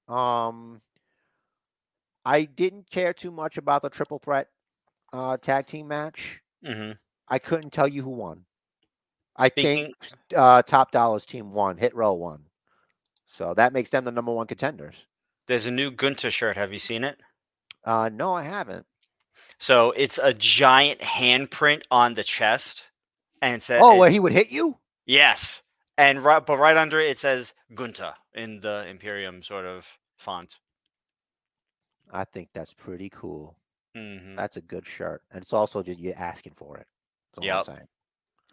[0.08, 0.82] Um,
[2.26, 4.50] I didn't care too much about the triple threat
[5.14, 6.42] uh, tag team match.
[6.64, 6.92] hmm
[7.28, 8.46] I couldn't tell you who won.
[9.36, 9.96] I Speaking- think
[10.36, 11.78] uh, Top Dolla's team won.
[11.78, 12.44] Hit Row won.
[13.36, 14.96] So that makes them the number one contenders.
[15.48, 16.56] There's a new Gunta shirt.
[16.56, 17.20] Have you seen it?
[17.84, 18.86] Uh, no, I haven't.
[19.60, 22.86] So it's a giant handprint on the chest,
[23.42, 24.78] and it says, Oh, where he would hit you?
[25.06, 25.62] "Yes,"
[25.98, 29.86] and right, but right under it, it says Gunta in the Imperium sort of
[30.18, 30.60] font.
[32.12, 33.58] I think that's pretty cool.
[33.96, 36.88] hmm That's a good shirt, and it's also just you asking for it.
[37.36, 37.70] That's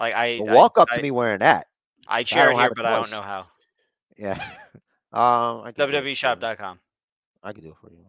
[0.01, 1.67] Like I, But I- walk up I, to me wearing that.
[2.09, 3.47] I share it here, but I don't know how.
[4.17, 4.43] Yeah.
[5.13, 6.15] um, I can do it for you.
[6.15, 6.81] WWEshop.com.
[7.43, 8.05] I can do it for you.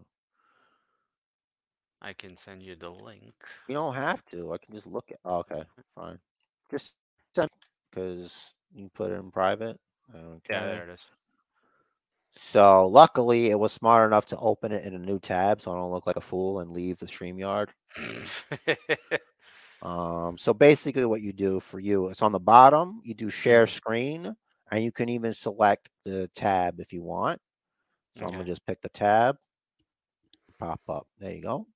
[2.02, 3.34] I can send you the link.
[3.68, 4.54] You don't have to.
[4.54, 5.20] I can just look at.
[5.24, 5.64] Oh, okay,
[5.96, 6.18] fine.
[6.72, 6.96] Just
[7.36, 7.50] send
[7.92, 8.34] because
[8.74, 9.80] you put it in private.
[10.16, 10.40] Okay.
[10.50, 11.06] Yeah, there it is.
[12.38, 15.76] So luckily, it was smart enough to open it in a new tab, so I
[15.76, 17.68] don't look like a fool and leave the Streamyard.
[19.82, 23.02] Um, so basically, what you do for you, it's on the bottom.
[23.04, 23.68] You do share Mm-hmm.
[23.68, 24.36] screen,
[24.72, 27.42] and you can even select the tab if you want.
[28.18, 29.38] So I'm gonna just pick the tab,
[30.60, 31.08] pop up.
[31.20, 31.68] There you go,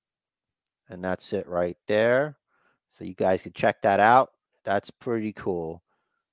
[0.89, 2.37] and that's it right there.
[2.97, 4.31] So you guys can check that out.
[4.63, 5.81] That's pretty cool.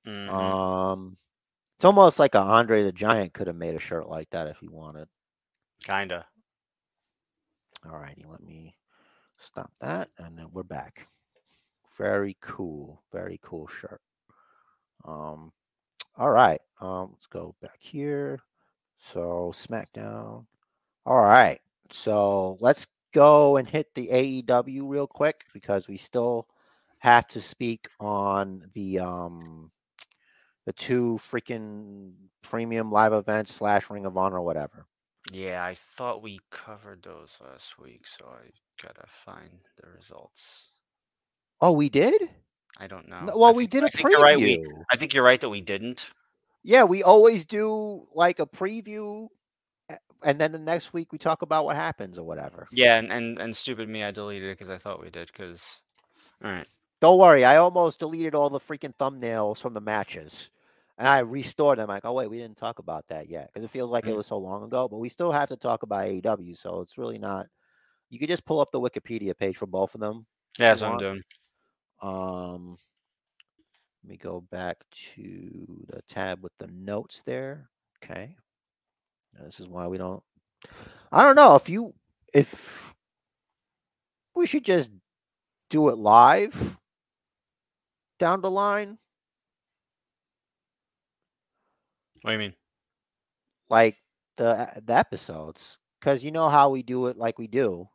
[0.05, 0.28] Mhm.
[0.28, 1.16] Um,
[1.77, 4.59] it's almost like a Andre the Giant could have made a shirt like that if
[4.59, 5.09] he wanted.
[5.85, 6.27] Kinda.
[7.86, 8.77] All righty, let me
[9.39, 11.09] stop that, and then we're back.
[11.98, 14.01] Very cool, very cool shirt.
[15.05, 15.52] Um,
[16.16, 18.40] all right, um, let's go back here.
[19.12, 20.47] So SmackDown.
[21.05, 21.60] All right,
[21.90, 26.47] so let's go and hit the AEW real quick because we still
[26.98, 29.70] have to speak on the um
[30.66, 32.12] the two freaking
[32.43, 34.86] premium live events slash Ring of Honor or whatever.
[35.32, 38.51] Yeah, I thought we covered those last week, so I
[38.81, 40.72] gotta find the results.
[41.63, 42.29] Oh, we did.
[42.79, 43.21] I don't know.
[43.25, 44.83] No, I well, we did I a think you're right, we- preview.
[44.91, 46.11] I think you're right that we didn't.
[46.65, 49.29] Yeah, we always do like a preview,
[50.25, 52.67] and then the next week we talk about what happens or whatever.
[52.73, 55.29] Yeah, and and, and stupid me, I deleted it because I thought we did.
[55.33, 55.79] Because,
[56.45, 56.67] all right,
[57.01, 60.51] Don't worry, I almost deleted all the freaking thumbnails from the matches,
[60.99, 61.89] and I restored them.
[61.89, 64.17] Like, oh wait, we didn't talk about that yet because it feels like it Mm.
[64.17, 64.89] was so long ago.
[64.89, 67.47] But we still have to talk about AEW, so it's really not.
[68.09, 70.27] You could just pull up the Wikipedia page for both of them.
[70.59, 71.23] yeah, that's what I'm doing.
[72.03, 72.77] Um,
[74.03, 74.79] let me go back
[75.15, 77.70] to the tab with the notes there.
[78.03, 78.37] Okay.
[79.39, 80.23] Now, This is why we don't.
[81.12, 81.95] I don't know if you
[82.35, 82.95] if
[84.35, 84.91] we should just
[85.70, 86.77] do it live
[88.19, 88.99] down the line,
[92.23, 92.55] What do you mean?
[93.70, 93.99] like
[94.37, 97.89] the the episodes, because you know how we do it, like we do.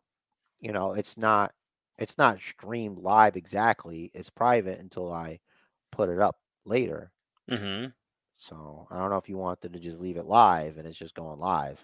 [0.59, 1.53] You know, it's not
[1.97, 4.11] it's not streamed live exactly.
[4.13, 5.39] It's private until I
[5.91, 7.11] put it up later.
[7.49, 7.87] Mm-hmm.
[8.37, 11.15] So I don't know if you wanted to just leave it live and it's just
[11.15, 11.83] going live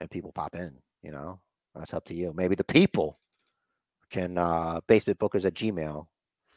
[0.00, 1.40] and people pop in, you know.
[1.74, 2.32] That's up to you.
[2.34, 3.18] Maybe the people
[4.10, 6.06] can uh basement bookers at Gmail.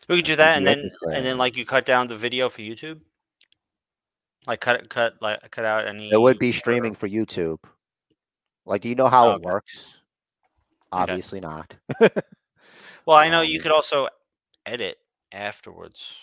[0.07, 2.61] We could do that, and then and then like you cut down the video for
[2.61, 3.01] YouTube.
[4.45, 6.09] Like cut it, cut like cut out any.
[6.11, 7.57] It would be streaming for YouTube.
[8.65, 9.45] Like, do you know how Oh, it okay.
[9.45, 9.87] works?
[10.91, 11.75] Obviously not.
[13.07, 14.09] Well, I know you Um, could also
[14.65, 14.97] edit
[15.31, 16.13] afterwards.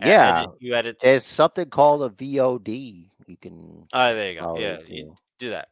[0.00, 0.42] Yeah.
[0.42, 1.00] edit- you edit.
[1.00, 3.10] There's something called a VOD.
[3.26, 4.56] You can Oh, there you go.
[4.58, 5.50] Yeah, you do.
[5.50, 5.68] that.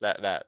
[0.00, 0.46] That that.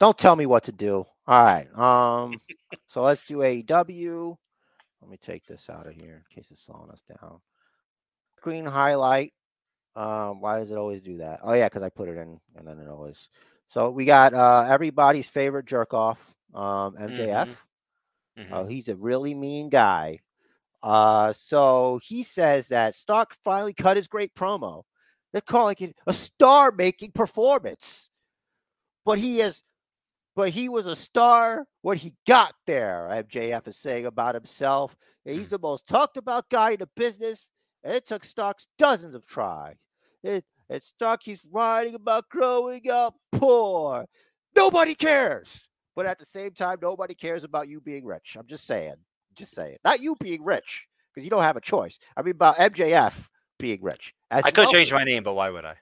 [0.00, 1.06] Don't tell me what to do.
[1.28, 1.72] All right.
[1.78, 2.40] Um.
[2.88, 4.36] so let's do AEW.
[5.02, 7.40] Let me take this out of here in case it's slowing us down.
[8.38, 9.34] Screen highlight.
[9.94, 10.40] Um.
[10.40, 11.40] Why does it always do that?
[11.44, 13.28] Oh yeah, because I put it in, and then it always.
[13.68, 16.34] So we got uh everybody's favorite jerk off.
[16.54, 16.96] Um.
[16.96, 17.54] MJF.
[18.38, 18.48] Mhm.
[18.52, 20.20] Oh, he's a really mean guy.
[20.82, 24.84] Uh, so he says that Stark finally cut his great promo.
[25.32, 28.08] They're calling it a star-making performance,
[29.04, 29.62] but he is,
[30.36, 33.08] but he was a star when he got there.
[33.10, 34.96] MJF is saying about himself.
[35.26, 37.50] And He's the most talked about guy in the business,
[37.84, 39.76] and it took Starks dozens of tries.
[40.22, 44.06] It, and Stark keeps writing about growing up poor.
[44.56, 45.67] Nobody cares.
[45.98, 48.36] But at the same time, nobody cares about you being rich.
[48.38, 48.94] I'm just saying.
[49.34, 49.78] Just saying.
[49.84, 51.98] Not you being rich, because you don't have a choice.
[52.16, 54.14] I mean about MJF being rich.
[54.30, 55.74] As I could change my name, but why would I?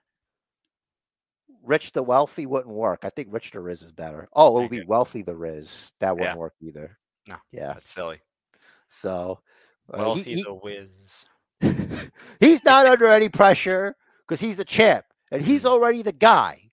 [1.62, 3.01] Rich the wealthy wouldn't work.
[3.02, 4.26] I think Rich the Riz is better.
[4.32, 5.93] Oh, it would be wealthy the Riz.
[6.01, 6.40] That wouldn't Yeah.
[6.40, 6.97] work either.
[7.28, 7.74] No, Yeah.
[7.74, 8.22] That's silly.
[8.88, 9.40] So
[9.93, 11.26] uh, Wealthy he- the whiz.
[12.40, 13.94] he's not under any pressure
[14.26, 15.72] because he's a champ and he's Mm.
[15.72, 16.70] already the guy,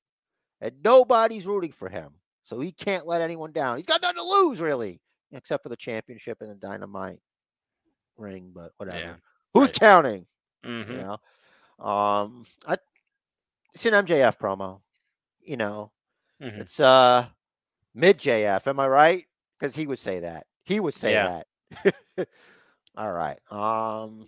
[0.62, 2.14] and nobody's rooting for him.
[2.46, 3.78] So he can't let anyone down.
[3.78, 5.00] He's got nothing to lose, really,
[5.32, 7.20] except for the championship and the dynamite
[8.18, 9.00] ring, but whatever.
[9.00, 9.16] Yeah.
[9.54, 9.80] Who's Right.
[9.80, 10.28] counting?
[10.66, 10.90] Mhm.
[10.90, 11.18] You know?
[11.86, 12.78] Um I
[13.74, 14.82] it's an MJF promo.
[15.42, 15.92] You know,
[16.42, 16.60] Mhm.
[16.62, 17.28] it's uh
[17.94, 19.26] mid JF, am I right?
[19.58, 20.46] Because he would say that.
[20.64, 21.44] He would say Yeah.
[21.76, 21.98] that.
[22.98, 23.40] All right.
[23.52, 24.28] Um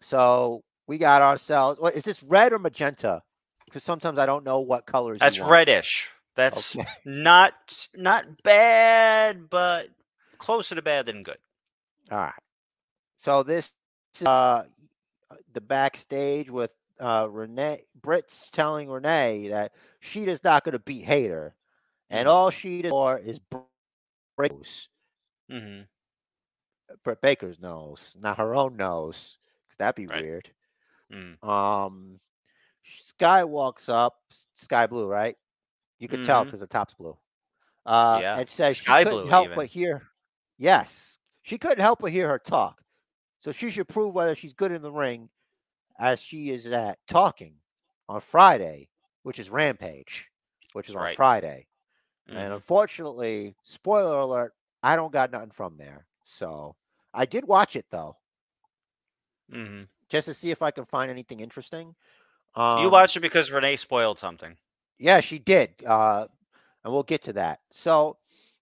[0.00, 3.22] so we got ourselves what is this red or magenta?
[3.64, 6.10] Because sometimes I don't know what colors That's reddish.
[6.38, 6.86] That's Okay.
[7.04, 9.88] not not bad, but
[10.38, 11.38] closer to bad than good.
[12.10, 12.32] All right.
[13.20, 13.74] So this
[14.20, 14.64] is, uh
[15.52, 21.04] the backstage with uh Renee Britt's telling Renee that she is not going to beat
[21.04, 21.54] Hayter,
[22.10, 22.28] and Mhm.
[22.28, 23.72] all she does for is break
[24.50, 24.88] nose.
[25.50, 25.82] hmm
[27.04, 29.38] Britt Baker's nose, not her own nose.
[29.78, 30.22] That'd be Right.
[30.22, 30.50] weird.
[31.12, 31.38] Mm.
[31.42, 32.20] Um,
[32.84, 34.16] Sky walks up,
[34.54, 35.36] Skye Blue, right?
[35.98, 36.46] You could tell Mhm.
[36.46, 37.16] because her top's blue.
[37.86, 39.56] Uh, Yeah, and says sky she couldn't blue help even.
[39.56, 40.08] but hear.
[40.58, 42.82] Yes, she couldn't help but hear her talk.
[43.38, 45.30] So she should prove whether she's good in the ring,
[45.98, 47.60] as she is at talking
[48.08, 48.90] on Friday,
[49.22, 50.30] which is Rampage,
[50.72, 51.68] which is on Friday.
[52.26, 52.56] And Mhm.
[52.56, 56.06] unfortunately, spoiler alert, I don't got nothing from there.
[56.24, 56.76] So
[57.14, 58.18] I did watch it though,
[59.50, 59.84] mm-hmm.
[60.08, 61.94] just to see if I can find anything interesting.
[62.56, 64.58] you Um, watched it because Renee spoiled something.
[64.98, 65.82] Yeah, she did.
[65.84, 66.26] Uh,
[66.84, 67.60] and we'll get to that.
[67.70, 68.18] So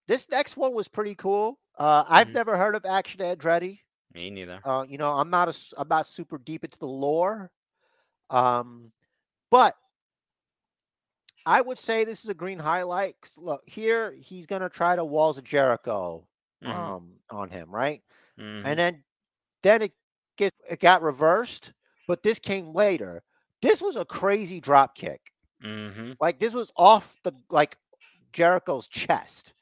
[0.08, 1.58] this next one was pretty cool.
[1.78, 2.34] Uh, I've Mhm.
[2.34, 3.80] never heard of Action Andretti.
[4.14, 4.64] Me neither.
[4.64, 7.50] Uh, you know, I'm not a, I'm not super deep into the lore.
[8.30, 8.92] Um,
[9.50, 9.74] but
[11.46, 13.16] I would say this is a green highlight.
[13.36, 16.26] Look, here he's gonna try to walls of Jericho
[16.60, 16.96] Mhm.
[16.96, 18.02] um on him, right?
[18.36, 18.64] Mhm.
[18.64, 19.04] And then
[19.62, 19.92] then it
[20.36, 21.72] get it got reversed,
[22.06, 23.24] but this came later.
[23.62, 25.32] This was a crazy drop kick.
[25.62, 26.16] Mhm.
[26.20, 27.76] Like this was off the like
[28.32, 29.54] Jericho's chest.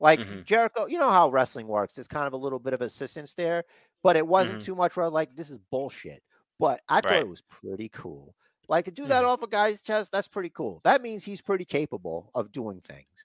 [0.00, 0.44] Like Mhm.
[0.44, 1.94] Jericho, you know how wrestling works.
[1.94, 3.64] There's kind of a little bit of assistance there,
[4.02, 4.62] but it wasn't Mhm.
[4.62, 6.22] too much where like this is bullshit.
[6.58, 7.20] But I thought Right.
[7.20, 8.36] it was pretty cool.
[8.68, 9.26] Like to do that Mhm.
[9.26, 10.80] off a guy's chest, that's pretty cool.
[10.84, 13.24] That means he's pretty capable of doing things.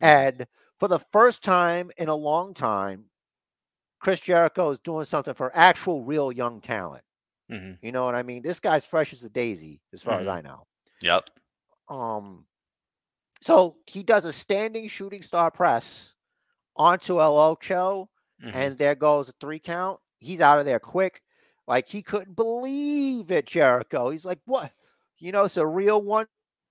[0.00, 0.26] Mhm.
[0.36, 0.46] And
[0.78, 3.10] for the first time in a long time,
[4.00, 7.04] Chris Jericho is doing something for actual real young talent.
[7.48, 7.78] Mhm.
[7.82, 8.42] You know what I mean?
[8.42, 10.28] This guy's fresh as a daisy, as far as.
[10.28, 10.66] I know.
[11.02, 11.30] Yep.
[11.88, 12.46] Um,
[13.40, 16.14] so he does a standing shooting star press
[16.76, 18.08] onto El Ocho,
[18.42, 18.54] Mhm.
[18.54, 20.00] and there goes a three count.
[20.18, 21.22] He's out of there quick.
[21.66, 24.10] Like he couldn't believe it, Jericho.
[24.10, 24.72] He's like, what?
[25.18, 26.28] You know, it's a real one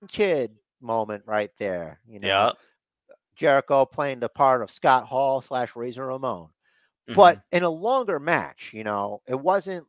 [0.08, 2.00] kid moment right there.
[2.08, 2.28] You know.
[3.36, 6.50] Jericho playing the part of Scott Hall slash Razor Ramon.
[7.10, 7.16] Mhm.
[7.16, 9.88] But in a longer match, you know, it wasn't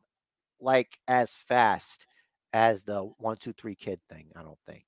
[0.59, 2.05] like as fast
[2.53, 4.85] as the one, two, three kid thing, I don't think.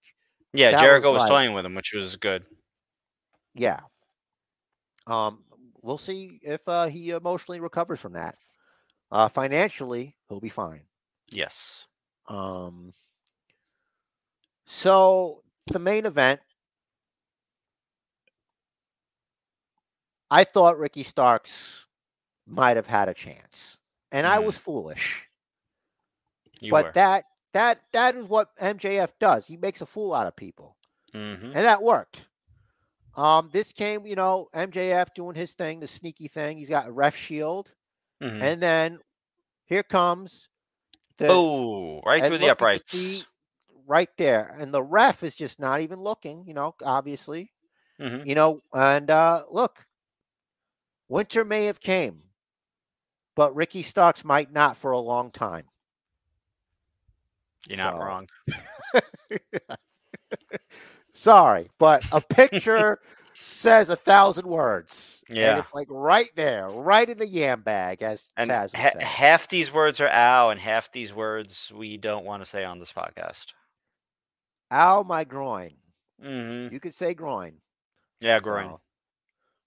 [0.53, 2.45] Yeah, that Jericho was was like- toying with him, which was good.
[3.55, 3.80] Yeah.
[5.07, 5.43] Um,
[5.81, 8.35] we'll see if uh, he emotionally recovers from that.
[9.11, 10.84] Uh, financially, he'll be fine.
[11.31, 11.85] Yes.
[12.27, 12.93] Um,
[14.65, 16.39] so the main event,
[20.31, 21.88] I thought Ricky Starks
[22.45, 23.77] might have had a chance,
[24.11, 24.45] and I Mhm.
[24.45, 25.27] was foolish.
[26.59, 26.91] You but were.
[26.93, 29.47] that that that is what MJF does.
[29.47, 30.76] He makes a fool out of people.
[31.13, 31.45] Mhm.
[31.45, 32.27] and that worked.
[33.15, 36.57] Um, this came, you know, MJF doing his thing, the sneaky thing.
[36.59, 37.73] He's got a ref shield,
[38.21, 38.41] Mhm.
[38.41, 38.99] and then
[39.65, 40.49] here comes
[41.17, 42.01] the Boom!
[42.05, 43.26] Right through the uprights.
[43.88, 46.45] right there, and the ref is just not even looking.
[46.47, 47.51] You know, obviously,
[47.99, 48.26] Mhm.
[48.27, 49.88] you know, and uh, look,
[51.07, 52.23] winter may have came,
[53.35, 55.67] but Ricky Starks might not for a long time.
[57.68, 58.27] You're not So, wrong.
[61.14, 62.99] Sorry, but a picture
[63.40, 65.23] says a thousand words.
[65.30, 65.41] Yeah.
[65.41, 68.94] And it's like right there, right in the yam bag, as And Taz would ha-
[68.99, 72.80] half these words are ow, and half these words we don't want to say on
[72.80, 73.53] this podcast.
[74.72, 75.77] Ow, my groin.
[76.22, 77.61] hmm You could say groin.
[78.22, 78.76] Yeah, groin.
[78.76, 78.81] So,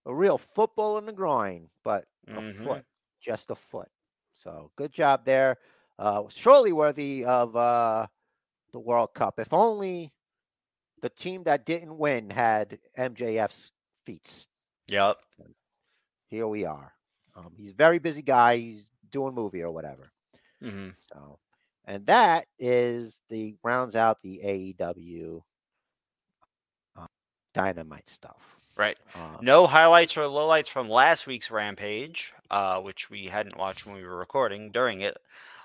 [0.06, 2.42] a real football in the groin, but a Mhm.
[2.42, 2.84] foot,
[3.20, 3.90] just a foot.
[4.34, 5.58] So good job there.
[5.98, 8.06] Uh, surely worthy of uh,
[8.72, 9.38] the World Cup.
[9.38, 10.12] If only
[11.00, 13.72] the team that didn't win had MJF's
[14.06, 14.46] feats.
[14.88, 15.18] Yep.
[16.28, 16.92] Here we are.
[17.34, 18.56] Um, he's a very busy guy.
[18.56, 20.10] He's doing movie or whatever.
[20.60, 21.38] hmm So,
[21.84, 25.42] and that is the rounds out the AEW
[26.96, 27.06] uh,
[27.54, 28.56] dynamite stuff.
[28.76, 28.96] Right.
[29.14, 33.94] Uh, No highlights or lowlights from last week's Rampage, uh, which we hadn't watched when
[33.96, 35.18] we were recording during it.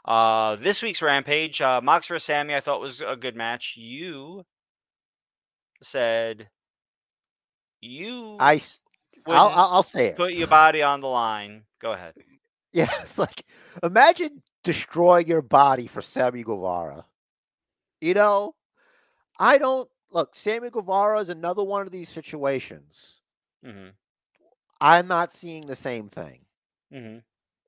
[0.08, 2.24] Uh, this week's Rampage, uh, Mox vs.
[2.24, 3.76] Sammy, I thought was a good match.
[3.76, 4.46] You
[5.84, 6.50] said
[7.82, 8.62] You I,
[9.28, 10.16] I'll, I'll, say it.
[10.16, 11.64] put your body on the line.
[11.82, 12.14] Go ahead.
[12.74, 13.44] Yeah, it's like
[13.82, 17.06] imagine destroying your body for Sammy Guevara.
[18.02, 18.56] You know,
[19.40, 20.36] I don't look.
[20.36, 23.22] Sammy Guevara is another one of these situations.
[23.66, 23.88] hmm
[24.80, 26.42] I'm not seeing the same thing.
[26.94, 27.18] hmm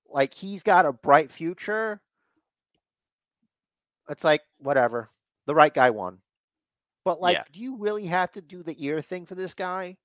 [0.08, 2.02] Like he's got a bright future.
[4.10, 5.10] It's like whatever.
[5.46, 6.20] The right guy won.
[7.06, 7.44] But like, Yeah.
[7.52, 9.98] do you really have to do the ear thing for this guy?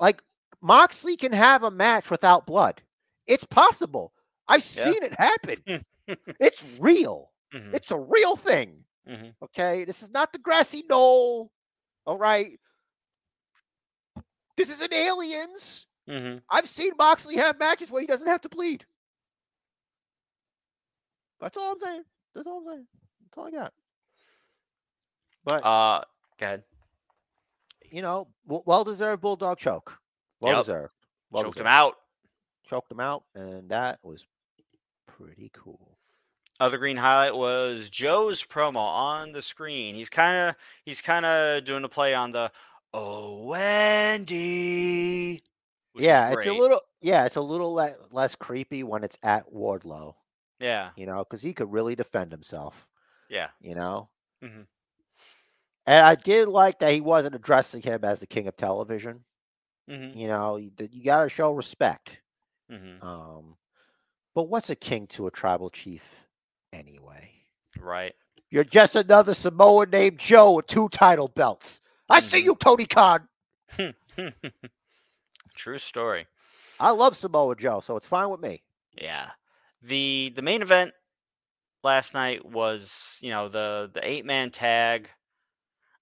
[0.00, 0.22] Like
[0.60, 2.82] Moxley can have a match without blood.
[3.26, 4.12] It's possible.
[4.48, 4.92] I've Yeah.
[4.92, 5.84] seen it happen.
[6.40, 7.30] it's real.
[7.52, 8.84] hmm It's a real thing.
[9.06, 9.84] hmm Okay.
[9.84, 11.50] This is not the grassy knoll.
[12.06, 12.58] All right.
[14.56, 15.86] This isn't aliens.
[16.08, 18.84] hmm I've seen Moxley have matches where he doesn't have to bleed.
[21.40, 22.02] That's all I'm saying.
[22.34, 22.86] That's all I'm saying.
[23.38, 23.72] All I got.
[25.44, 26.02] But Uh,
[26.38, 26.64] go ahead.
[27.90, 29.98] you know, well deserved bulldog choke.
[30.40, 30.64] Well Yep.
[30.64, 30.94] deserved.
[31.30, 31.96] Well Choked him out.
[32.64, 34.26] Choked him out, and that was
[35.06, 35.98] pretty cool.
[36.60, 39.94] Other green highlight was Joe's promo on the screen.
[39.94, 42.50] He's kind of he's kind of doing a play on the
[42.92, 45.42] oh Wendy.
[45.94, 46.80] yeah, it's a little.
[47.00, 50.14] Yeah, it's a little le- less creepy when it's at Wardlow.
[50.60, 52.88] Yeah, You know, because he could really defend himself.
[53.28, 53.48] Yeah.
[53.60, 54.08] You know.
[54.42, 54.66] Mhm.
[55.86, 59.24] And I did like that he wasn't addressing him as the king of television.
[59.88, 62.20] hmm You know, you, you got to show respect.
[62.68, 63.56] hmm Um,
[64.34, 66.24] but what's a king to a tribal chief
[66.72, 67.32] anyway?
[67.78, 68.14] Right.
[68.50, 71.80] You're just another Samoan named Joe with two title belts.
[72.08, 72.44] I see Mhm.
[72.44, 73.28] you, Tony Khan.
[75.54, 76.26] True story.
[76.78, 78.62] I love Samoa Joe, so it's fine with me.
[79.00, 79.30] Yeah.
[79.82, 80.92] The the main event
[81.82, 85.08] last night was, you know, the the eight man tag.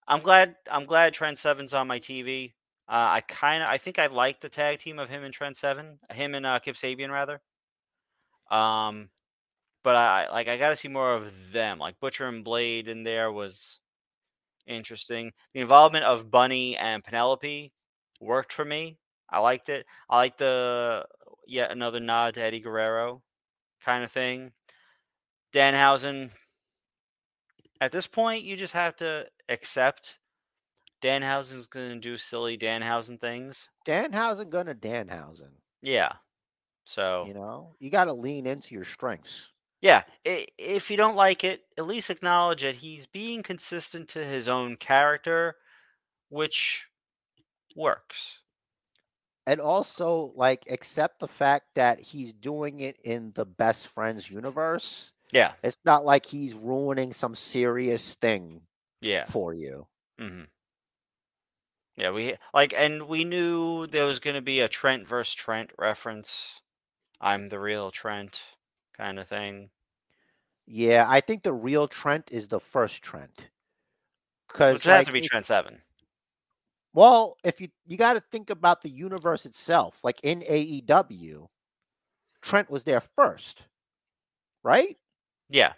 [0.09, 2.55] I'm glad I'm glad Trent Seven's on my TV.
[2.89, 5.57] Uh, I kind of I think I like the tag team of him and Trent
[5.57, 7.41] Seven, him and uh, Kip Sabian rather.
[8.51, 9.11] Um,
[9.83, 11.79] but I like I got to see more of them.
[11.79, 13.81] Like Butcher and Blade in there was
[14.67, 15.33] interesting.
[15.55, 17.73] The involvement of Bunny and Penelope
[18.21, 18.99] worked for me.
[19.31, 19.87] I liked it.
[20.11, 21.07] I like the
[21.47, 23.23] yet another nod to Eddie Guerrero
[23.81, 24.53] kind of thing.
[25.57, 26.31] Danhausen.
[27.81, 30.19] At this point, you just have to accept
[31.03, 33.69] Danhausen's going to do silly Danhausen things.
[33.87, 35.51] Danhausen gonna Danhausen.
[35.83, 36.13] Yeah.
[36.85, 39.53] So You know, you got to lean into your strengths.
[39.81, 44.49] yeah, if you don't like it, at least acknowledge that he's being consistent to his
[44.49, 45.57] own character,
[46.29, 46.89] which
[47.75, 48.41] works.
[49.47, 55.13] And also, like, accept the fact that he's doing it in the best friends universe.
[55.37, 55.53] Yeah.
[55.63, 58.63] It's not like he's ruining some serious thing
[59.03, 59.27] Yeah.
[59.27, 59.87] for you.
[60.19, 60.45] hmm
[61.97, 65.71] Yeah, we like, and we knew there was going to be a Trent versus Trent
[65.79, 66.63] reference.
[67.21, 68.41] I'm the real Trent,
[68.97, 69.69] kind of thing.
[70.67, 73.51] Yeah, I think the real Trent is the first Trent.
[74.59, 75.83] Would have like, to be if- Trent Seven.
[76.95, 81.47] well, if you you got to think about the universe itself, like in AEW,
[82.41, 83.65] Trent was there first,
[84.63, 84.97] right?
[85.49, 85.75] Yeah,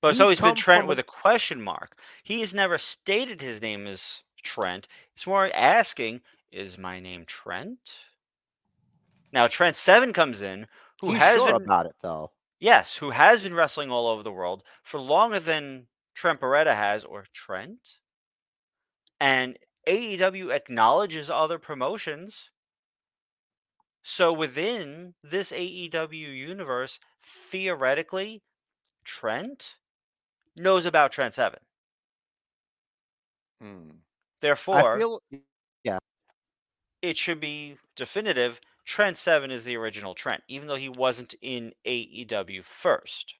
[0.00, 1.98] but it's He's always been come Trent from with a- a question mark.
[2.22, 4.86] He has never stated his name is Trent.
[5.14, 7.96] It's more asking, "Is my name Trent?"
[9.32, 10.68] Now Trent Seven comes in,
[11.00, 12.32] who He's has sure been about it though.
[12.60, 17.04] yes, who has been wrestling all over the world for longer than Trent Beretta has,
[17.04, 17.98] or Trent.
[19.20, 22.50] And AEW acknowledges other promotions.
[24.02, 28.42] So within this AEW universe, theoretically,
[29.08, 29.78] Trent
[30.56, 31.60] knows about Trent Seven.
[33.60, 33.90] Hmm.
[34.40, 35.20] Therefore, I feel
[37.02, 38.60] it should be definitive.
[38.84, 43.34] Trent Seven is the original Trent, even though he wasn't in AEW first.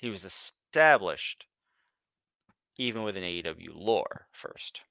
[0.00, 1.46] He was established,
[2.76, 4.82] even within AEW lore first.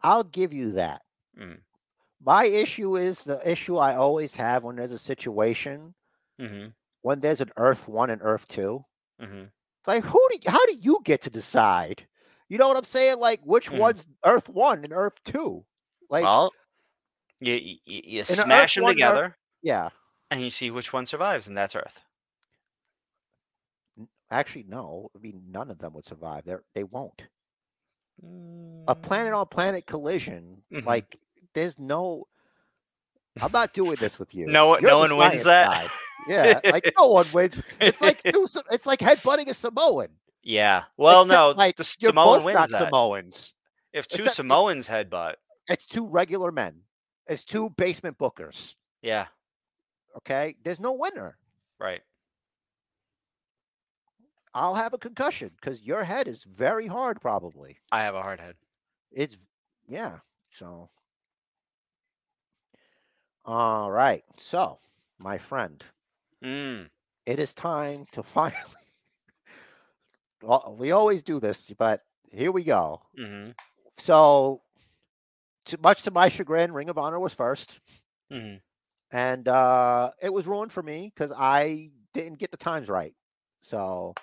[0.00, 1.02] I'll give you that.
[1.36, 1.60] Mm.
[2.20, 5.96] My issue is the issue I always have when there's a situation
[6.38, 6.68] hmm
[7.02, 8.84] when there's an Earth One and Earth Two.
[9.20, 9.44] Hmm
[9.86, 12.06] Like, who do you, how do you get to decide?
[12.48, 13.18] You know what I'm saying?
[13.18, 13.78] Like, which Mhm.
[13.78, 15.64] one's Earth One and Earth Two?
[16.10, 16.52] Like, well,
[17.40, 19.90] you you, you smash them one, Earth- together, yeah.
[20.30, 22.00] and you see which one survives, and that's Earth.
[24.30, 25.10] Actually, no.
[25.14, 26.44] I mean, none of them would survive.
[26.44, 27.28] They they won't.
[28.88, 30.62] A planet Mm, on planet collision.
[30.72, 30.84] Mhm.
[30.86, 31.18] Like,
[31.54, 32.26] there's no.
[33.42, 34.46] I'm not doing this with you.
[34.46, 35.66] No one- You're no one wins that?
[35.70, 35.88] guy.
[36.26, 37.60] Yeah, like no one wins.
[37.80, 40.08] It's like it's like headbutting a Samoan.
[40.42, 40.84] yeah.
[40.96, 42.78] Well, Except, no, like, the You're Samoan both wins not that.
[42.84, 43.54] Samoans.
[43.94, 45.34] If two except Samoans headbutt,
[45.68, 46.82] It's two regular men.
[47.26, 48.74] It's two basement bookers.
[49.02, 49.26] Yeah.
[50.18, 51.38] Okay, there's no winner.
[51.80, 52.00] Right.
[54.54, 57.20] I'll have a concussion because your head is very hard.
[57.20, 58.56] Probably I have a hard head.
[59.12, 59.36] it's
[59.88, 60.18] yeah.
[60.58, 60.90] So
[63.48, 64.24] all right.
[64.38, 64.80] So
[65.18, 65.84] my friend,
[66.44, 66.88] Mm.
[67.26, 68.86] it is time to finally.
[70.42, 73.02] well, we always do this, but here we go.
[73.18, 73.52] Mm-hmm.
[73.98, 74.62] So,
[75.66, 77.80] to, much to my chagrin, Ring of Honor was first,
[78.32, 78.56] Mm-hmm.
[79.12, 83.14] and uh, it was ruined for me because I didn't get the times right.
[83.62, 84.14] So,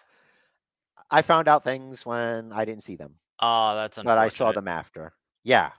[1.12, 4.68] I found out things when I didn't see them, Oh, that's but I saw them
[4.68, 5.14] after.
[5.44, 5.72] Yeah.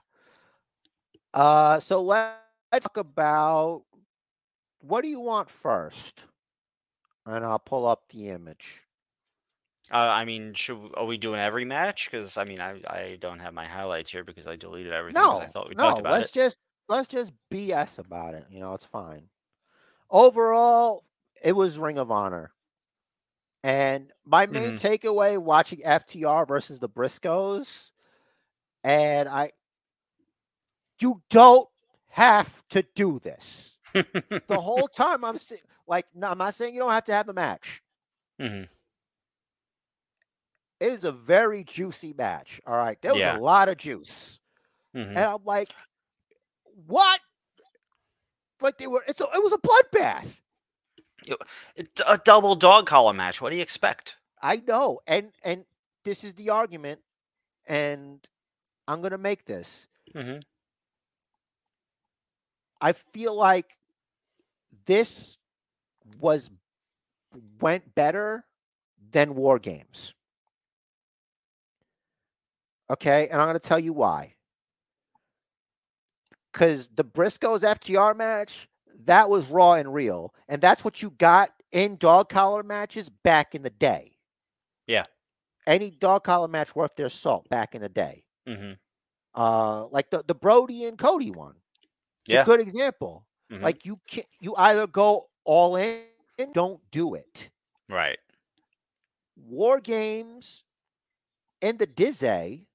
[1.33, 2.46] Uh, so let-
[2.77, 3.83] let's talk about
[4.79, 6.25] what do you want first,
[7.25, 8.83] and I'll pull up the image.
[9.91, 12.09] Uh, I mean, should are we doing every match?
[12.11, 15.33] Because I mean, I, I don't have my highlights here because I deleted everything.
[15.33, 15.85] No, I thought we no.
[15.87, 16.31] talked about let's it.
[16.31, 18.45] just let's just BS about it.
[18.49, 19.29] You know, it's fine.
[20.09, 21.03] Overall,
[21.43, 22.53] it was Ring of Honor,
[23.63, 24.75] and my main Mm-hmm.
[24.75, 27.91] takeaway watching FTR versus the Briscoes,
[28.83, 29.51] and I,
[30.99, 31.67] you don't
[32.17, 33.77] have to do this.
[34.47, 37.27] The whole time I'm saying, like, no, I'm not saying you don't have to have
[37.27, 37.81] the match.
[38.39, 38.63] hmm
[40.79, 42.61] It is a very juicy match.
[42.65, 43.33] All right, there was Yeah.
[43.33, 44.39] a lot of juice.
[44.93, 45.69] hmm and I'm like,
[46.87, 47.21] what?
[48.61, 49.03] Like they were.
[49.07, 50.41] It's a, it was a bloodbath.
[51.75, 53.41] It's a double dog collar match.
[53.41, 54.17] What do you expect?
[54.41, 55.65] I know, and and
[56.03, 57.01] this is the argument,
[57.67, 58.25] and
[58.87, 59.87] I'm gonna make this.
[60.13, 60.39] hmm
[62.81, 63.77] I feel like
[64.85, 65.37] this
[66.19, 66.49] was
[67.61, 68.45] went better
[69.11, 70.13] than War Games.
[72.89, 74.35] Okay, and I'm gonna tell you why.
[76.51, 78.67] Because the Briscoes FTR match,
[79.05, 83.53] that was raw and real, and that's what you got in dog collar matches back
[83.55, 84.17] in the day.
[84.87, 85.05] Yeah.
[85.67, 88.25] Any dog collar match worth their salt back in the day.
[88.47, 88.73] hmm
[89.35, 91.55] Uh, like the the Brody and Cody one.
[92.27, 92.47] It's Yeah.
[92.49, 93.27] a good example.
[93.49, 93.77] Mhm.
[93.77, 96.05] Like you can't, you either go all in,
[96.37, 97.51] and don't do it.
[97.89, 98.19] Right.
[99.37, 100.63] War games
[101.61, 102.67] in the Dizzy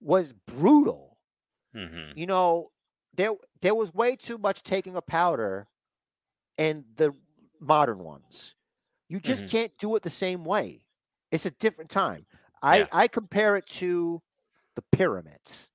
[0.00, 1.18] was brutal.
[1.74, 2.72] hmm You know,
[3.14, 5.68] there there was way too much taking a powder
[6.58, 7.14] and the
[7.60, 8.56] modern ones.
[9.08, 9.46] You just Mhm.
[9.46, 10.86] can't do it the same way.
[11.30, 12.26] It's a different time.
[12.62, 12.88] I Yeah.
[12.92, 14.22] I compare it to
[14.76, 15.70] the pyramids.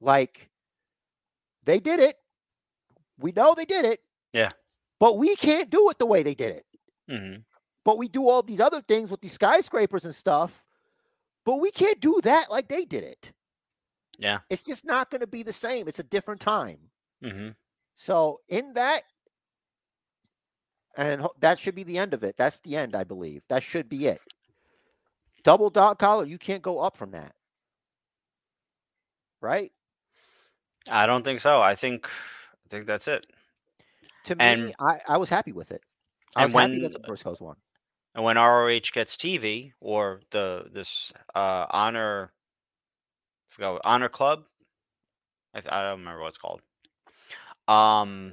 [0.00, 0.50] Like
[1.64, 2.16] they did it.
[3.18, 4.00] We know they did it.
[4.32, 4.50] Yeah.
[5.00, 6.66] But we can't do it the way they did it.
[7.08, 7.36] hmm
[7.84, 10.64] But we do all these other things with these skyscrapers and stuff.
[11.44, 13.32] But we can't do that like they did it.
[14.18, 14.40] Yeah.
[14.50, 15.88] It's just not going to be the same.
[15.88, 16.78] It's a different time.
[17.22, 17.48] hmm
[17.96, 19.02] So in that,
[20.96, 22.36] and that should be the end of it.
[22.36, 23.42] That's the end, I believe.
[23.48, 24.20] That should be it.
[25.42, 27.34] Double dot collar, you can't go up from that.
[29.40, 29.72] Right?
[30.90, 31.60] I don't think so.
[31.62, 33.26] I think I think that's it.
[34.24, 35.82] To me, And- I, I was happy with it.
[36.36, 37.56] I was happy that the Briscoes won.
[38.14, 42.32] And when ROH gets TV or the this uh honor
[43.48, 44.44] I forgot honor club,
[45.54, 46.60] I, th- I don't remember what it's called.
[47.68, 48.32] Um,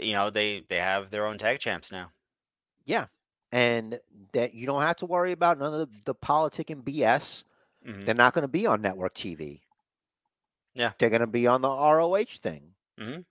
[0.00, 2.10] you know they they have their own tag champs now.
[2.84, 3.06] Yeah.
[3.52, 3.98] And
[4.32, 7.44] that you don't have to worry about none of the, the politic and BS.
[7.86, 8.04] Mhm.
[8.04, 9.60] They're not going to be on network TV.
[10.76, 10.92] Yeah.
[10.98, 12.74] They're going to be on the ROH thing.
[13.00, 13.24] Mhm.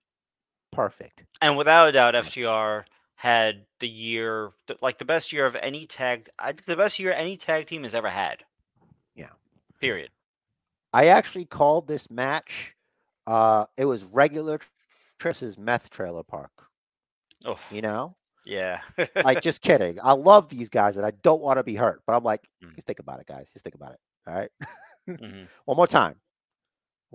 [0.71, 1.23] Perfect.
[1.41, 2.85] And without a doubt, FTR
[3.15, 4.51] had the year
[4.81, 6.29] like the best year of any tag.
[6.37, 8.43] I think the best year any tag team has ever had.
[9.15, 9.29] Yeah.
[9.79, 10.09] Period.
[10.93, 12.75] I actually called this match.
[13.27, 14.59] Uh, it was regular
[15.19, 16.51] Triss's meth trailer park.
[17.45, 18.15] Oh You know,
[18.45, 18.81] yeah.
[19.15, 19.97] like just kidding.
[20.01, 22.01] I love these guys, and I don't want to be hurt.
[22.05, 22.75] But I'm like, Mhm.
[22.75, 23.49] just think about it, guys.
[23.53, 23.99] Just think about it.
[24.27, 24.51] All right.
[25.07, 25.47] Mhm.
[25.65, 26.15] One more time.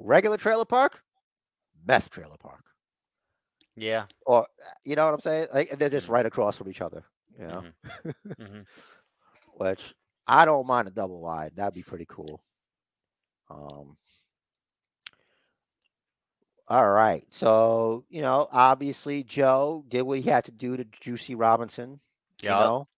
[0.05, 1.03] Regular trailer park,
[1.87, 2.65] meth trailer park,
[3.77, 4.07] Yeah.
[4.27, 4.47] or
[4.85, 5.49] you know what I'm saying?
[5.53, 6.11] Like, they're just Mhm.
[6.11, 7.05] right across from each other.
[7.39, 7.65] You know,
[8.39, 8.67] Mhm.
[9.55, 9.95] which
[10.27, 11.57] I don't mind a double wide.
[11.57, 12.43] That'd be pretty cool.
[13.49, 13.97] Um.
[16.69, 17.27] All right.
[17.31, 22.01] So, you know, obviously Joe did what he had to do to Juice Robinson,
[22.43, 22.61] you Yeah.
[22.61, 22.89] know,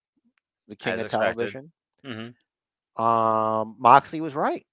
[0.68, 1.36] the king As of expected.
[1.36, 1.72] television.
[2.04, 4.66] hmm Um, Moxley was right.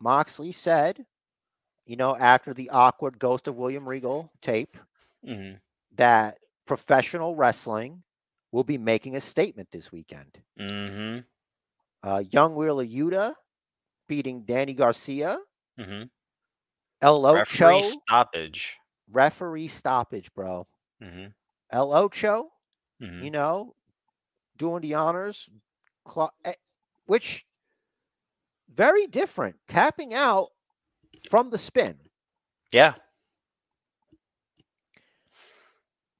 [0.00, 1.06] Moxley said,
[1.86, 4.76] you know, after the awkward Ghost of William Regal tape,
[5.24, 5.60] hmm
[5.92, 8.02] that professional wrestling
[8.52, 10.42] will be making a statement this weekend.
[10.56, 11.24] hmm
[12.02, 13.34] Uh, young Wheeler Yuta
[14.08, 15.38] beating Danny Garcia
[15.76, 16.04] hmm
[17.00, 18.78] El Referee stoppage.
[19.10, 20.66] referee stoppage, bro.
[21.00, 21.26] hmm
[21.70, 22.52] El Ocho,
[23.00, 23.74] hmm you know,
[24.56, 25.48] doing the honors,
[26.44, 26.54] eh,
[27.06, 27.46] which
[28.68, 29.56] very different.
[29.68, 30.50] Tapping out
[31.30, 31.98] from the spin.
[32.72, 32.94] Yeah.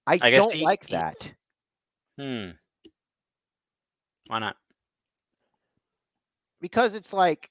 [0.06, 1.32] I, I don't he- like he- that.
[2.18, 2.50] Hmm.
[4.28, 4.56] Why not?
[6.60, 7.50] because it's like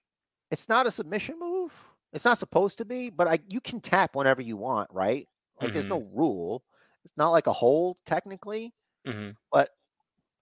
[0.49, 1.71] it's not a submission move.
[2.13, 5.27] It's not supposed to be, but I you can tap whenever you want, right?
[5.61, 5.89] Like there's Mhm.
[5.89, 6.63] no rule.
[7.05, 8.73] It's not like a hold technically,
[9.05, 9.69] hmm but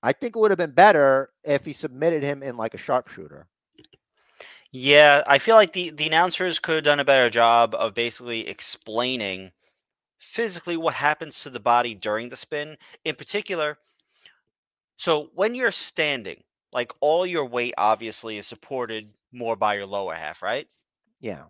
[0.03, 3.47] I think it would have been better if he submitted him in like a sharpshooter.
[4.71, 8.47] Yeah, I feel like the the announcers could have done a better job of basically
[8.47, 9.51] explaining
[10.19, 12.77] physically what happens to the body during the spin.
[13.03, 13.79] In particular,
[14.97, 20.15] so when you're standing, like all your weight obviously is supported more by your lower
[20.15, 20.67] half, right?
[21.19, 21.45] Yeah.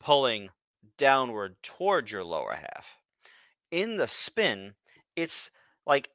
[0.00, 0.50] Pulling
[0.98, 2.96] downward towards your lower half.
[3.70, 4.74] In the spin,
[5.16, 5.50] it's
[5.86, 6.10] like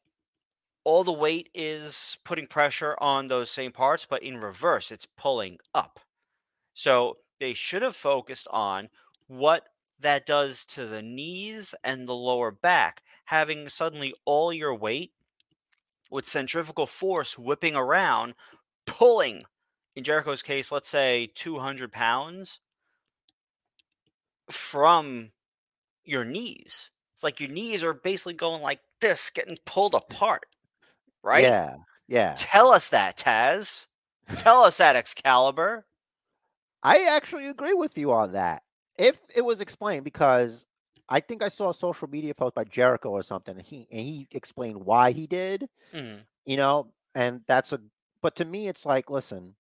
[0.83, 5.57] all the weight is putting pressure on those same parts, but in reverse, it's pulling
[5.73, 5.99] up.
[6.75, 8.89] So they should have focused on
[9.27, 9.63] what
[9.99, 15.13] that does to the knees and the lower back, having suddenly all your weight
[16.11, 18.35] with centrifugal force whipping around,
[18.85, 19.45] pulling,
[19.95, 22.59] in Jericho's case, let's say 200 pounds
[24.51, 25.31] from
[26.03, 26.91] your knees.
[27.15, 30.45] It's like your knees are basically going like this, getting pulled apart,
[31.23, 31.43] right?
[31.43, 31.75] Yeah.
[32.07, 32.35] Yeah.
[32.37, 33.85] Tell us that, Taz.
[34.35, 35.85] Tell us that, Excalibur.
[36.85, 38.63] I actually agree with you on that.
[38.99, 40.65] If it was explained, because
[41.09, 44.01] I think I saw a social media post by Jericho or something, and he and
[44.01, 45.69] he explained why he did.
[45.93, 46.25] Mhm.
[46.45, 47.81] you know, and that's a
[48.21, 49.55] but to me it's like, listen,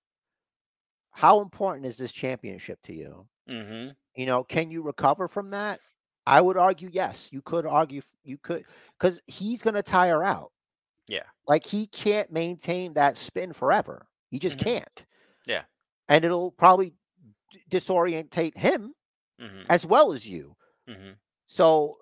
[1.11, 3.27] how important is this championship to you?
[3.49, 3.91] Mm-hmm.
[4.15, 5.81] You know, can you recover from that?
[6.27, 7.31] I would argue yes.
[7.33, 8.65] You could argue you could
[8.99, 10.51] because he's gonna tire out.
[11.07, 11.29] Yeah.
[11.47, 14.07] Like he can't maintain that spin forever.
[14.29, 14.63] He just Mhm.
[14.63, 15.05] can't.
[15.45, 15.65] Yeah.
[16.09, 16.95] And it'll probably
[17.69, 18.93] disorientate him
[19.41, 19.63] Mm-hmm.
[19.69, 20.55] as well as you.
[20.89, 21.11] Mm-hmm.
[21.45, 21.97] So,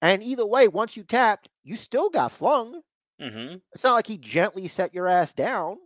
[0.00, 2.80] and either way, once you tapped, you still got flung.
[3.20, 3.58] Mm-hmm.
[3.72, 5.76] It's not like he gently set your ass down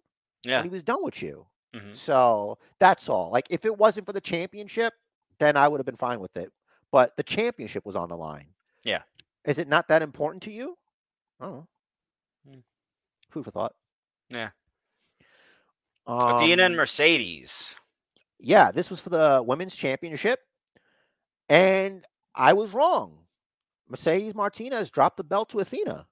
[0.44, 0.62] Yeah.
[0.62, 1.46] he was done with you.
[1.74, 1.94] Mhm.
[1.94, 3.30] So that's all.
[3.30, 4.94] Like if it wasn't for the championship,
[5.38, 6.50] then I would have been fine with it.
[6.90, 8.48] But the championship was on the line.
[8.86, 9.02] Yeah.
[9.44, 10.78] Is it not that important to you?
[11.40, 11.66] Oh.
[12.48, 12.60] Hmm.
[13.28, 13.74] Food for thought.
[14.30, 14.48] Yeah.
[16.06, 17.74] Athena and Um, Mercedes.
[18.38, 20.40] Yeah, this was for the women's championship.
[21.48, 22.04] And
[22.34, 23.26] I was wrong.
[23.88, 26.08] Mercedes Martinez dropped the belt to Athena.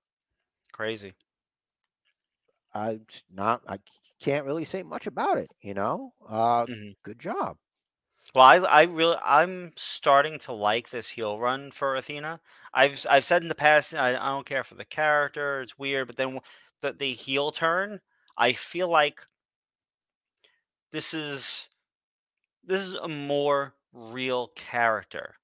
[0.73, 1.15] Crazy.
[2.75, 3.79] I not I
[4.21, 6.13] can't really say much about it, you know.
[6.27, 6.95] Uh Mhm.
[7.03, 7.59] good job.
[8.35, 12.41] Well, I, I really, I'm starting to like this heel run for Athena.
[12.73, 16.07] I've, I've said in the past, I, I don't care for the character; it's weird.
[16.09, 16.41] But then
[16.81, 18.01] the the heel turn,
[18.37, 19.27] I feel like
[20.93, 21.69] this is,
[22.67, 25.37] this is a more real character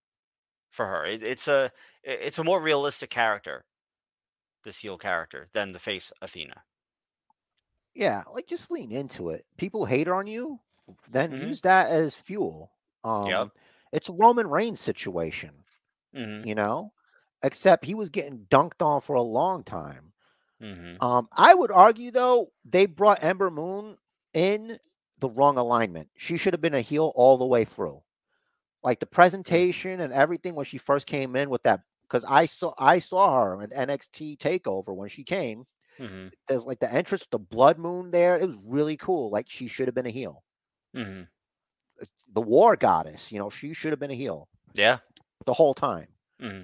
[0.70, 1.04] for her.
[1.06, 1.72] It, it's a
[2.04, 3.66] it's a more realistic character,
[4.64, 6.64] this heel character, than the face Athena.
[7.94, 9.46] Yeah, like just lean into it.
[9.56, 10.60] People hate on you,
[11.08, 11.30] then Mhm.
[11.34, 12.72] use that as fuel.
[13.04, 13.50] Um
[13.92, 15.64] it's a Roman Reigns situation,
[16.12, 16.94] hmm you know?
[17.42, 20.14] Except he was getting dunked on for a long time.
[20.60, 23.98] hmm Um, I would argue though, they brought Ember Moon
[24.34, 24.78] in
[25.20, 26.10] the wrong alignment.
[26.16, 28.02] She should have been a heel all the way through.
[28.82, 32.74] Like the presentation and everything when she first came in with that because I saw
[32.78, 35.66] I saw her at NXT takeover when she came.
[35.98, 38.38] hmm There's like the entrance, the blood moon there.
[38.38, 39.30] It was really cool.
[39.30, 40.44] Like she should have been a heel.
[40.94, 41.22] hmm
[42.32, 44.98] The war goddess, you know, she should have been a heel Yeah.
[45.46, 46.08] the whole time.
[46.40, 46.62] hmm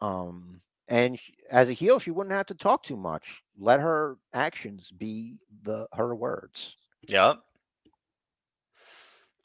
[0.00, 3.42] Um, and sh as a heel, she wouldn't have to talk too much.
[3.56, 6.76] Let her actions be the her words.
[7.08, 7.42] Yep.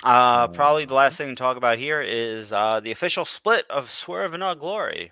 [0.03, 3.69] Uh, probably the Uh, last thing to talk about here is uh, the official split
[3.69, 5.11] of Swerve In Our Glory.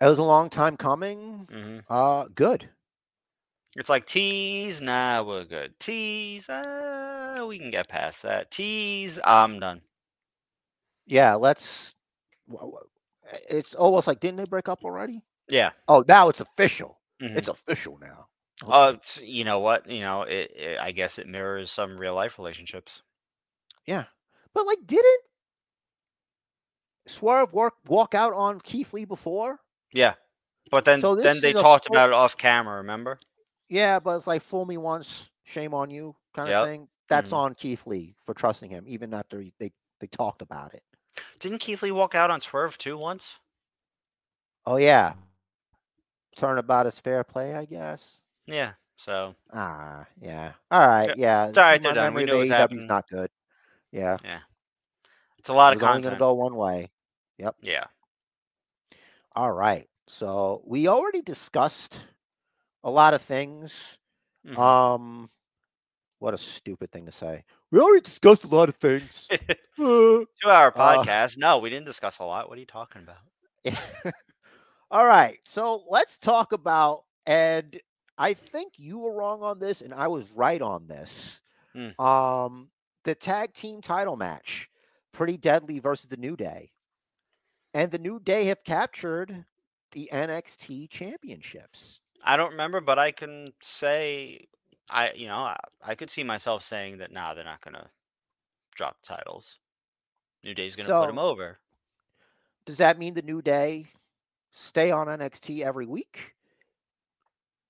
[0.00, 1.46] It was a long time coming.
[1.50, 2.70] hmm Uh, good.
[3.76, 5.78] It's like tease, nah, we're good.
[5.80, 8.50] Tease, uh, we can get past that.
[8.50, 9.82] Tease, I'm done.
[11.06, 11.94] Yeah, let's.
[12.48, 12.76] w-
[13.50, 15.22] It's almost like didn't they break up already?
[15.48, 15.70] Yeah.
[15.88, 17.00] Oh, now it's official.
[17.20, 17.36] mhm.
[17.36, 18.28] It's official now.
[18.66, 18.96] Uh, Okay.
[18.96, 19.88] it's, you know what?
[19.90, 20.78] You know, it, it.
[20.78, 23.02] I guess it mirrors some real life relationships.
[23.86, 24.04] Yeah,
[24.54, 25.20] but like, didn't
[27.06, 29.60] Swerve work walk out on Keith Lee before?
[29.92, 30.14] Yeah,
[30.70, 32.76] but then So then they talked full- about it off camera.
[32.76, 33.20] Remember?
[33.68, 36.88] Yeah, but it's like fool me once, shame on you kind of thing.
[37.08, 37.36] That's Mhm.
[37.36, 40.82] on Keith Lee for trusting him, even after he, they they talked about it.
[41.38, 43.36] Didn't Keith Lee walk out on Swerve too once?
[44.66, 45.14] Oh yeah.
[46.36, 48.20] Turnabout is fair play, I guess.
[48.46, 48.72] Yeah.
[48.96, 50.52] So Ah, yeah.
[50.70, 51.46] All right, yeah.
[51.48, 52.14] It's all right, they're done.
[52.14, 52.86] We know what's AEW is happening.
[52.86, 53.30] not good.
[53.94, 54.18] Yeah.
[54.24, 54.40] Yeah.
[55.38, 56.90] it's a lot It of was only gonna go one way.
[57.38, 57.56] Yep.
[57.62, 57.86] Yeah.
[59.34, 59.88] All right.
[60.06, 62.00] So we already discussed
[62.84, 63.98] a lot of things.
[64.46, 64.58] Mhm.
[64.58, 65.30] Um
[66.18, 67.44] what a stupid thing to say.
[67.70, 69.30] We already discussed a lot of things.
[69.78, 71.38] Uh, Two hour Uh, podcast.
[71.38, 72.48] no, we didn't discuss a lot.
[72.48, 73.18] What are you talking about?
[74.90, 75.38] All right.
[75.46, 77.78] So let's talk about and
[78.18, 81.40] I think you were wrong on this and I was right on this.
[81.76, 81.98] Mm.
[82.00, 82.70] Um
[83.04, 84.68] the tag team title match,
[85.12, 86.72] Pretty Deadly versus the New Day.
[87.72, 89.44] And the New Day have captured
[89.92, 92.00] the NXT championships.
[92.22, 94.48] I don't remember, but I can say
[94.90, 97.90] I you know, I, I could see myself saying that nah, they're not gonna
[98.74, 99.58] drop titles.
[100.42, 101.58] New Day's gonna put them over.
[102.66, 103.86] Does that mean the New Day
[104.52, 106.34] stay on NXT every week?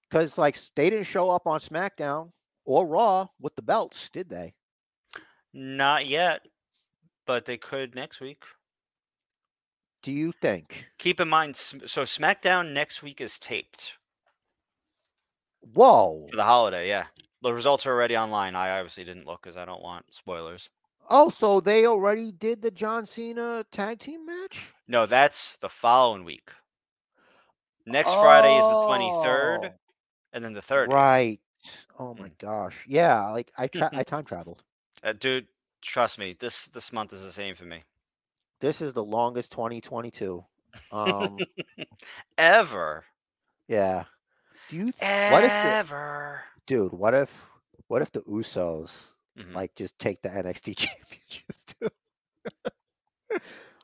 [0.09, 2.31] Because like they didn't show up on SmackDown
[2.65, 4.55] or Raw with the belts, did they?
[5.57, 6.43] Not yet,
[7.27, 8.43] but they could next week.
[10.03, 10.89] Do you think?
[10.99, 13.95] Keep in mind, so SmackDown next week is taped
[15.61, 16.27] Whoa!
[16.29, 16.89] for the holiday.
[16.89, 17.07] Yeah,
[17.41, 18.55] the results are already online.
[18.57, 20.69] I obviously didn't look because I don't want spoilers.
[21.09, 24.73] Oh, so they already did the John Cena tag team match?
[24.89, 26.51] No, that's the following week.
[27.87, 29.71] Next Friday is the twenty third, Oh,
[30.33, 30.91] and then the third.
[30.93, 31.39] Right.
[31.99, 32.39] Oh my Mm.
[32.39, 32.85] gosh.
[32.89, 34.63] Yeah, like I tra- I time traveled.
[35.05, 35.47] Uh, dude,
[35.83, 37.85] trust me, this this month is the same for me.
[38.61, 40.43] This is the longest 2022.
[40.91, 41.39] Um
[42.39, 43.05] Ever,
[43.69, 44.05] yeah.
[44.71, 46.41] Do you th- what if the, ever.
[46.67, 47.45] dude, what if
[47.89, 49.53] what if the Usos Mhm.
[49.55, 51.89] like just take the NXT championships too?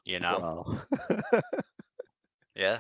[0.05, 0.81] you know,
[2.55, 2.79] yeah.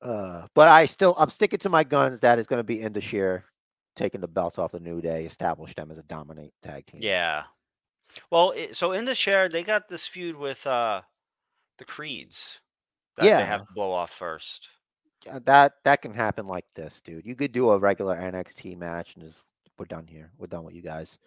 [0.00, 3.44] uh, but I still I'm sticking to my guns That is gonna be Indus Sher
[3.96, 7.00] taking the belts off the New Day, establish them as a dominant tag team.
[7.02, 7.42] Yeah.
[8.30, 11.02] Well, it, so Indus Sher, they got this feud with uh
[11.78, 12.60] the Creeds
[13.16, 14.68] that they have to blow off first.
[15.28, 17.26] Uh, that that can happen like this, dude.
[17.26, 19.44] You could do a regular NXT match and just
[19.78, 20.30] we're done here.
[20.38, 21.18] We're done with you guys.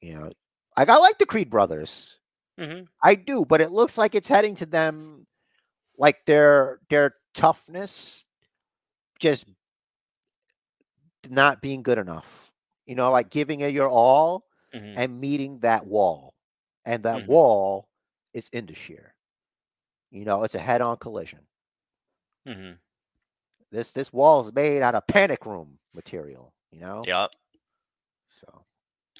[0.00, 0.30] You know,
[0.76, 2.16] like I like the Creed brothers.
[2.58, 5.26] hmm I do, but it looks like it's heading to them
[5.96, 8.24] like their their toughness
[9.18, 9.46] just
[11.28, 12.52] not being good enough.
[12.86, 16.34] You know, like giving it your all hmm and meeting that wall.
[16.84, 17.26] And that Mhm.
[17.26, 17.88] wall
[18.32, 19.14] is Indus Sher.
[20.10, 21.40] You know, it's a head-on collision.
[22.46, 22.78] hmm
[23.70, 27.08] This this wall is made out of panic room material, you know?
[27.08, 27.32] Yep.
[28.28, 28.64] So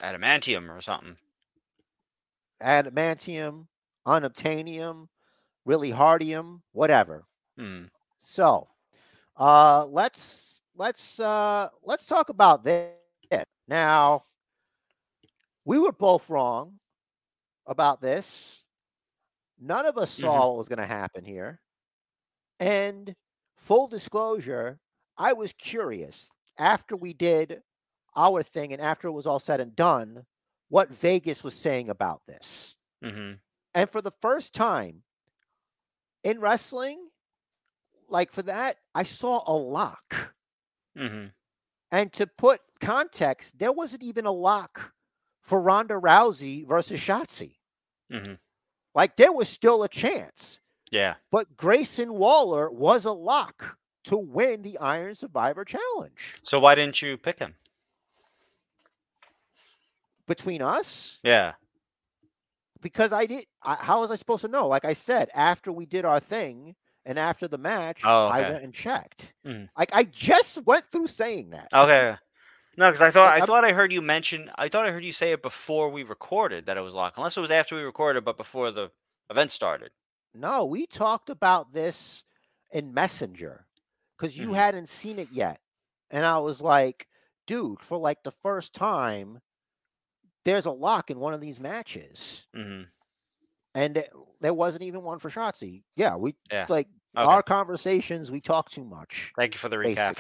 [0.01, 1.17] Adamantium or something.
[2.63, 3.67] adamantium,
[4.07, 5.09] unobtainium,
[5.65, 7.27] really hardium, whatever.
[7.59, 7.89] Mm.
[8.17, 8.69] So
[9.37, 12.93] uh let's let's uh let's talk about this.
[13.67, 14.25] Now
[15.65, 16.79] we were both wrong
[17.67, 18.65] about this.
[19.59, 21.61] None of us saw what was gonna happen here.
[22.61, 23.15] And
[23.57, 24.81] full disclosure,
[25.17, 27.63] I was curious after we did
[28.17, 30.27] our thing and after it was all said and done,
[30.69, 32.77] what Vegas was saying about this.
[33.03, 33.33] hmm
[33.75, 35.05] And for the first time
[36.25, 37.11] in wrestling,
[38.09, 40.35] like for that, I saw a lock.
[40.97, 41.27] hmm
[41.93, 44.95] And to put context, there wasn't even a lock
[45.43, 47.57] for Ronda Rousey versus Shotzi.
[48.11, 48.35] hmm
[48.95, 50.61] Like there was still a chance.
[50.91, 51.15] Yeah.
[51.31, 56.35] But Grayson Waller was a lock to win the Iron Survivor Challenge.
[56.43, 57.55] So why didn't you pick him?
[60.27, 61.53] Between us, Yeah.
[62.81, 63.45] because I did.
[63.63, 64.69] I, how was I supposed to know?
[64.69, 66.75] Like I said, after we did our thing
[67.05, 69.33] and after the match, Oh, I went and checked.
[69.45, 69.69] Mhm.
[69.77, 71.69] Like I just went through saying that.
[71.75, 72.17] Okay.
[72.77, 75.05] No, because I thought I I'm- thought I heard you mention I thought I heard
[75.05, 77.17] you say it before we recorded that it was locked.
[77.19, 78.91] Unless it was after we recorded, but before the
[79.31, 79.91] event started.
[80.35, 82.25] No, we talked about this
[82.71, 83.67] in Messenger
[84.17, 84.55] because you Mhm.
[84.57, 85.61] hadn't seen it yet.
[86.11, 87.07] And I was like,
[87.47, 89.41] dude, for like the first time,
[90.45, 92.47] there's a lock in one of these matches.
[92.55, 92.83] hmm
[93.75, 95.83] And it- there wasn't even one for Shotzi.
[95.97, 96.67] Yeah, we Yeah.
[96.69, 97.25] like Okay.
[97.27, 99.33] our conversations, we talk too much.
[99.37, 100.17] Thank you for the recap.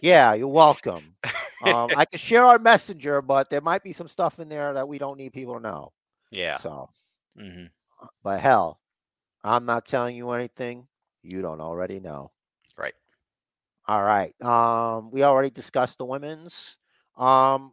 [0.00, 1.16] Yeah, you're welcome.
[1.60, 4.88] Um, I can share our messenger, but there might be some stuff in there that
[4.88, 5.92] we don't need people to know.
[6.30, 6.60] yeah.
[6.60, 6.90] So,
[7.36, 7.66] hmm
[8.22, 8.80] but hell,
[9.44, 10.88] I'm not telling you anything
[11.22, 12.32] you don't already know.
[12.76, 12.94] Right.
[13.86, 14.34] All right.
[14.42, 16.76] Um, we already discussed the women's.
[17.16, 17.72] Um,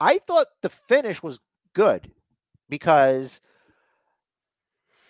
[0.00, 1.40] I thought the finish was
[1.74, 2.10] good
[2.68, 3.40] because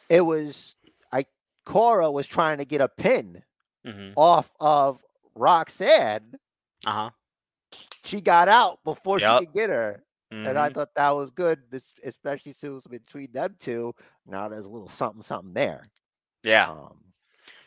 [0.09, 0.74] it was
[1.12, 1.27] I
[1.64, 3.43] Cora was trying to get a pin
[3.85, 5.02] hmm off of
[5.36, 6.32] Roxanne.
[6.84, 7.10] Uh huh.
[8.04, 9.40] She got out before Yup.
[9.40, 10.02] she could get her.
[10.32, 11.60] And I thought that was good,
[12.04, 13.94] especially since it was between them two.
[14.26, 15.84] Now there's a little something, something there.
[16.42, 16.68] yeah.
[16.70, 16.98] Um,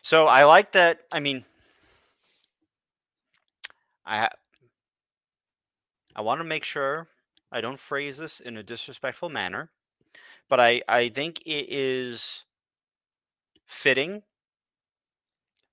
[0.03, 0.99] So I like that.
[1.11, 1.45] I mean,
[4.05, 4.29] I
[6.15, 7.07] I want to make sure
[7.51, 9.71] I don't phrase this in a disrespectful manner,
[10.49, 12.43] but I I think it is
[13.65, 14.21] fitting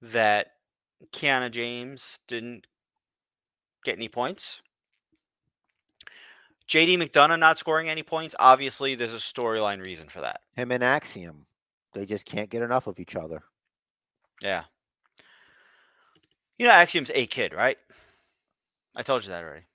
[0.01, 0.53] that
[1.13, 2.67] Kiana James didn't
[3.85, 4.61] get any points.
[6.69, 8.35] JD McDonagh not scoring any points.
[8.39, 10.41] Obviously, there's a storyline reason for that.
[10.57, 11.47] him and Axiom,
[11.93, 13.43] they just can't get enough of each other.
[14.43, 14.65] Yeah.
[16.59, 17.79] You know, Axiom's a kid, right?
[18.97, 19.67] I told you that already.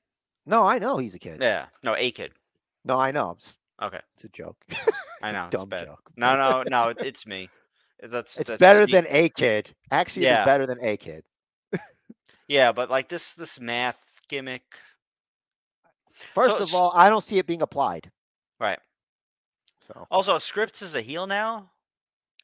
[0.45, 1.37] No, I know he's a kid.
[1.41, 1.67] Yeah.
[1.83, 2.31] No, a kid.
[2.83, 3.31] No, I know.
[3.37, 3.99] It's, Okay.
[4.15, 4.57] it's a joke.
[5.21, 5.45] I know.
[5.45, 5.85] It's Dumb bad.
[5.85, 6.11] joke.
[6.17, 6.93] No, no, no.
[6.99, 7.49] It's me.
[8.01, 9.75] That's It's that's better than a kid.
[9.91, 10.37] Actually, Yeah.
[10.37, 11.23] better than a kid.
[12.47, 14.63] yeah, but like this this math gimmick,
[16.33, 18.11] First So of all, I don't see it being applied.
[18.59, 18.79] right?
[19.87, 21.71] So Also, Scrypts is a heel now.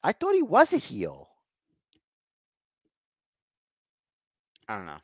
[0.04, 1.30] I thought he was a heel.
[4.68, 5.00] I don't know.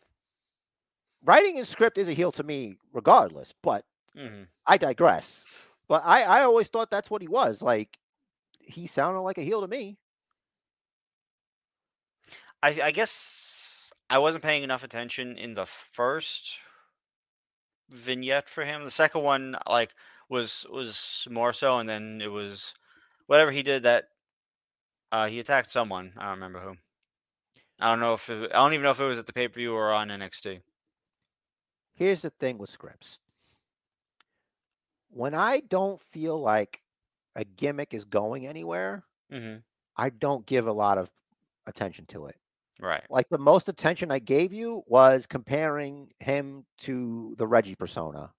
[1.24, 3.54] Writing in script is a heel to me, regardless.
[3.62, 3.86] But
[4.16, 5.46] hmm I digress.
[5.88, 7.62] But I, I always thought that's what he was.
[7.62, 7.98] Like
[8.60, 9.98] he sounded like a heel to me.
[12.64, 16.58] I I guess I wasn't paying enough attention in the first
[17.90, 18.86] vignette for him.
[18.86, 19.94] The second one, like,
[20.30, 22.74] was was more so, and then it was
[23.28, 24.10] whatever he did that
[25.12, 26.14] uh, he attacked someone.
[26.18, 26.78] I don't remember who.
[27.80, 29.48] I don't know if it, I don't even know if it was at the pay
[29.48, 30.62] per view or on NXT.
[31.96, 33.20] Here's the thing with Scrypts.
[35.10, 36.82] When I don't feel like
[37.36, 39.58] a gimmick is going anywhere, hmm
[39.96, 41.12] I don't give a lot of
[41.68, 42.36] attention to it.
[42.84, 43.08] Right.
[43.10, 48.34] Like the most attention I gave you was comparing him to the Reggie persona,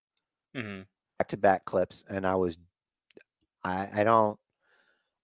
[0.55, 0.87] hmm
[1.19, 2.59] back to back clips, and I was,
[3.63, 4.39] I, I don't,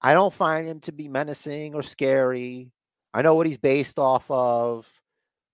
[0.03, 2.73] I don't find him to be menacing or scary.
[3.15, 4.91] I know what he's based off of,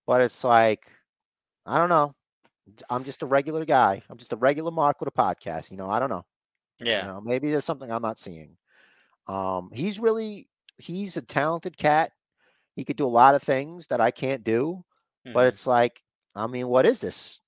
[0.06, 0.90] but it's like,
[1.66, 2.14] I don't know.
[2.90, 4.02] I'm just a regular guy.
[4.10, 5.70] I'm just a regular Mark with a podcast.
[5.70, 6.26] You know, I don't know.
[6.94, 7.06] You Yeah.
[7.06, 8.56] know, maybe there's something I'm not seeing.
[9.28, 10.48] Um, he's really
[10.78, 12.12] he's a talented cat.
[12.76, 14.84] He could do a lot of things that I can't do,
[15.24, 15.48] but mhm.
[15.48, 16.02] it's like,
[16.34, 17.40] I mean, what is this?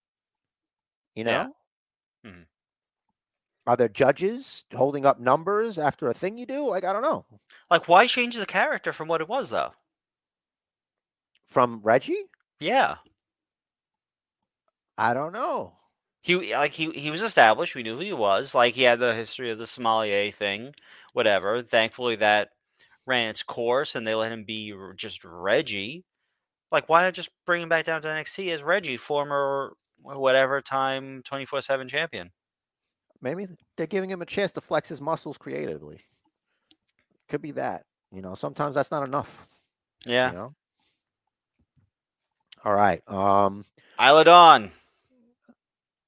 [1.15, 1.55] You know?
[2.25, 2.31] Yeah.
[2.31, 2.47] Mhm.
[3.67, 6.67] Are there judges holding up numbers after a thing you do?
[6.67, 7.27] Like, I don't know.
[7.71, 9.75] like, why change the character from what it was though?
[11.49, 12.25] From Reggie?
[12.61, 12.97] Yeah.
[14.99, 15.75] I don't know.
[16.21, 17.75] He like he he was established.
[17.75, 18.55] We knew who he was.
[18.55, 20.75] Like he had the history of the sommelier thing,
[21.13, 21.63] whatever.
[21.63, 22.51] Thankfully, that
[23.09, 26.05] ran its course, and they let him be just Reggie.
[26.71, 29.73] Like, why not just bring him back down to NXT as Reggie, former
[30.03, 32.31] whatever time twenty four seven champion?
[33.21, 36.05] Maybe they're giving him a chance to flex his muscles creatively.
[37.29, 37.85] Could be that.
[38.13, 39.47] You know, sometimes that's not enough.
[40.07, 40.55] Yeah, You know?
[42.65, 43.03] All right.
[43.09, 43.65] Um
[44.01, 44.71] Isla Dawn,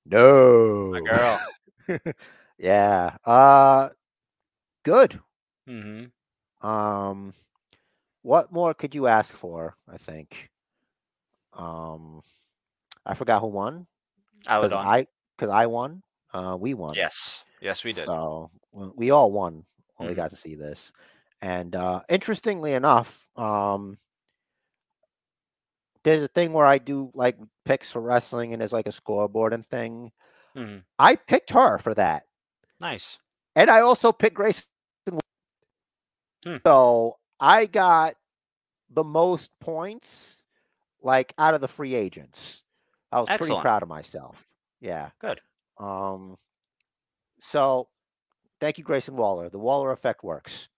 [0.07, 0.91] no.
[0.93, 1.41] my girl.
[2.59, 3.17] yeah.
[3.25, 3.89] Uh
[4.85, 5.19] good.
[5.67, 6.05] hmm
[6.63, 7.35] Um
[8.23, 10.51] what more could you ask for, I think?
[11.53, 12.23] Um
[13.07, 13.87] I forgot who won.
[14.49, 14.87] Isla Because Dawn.
[14.87, 15.07] I
[15.37, 16.03] because I won.
[16.33, 16.95] Uh we won.
[16.95, 18.07] yes, yes, we did.
[18.07, 19.65] So we all won
[19.97, 20.17] when we Mhm.
[20.17, 20.93] got to see this.
[21.43, 23.99] And uh interestingly enough, um
[26.03, 29.53] there's a thing where I do like picks for wrestling and there's like a scoreboard
[29.53, 30.13] and thing.
[30.55, 32.25] hmm I picked her for that.
[32.81, 33.19] Nice.
[33.57, 34.67] And I also picked Grace.
[36.45, 36.57] Hmm.
[36.65, 38.15] So I got
[38.91, 40.43] the most points
[41.03, 42.63] like out of the free agents.
[43.13, 44.47] I was pretty proud of myself.
[44.81, 45.11] Yeah.
[45.21, 45.41] Good.
[45.79, 46.37] Um
[47.41, 47.89] so
[48.61, 49.49] thank you, Grayson Waller.
[49.49, 50.69] The Waller effect works.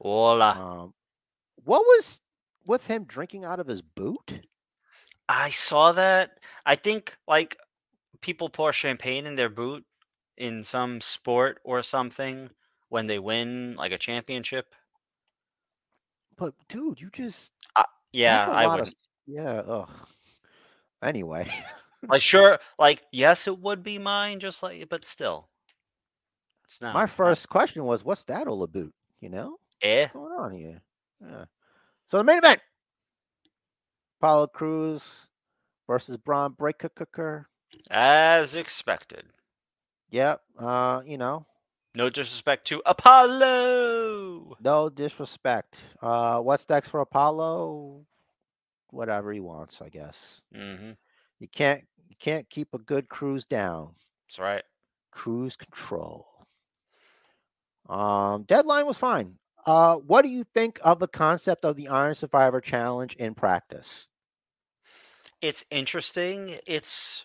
[0.00, 0.50] Hola.
[0.50, 0.94] Um
[1.64, 2.20] what was
[2.66, 4.40] with him drinking out of his boot?
[5.28, 6.38] I saw that.
[6.66, 7.56] I think like
[8.20, 9.84] people pour champagne in their boot
[10.36, 12.50] in some sport or something
[12.88, 14.74] when they win like a championship.
[16.44, 17.50] But dude, you just
[18.12, 18.80] Yeah, that's a I would.
[18.80, 18.94] of
[19.26, 19.88] yeah, ugh.
[21.02, 21.50] Anyway.
[22.06, 25.48] Like sure, like yes, it would be mine, just like, but still,
[26.64, 26.92] it's not.
[26.94, 28.92] My first question was, what's that old boot?
[29.20, 29.56] You know?
[29.80, 30.02] eh?
[30.02, 30.82] What's going on here?
[31.22, 31.44] Yeah.
[32.10, 32.60] So the main event.
[34.20, 35.02] Apollo Crews
[35.86, 37.48] versus Bron Breakker.
[37.90, 39.24] as expected.
[40.10, 40.40] Yep.
[40.58, 41.46] Uh, you know,
[41.96, 44.56] No disrespect to Apollo.
[44.60, 45.78] No disrespect.
[46.02, 48.04] Uh, what's next for Apollo?
[48.90, 50.42] Whatever he wants, I guess.
[50.54, 50.92] Mm-hmm.
[51.38, 53.90] You can't you can't keep a good cruise down.
[54.28, 54.62] That's right.
[55.12, 56.26] Cruise control.
[57.88, 59.36] Um, deadline was fine.
[59.66, 64.08] Uh, what do you think of the concept of the Iron Survivor Challenge in practice?
[65.40, 66.58] It's interesting.
[66.66, 67.24] It's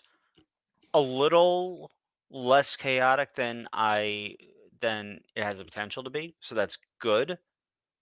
[0.94, 1.90] a little
[2.30, 4.36] less chaotic than I
[4.80, 6.34] than it has the potential to be.
[6.40, 7.38] So that's good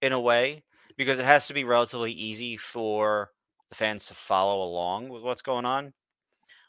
[0.00, 0.64] in a way
[0.96, 3.30] because it has to be relatively easy for
[3.68, 5.92] the fans to follow along with what's going on.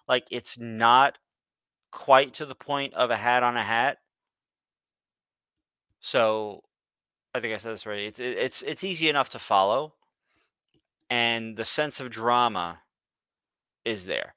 [0.08, 1.18] Like it's not
[1.92, 3.98] quite to the point of a hat on a hat.
[6.00, 6.64] So
[7.34, 8.00] I think I said this right.
[8.00, 9.94] It's it's it's easy enough to follow,
[11.10, 12.80] and the sense of drama
[13.86, 14.34] is there.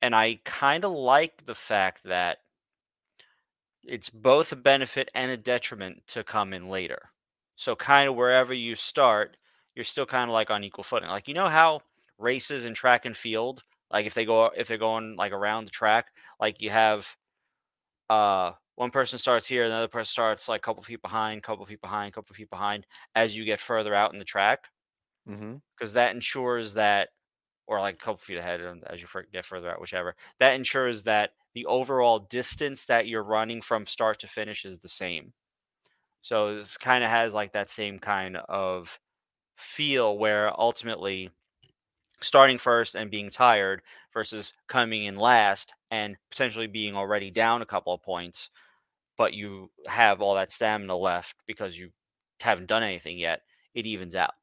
[0.00, 2.38] And I kind of like the fact that
[3.84, 7.10] it's both a benefit and a detriment to come in later.
[7.56, 9.36] So kind of wherever you start,
[9.74, 11.08] you're still kind of like on equal footing.
[11.08, 11.82] Like you know how
[12.18, 15.70] races in track and field, like if they go if they're going like around the
[15.70, 16.06] track,
[16.40, 17.16] like you have
[18.10, 21.80] uh one person starts here, another person starts like a couple feet behind, couple feet
[21.82, 24.68] behind, couple feet behind as you get further out in the track
[25.28, 25.56] Mm-hmm.
[25.76, 27.10] because that ensures that,
[27.66, 31.32] or like a couple feet ahead as you get further out, whichever, that ensures that
[31.54, 35.32] the overall distance that you're running from start to finish is the same.
[36.22, 38.98] So this kind of has like that same kind of
[39.56, 41.30] feel where ultimately
[42.20, 43.82] starting first and being tired
[44.14, 48.50] versus coming in last and potentially being already down a couple of points,
[49.18, 51.90] but you have all that stamina left because you
[52.40, 53.42] haven't done anything yet,
[53.74, 54.34] it evens out.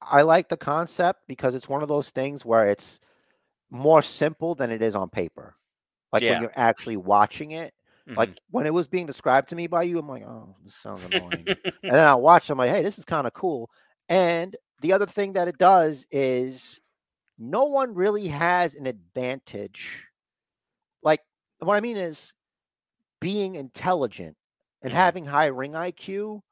[0.00, 3.00] I like the concept because it's one of those things where it's
[3.74, 5.56] more simple than it is on paper.
[6.12, 6.28] Like Yeah.
[6.28, 7.74] when you're actually watching it,
[8.06, 8.16] Mhm.
[8.16, 11.04] like when it was being described to me by you, I'm like, oh, this sounds
[11.04, 11.50] annoying.
[11.88, 13.70] and then I watch, I'm like, hey, this is kind of cool.
[14.08, 16.80] And the other thing that it does is
[17.38, 20.06] no one really has an advantage.
[21.02, 21.20] Like
[21.58, 22.32] what I mean is
[23.20, 24.36] being intelligent
[24.82, 24.94] and Mhm.
[24.94, 26.42] having high ring IQ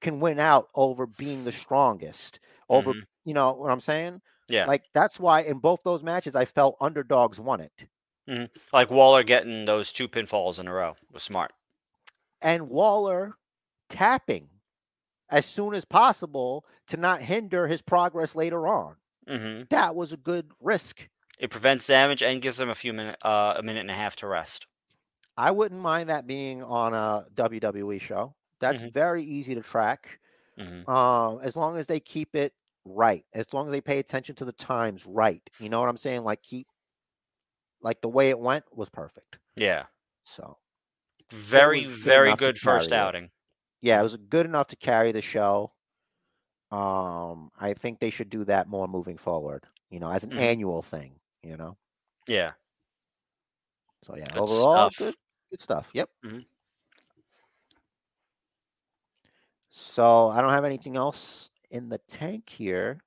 [0.00, 2.40] can win out over being the strongest.
[2.68, 3.02] Over, Mhm.
[3.24, 4.22] you know what I'm saying?
[4.48, 4.66] Yeah.
[4.66, 7.72] Like that's why in both those matches I felt underdogs won it.
[8.72, 11.52] like Waller getting those two pinfalls in a row was smart.
[12.40, 13.36] and Waller
[13.88, 14.48] tapping
[15.28, 18.96] as soon as possible to not hinder his progress later on.
[19.28, 21.08] hmm That was a good risk.
[21.38, 24.16] It prevents damage and gives them a few minute, uh, a minute and a half
[24.16, 24.66] to rest.
[25.36, 28.34] I wouldn't mind that being on a WWE show.
[28.60, 28.92] That's Mhm.
[28.92, 30.20] very easy to track.
[30.58, 32.52] hmm Um, as long as they keep it
[32.84, 35.42] right, as long as they pay attention to the times right.
[35.58, 36.24] You know what I'm saying?
[36.24, 36.68] Like keep
[37.80, 39.38] like the way it went was perfect.
[39.56, 39.86] Yeah,
[40.24, 40.58] So
[41.30, 43.12] very, good very good first carry it.
[43.14, 43.30] outing.
[43.82, 45.74] yeah, it was good enough to carry the show.
[46.70, 50.36] Um, I think they should do that more moving forward, you know, as an Mhm.
[50.36, 51.78] annual thing, you know.
[52.28, 52.54] Yeah,
[54.04, 54.94] So yeah, Good overall stuff.
[54.96, 55.14] good
[55.50, 55.90] good stuff.
[55.94, 56.10] Yep.
[56.24, 56.46] Mhm.
[59.70, 62.98] So I don't have anything else in the tank here.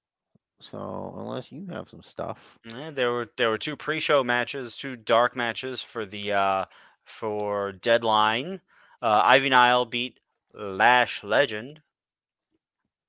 [0.60, 2.58] So unless you have some stuff.
[2.66, 6.66] Yeah, there were there were two pre-show matches, two dark matches for the uh
[7.04, 8.62] for Deadline.
[9.02, 10.20] Uh, Ivy Nile beat
[10.54, 11.82] Lash Legend,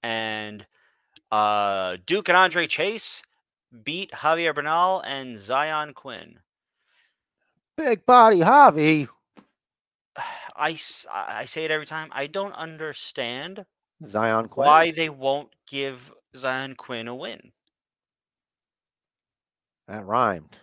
[0.02, 0.66] and
[1.30, 3.22] uh, Duke and Andre Chase
[3.84, 6.40] beat Javier Bernal and Xyon Quinn.
[7.76, 9.08] Big body Javi.
[10.56, 10.78] I,
[11.12, 12.08] I say it every time.
[12.12, 13.64] I don't understand
[14.02, 14.66] Xyon Quinn.
[14.66, 17.52] why they won't give Xyon Quinn a win.
[19.88, 20.58] That rhymed.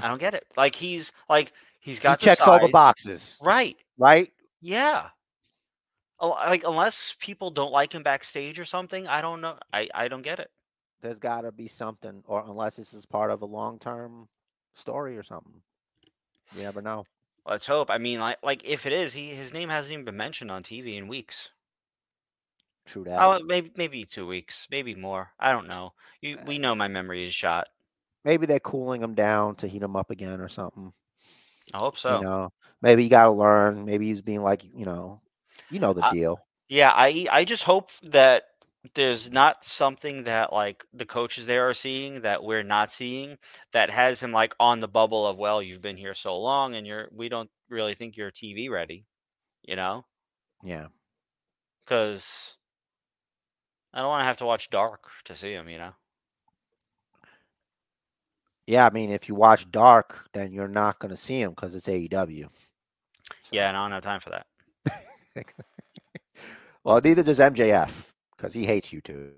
[0.00, 0.44] I don't get it.
[0.56, 3.36] Like he's like he's got the checks all the boxes.
[3.40, 3.76] Right.
[3.98, 4.32] Right?
[4.60, 5.08] Yeah.
[6.20, 9.58] Like unless people don't like him backstage or something, I don't know.
[9.72, 10.50] I I don't get it.
[11.02, 14.26] There's gotta be something, or unless this is part of a long term
[14.74, 15.60] story or something.
[16.56, 17.04] You never know.
[17.46, 17.90] Let's hope.
[17.90, 20.62] I mean, like like if it is, he his name hasn't even been mentioned on
[20.62, 21.50] TV in weeks.
[22.86, 23.20] True oh, that.
[23.20, 25.30] Oh, maybe maybe two weeks, maybe more.
[25.38, 25.92] I don't know.
[26.20, 26.44] You eh.
[26.46, 27.68] we know my memory is shot.
[28.24, 30.92] Maybe they're cooling him down to heat him up again or something.
[31.72, 32.18] I hope so.
[32.18, 33.84] You know, maybe you got to learn.
[33.84, 35.20] Maybe he's being like, you know,
[35.70, 36.38] you know the I- deal.
[36.68, 38.44] Yeah, I I just hope that
[38.92, 43.38] there's not something that like the coaches there are seeing that we're not seeing
[43.72, 46.86] that has him like on the bubble of well, you've been here so long and
[46.86, 49.06] you're we don't really think you're TV ready,
[49.62, 50.04] you know?
[50.62, 50.88] Yeah.
[51.86, 52.56] Cuz
[53.92, 55.92] I don't want to have to watch Dark to see him, you know.
[58.66, 61.74] Yeah, I mean, if you watch Dark, then you're not going to see him because
[61.74, 62.48] it's AEW.
[63.52, 64.46] Yeah, and I don't have time for that.
[66.84, 68.13] Well, neither does MJF
[68.44, 69.32] because he hates YouTube.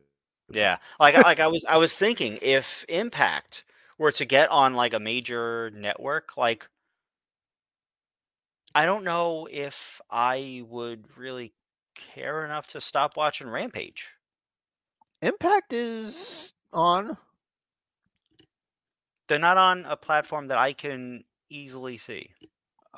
[0.51, 3.65] Yeah, like I- like I was I was thinking if Impact
[3.99, 6.69] were to get on like a major network, like
[8.74, 11.53] I don't know if I would really
[11.95, 14.09] care enough to stop watching Rampage.
[15.23, 17.16] Impact is on.
[19.28, 22.31] They're not on a platform that I can easily see.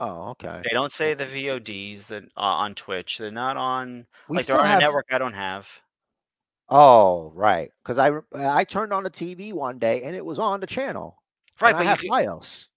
[0.00, 0.60] Oh, okay.
[0.64, 3.18] They don't say the VODs that uh, on Twitch.
[3.18, 4.78] They're not on We like they're on have.
[4.78, 5.68] a network I don't have.
[6.70, 7.70] Oh, right.
[7.82, 11.22] Because I I turned on the TV one day and it was on the channel.
[11.60, 12.68] Right, but I have you FiOS.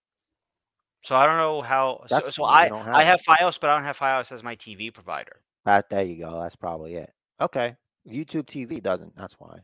[1.04, 2.04] so I don't know how.
[2.08, 4.32] So, That's so why I don't I have have FiOS, but I don't have FiOS
[4.32, 5.42] as my TV provider.
[5.66, 6.42] That there you go.
[6.42, 7.12] That's probably it.
[7.40, 7.76] Okay.
[8.08, 9.16] YouTube TV doesn't.
[9.16, 9.60] That's why.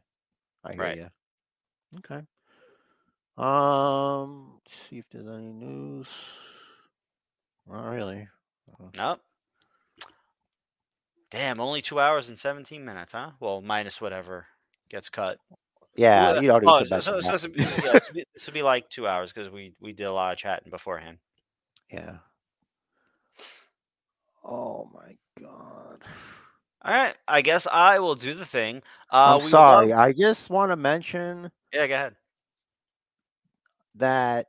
[0.63, 0.97] I hear Right.
[0.97, 1.07] you.
[1.99, 2.21] Okay.
[3.37, 4.59] Um.
[4.65, 6.07] let's see if there's any news.
[7.67, 8.27] Not really.
[8.79, 9.21] Uh, Nope.
[11.29, 13.31] Damn, only two hours and seventeen minutes, huh?
[13.39, 14.47] Well, minus whatever
[14.89, 15.39] gets cut.
[15.95, 18.23] Yeah, Well, you need oh, so, so, so this, would be, yeah, this, would be,
[18.33, 21.17] this would be like two hours because we we did a lot of chatting beforehand.
[21.91, 22.17] Yeah.
[24.43, 26.03] Oh my god.
[26.83, 28.83] All right, I guess I will do the thing.
[29.11, 29.87] Uh, I'm we sorry.
[29.87, 32.15] love- I just want to mention yeah, go ahead.
[33.95, 34.47] that.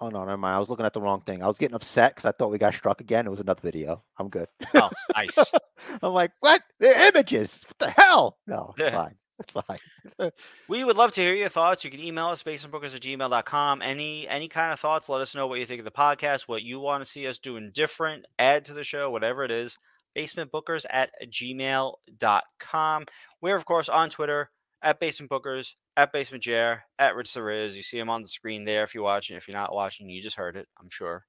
[0.00, 0.54] Oh no, never mind.
[0.54, 1.42] I was looking at the wrong thing.
[1.42, 3.26] I was getting upset because I thought we got struck again.
[3.26, 4.02] It was another video.
[4.18, 4.48] I'm good.
[4.74, 5.38] Oh, nice.
[6.02, 6.62] I'm like, what?
[6.80, 7.64] The images.
[7.66, 8.38] What the hell?
[8.46, 9.14] No, it's fine.
[9.38, 9.78] It's fine.
[10.68, 11.84] We would love to hear your thoughts.
[11.84, 13.82] You can email us basementbookers at gmail.com.
[13.82, 16.62] Any any kind of thoughts, let us know what you think of the podcast, what
[16.62, 19.78] you want to see us doing different, add to the show, whatever it is.
[20.16, 23.04] Basementbookers at gmail.com.
[23.42, 24.50] We're, of course, on Twitter
[24.82, 27.76] at basementbookers, at Basement basementjair, at Rich the Riz.
[27.76, 29.36] You see him on the screen there if you're watching.
[29.36, 31.24] If you're not watching, you just heard it, I'm sure.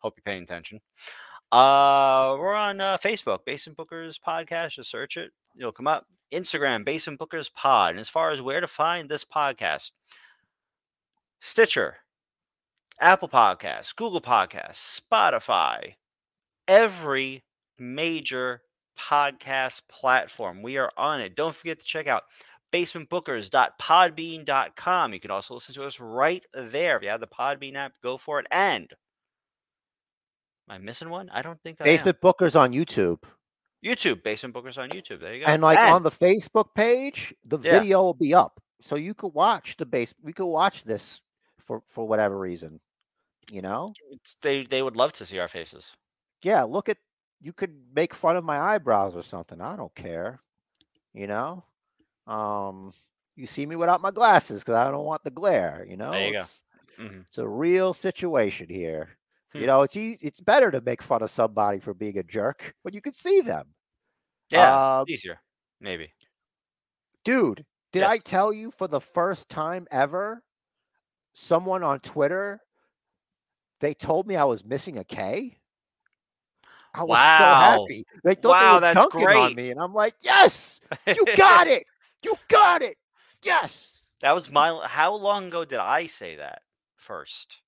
[0.00, 0.80] Hope you're paying attention.
[1.50, 4.76] Uh, we're on uh, Facebook, Basement Bookers Podcast.
[4.76, 6.06] Just search it, it'll come up.
[6.32, 7.90] Instagram, Basement Bookers Pod.
[7.90, 9.90] And as far as where to find this podcast,
[11.40, 11.96] Stitcher,
[13.00, 15.94] Apple Podcasts, Google Podcasts, Spotify,
[16.66, 17.44] every
[17.78, 18.62] major
[18.98, 20.62] podcast platform.
[20.62, 21.34] We are on it.
[21.34, 22.22] Don't forget to check out
[22.72, 25.12] basementbookers.podbean.com.
[25.12, 26.96] You can also listen to us right there.
[26.96, 28.46] If you have the Podbean app, go for it.
[28.50, 28.90] And
[30.68, 31.28] am I missing one?
[31.30, 31.90] I don't think I am.
[31.90, 33.20] Basement Bookers on YouTube.
[33.84, 35.20] YouTube, Basement Bookers on YouTube.
[35.20, 35.52] There you go.
[35.52, 37.80] And like on the Facebook page, the Yeah.
[37.80, 38.60] video will be up.
[38.80, 41.20] So you could watch the base we could watch this
[41.58, 42.80] for for whatever reason.
[43.50, 43.92] You know?
[44.10, 45.94] It's- they they would love to see our faces.
[46.42, 46.98] Yeah, look at
[47.40, 49.60] you could make fun of my eyebrows or something.
[49.60, 50.40] I don't care.
[51.12, 51.64] You know?
[52.26, 52.92] Um
[53.36, 56.12] you see me without my glasses because I don't want the glare, you know?
[56.12, 56.38] You.
[56.38, 56.64] It's,
[56.98, 57.26] Mhm.
[57.28, 59.16] it's a real situation here.
[59.52, 59.60] Hmm.
[59.60, 62.74] You know, it's ea- it's better to make fun of somebody for being a jerk
[62.82, 63.74] when you can see them.
[64.50, 65.40] Yeah, Um, easier,
[65.80, 66.12] maybe.
[67.24, 68.10] Dude, did Yes.
[68.10, 70.44] I tell you for the first time ever,
[71.32, 72.62] someone on Twitter,
[73.80, 75.58] they told me I was missing a K?
[76.94, 77.26] I was Wow.
[77.26, 78.04] so happy.
[78.24, 79.34] They thought Wow, they were dunking great.
[79.34, 80.80] on me, and I'm like, yes,
[81.10, 81.84] you got it.
[82.24, 82.96] You got it.
[83.42, 83.88] Yes.
[84.20, 84.86] That was my.
[84.86, 86.62] How long ago did I say that
[86.96, 87.60] first?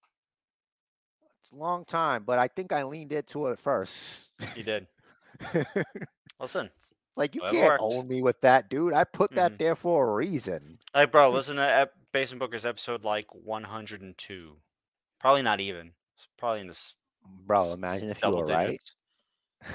[1.41, 4.29] It's a long time, but I think I leaned into it first.
[4.57, 4.87] You did.
[6.41, 6.71] Listen,
[7.17, 8.93] like, you Well, can't own me with that, dude.
[8.95, 9.59] I put that Mhm.
[9.59, 10.79] there for a reason.
[10.95, 14.57] like, bro, listen to ep- Basement Bookers episode like 102.
[15.21, 15.93] Probably not even.
[16.17, 16.95] It's probably in this
[17.47, 18.81] Bro, imagine if you were right.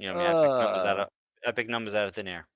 [0.00, 1.02] You know, I mean, epic numbers out Uh.
[1.02, 1.08] of
[1.44, 2.46] epic numbers out of thin air.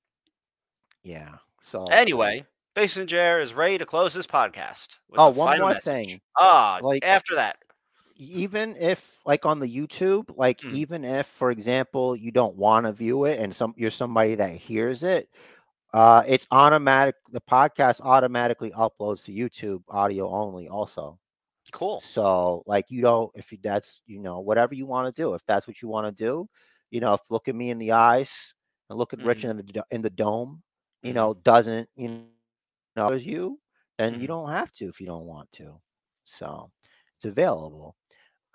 [1.07, 1.37] Yeah.
[1.63, 4.99] So Anyway, Basement Jair is ready to close this podcast.
[5.09, 5.85] with Oh, one more message.
[5.85, 6.21] thing.
[6.37, 7.57] Ah, Like- after that,
[8.17, 10.73] even if like on the YouTube, like Mhm.
[10.73, 14.51] even if, for example, you don't want to view it and some you're somebody that
[14.51, 15.29] hears it,
[15.93, 21.19] uh it's automatic the podcast automatically uploads to YouTube audio only also.
[21.73, 22.01] cool.
[22.01, 25.45] So like you don't if you, that's you know whatever you want to do, if
[25.47, 26.49] that's what you want to do,
[26.91, 28.55] you know, if look at me in the eyes
[28.89, 29.51] and look at Rich Mhm.
[29.51, 30.63] in the in the dome,
[31.07, 31.15] you Mhm.
[31.15, 32.25] know, doesn't you
[32.97, 33.61] know as you,
[33.99, 34.27] then you Mhm.
[34.27, 35.81] don't have to if you don't want to.
[36.25, 36.71] So
[37.17, 37.97] it's available.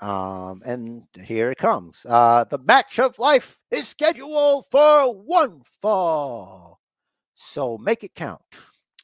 [0.02, 2.06] Um, and here it comes.
[2.08, 6.82] Uh, the match of life is scheduled for one fall.
[7.36, 8.42] So make it count.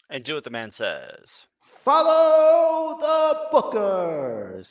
[0.09, 1.47] And do what the man says.
[1.61, 4.69] Follow the bookers.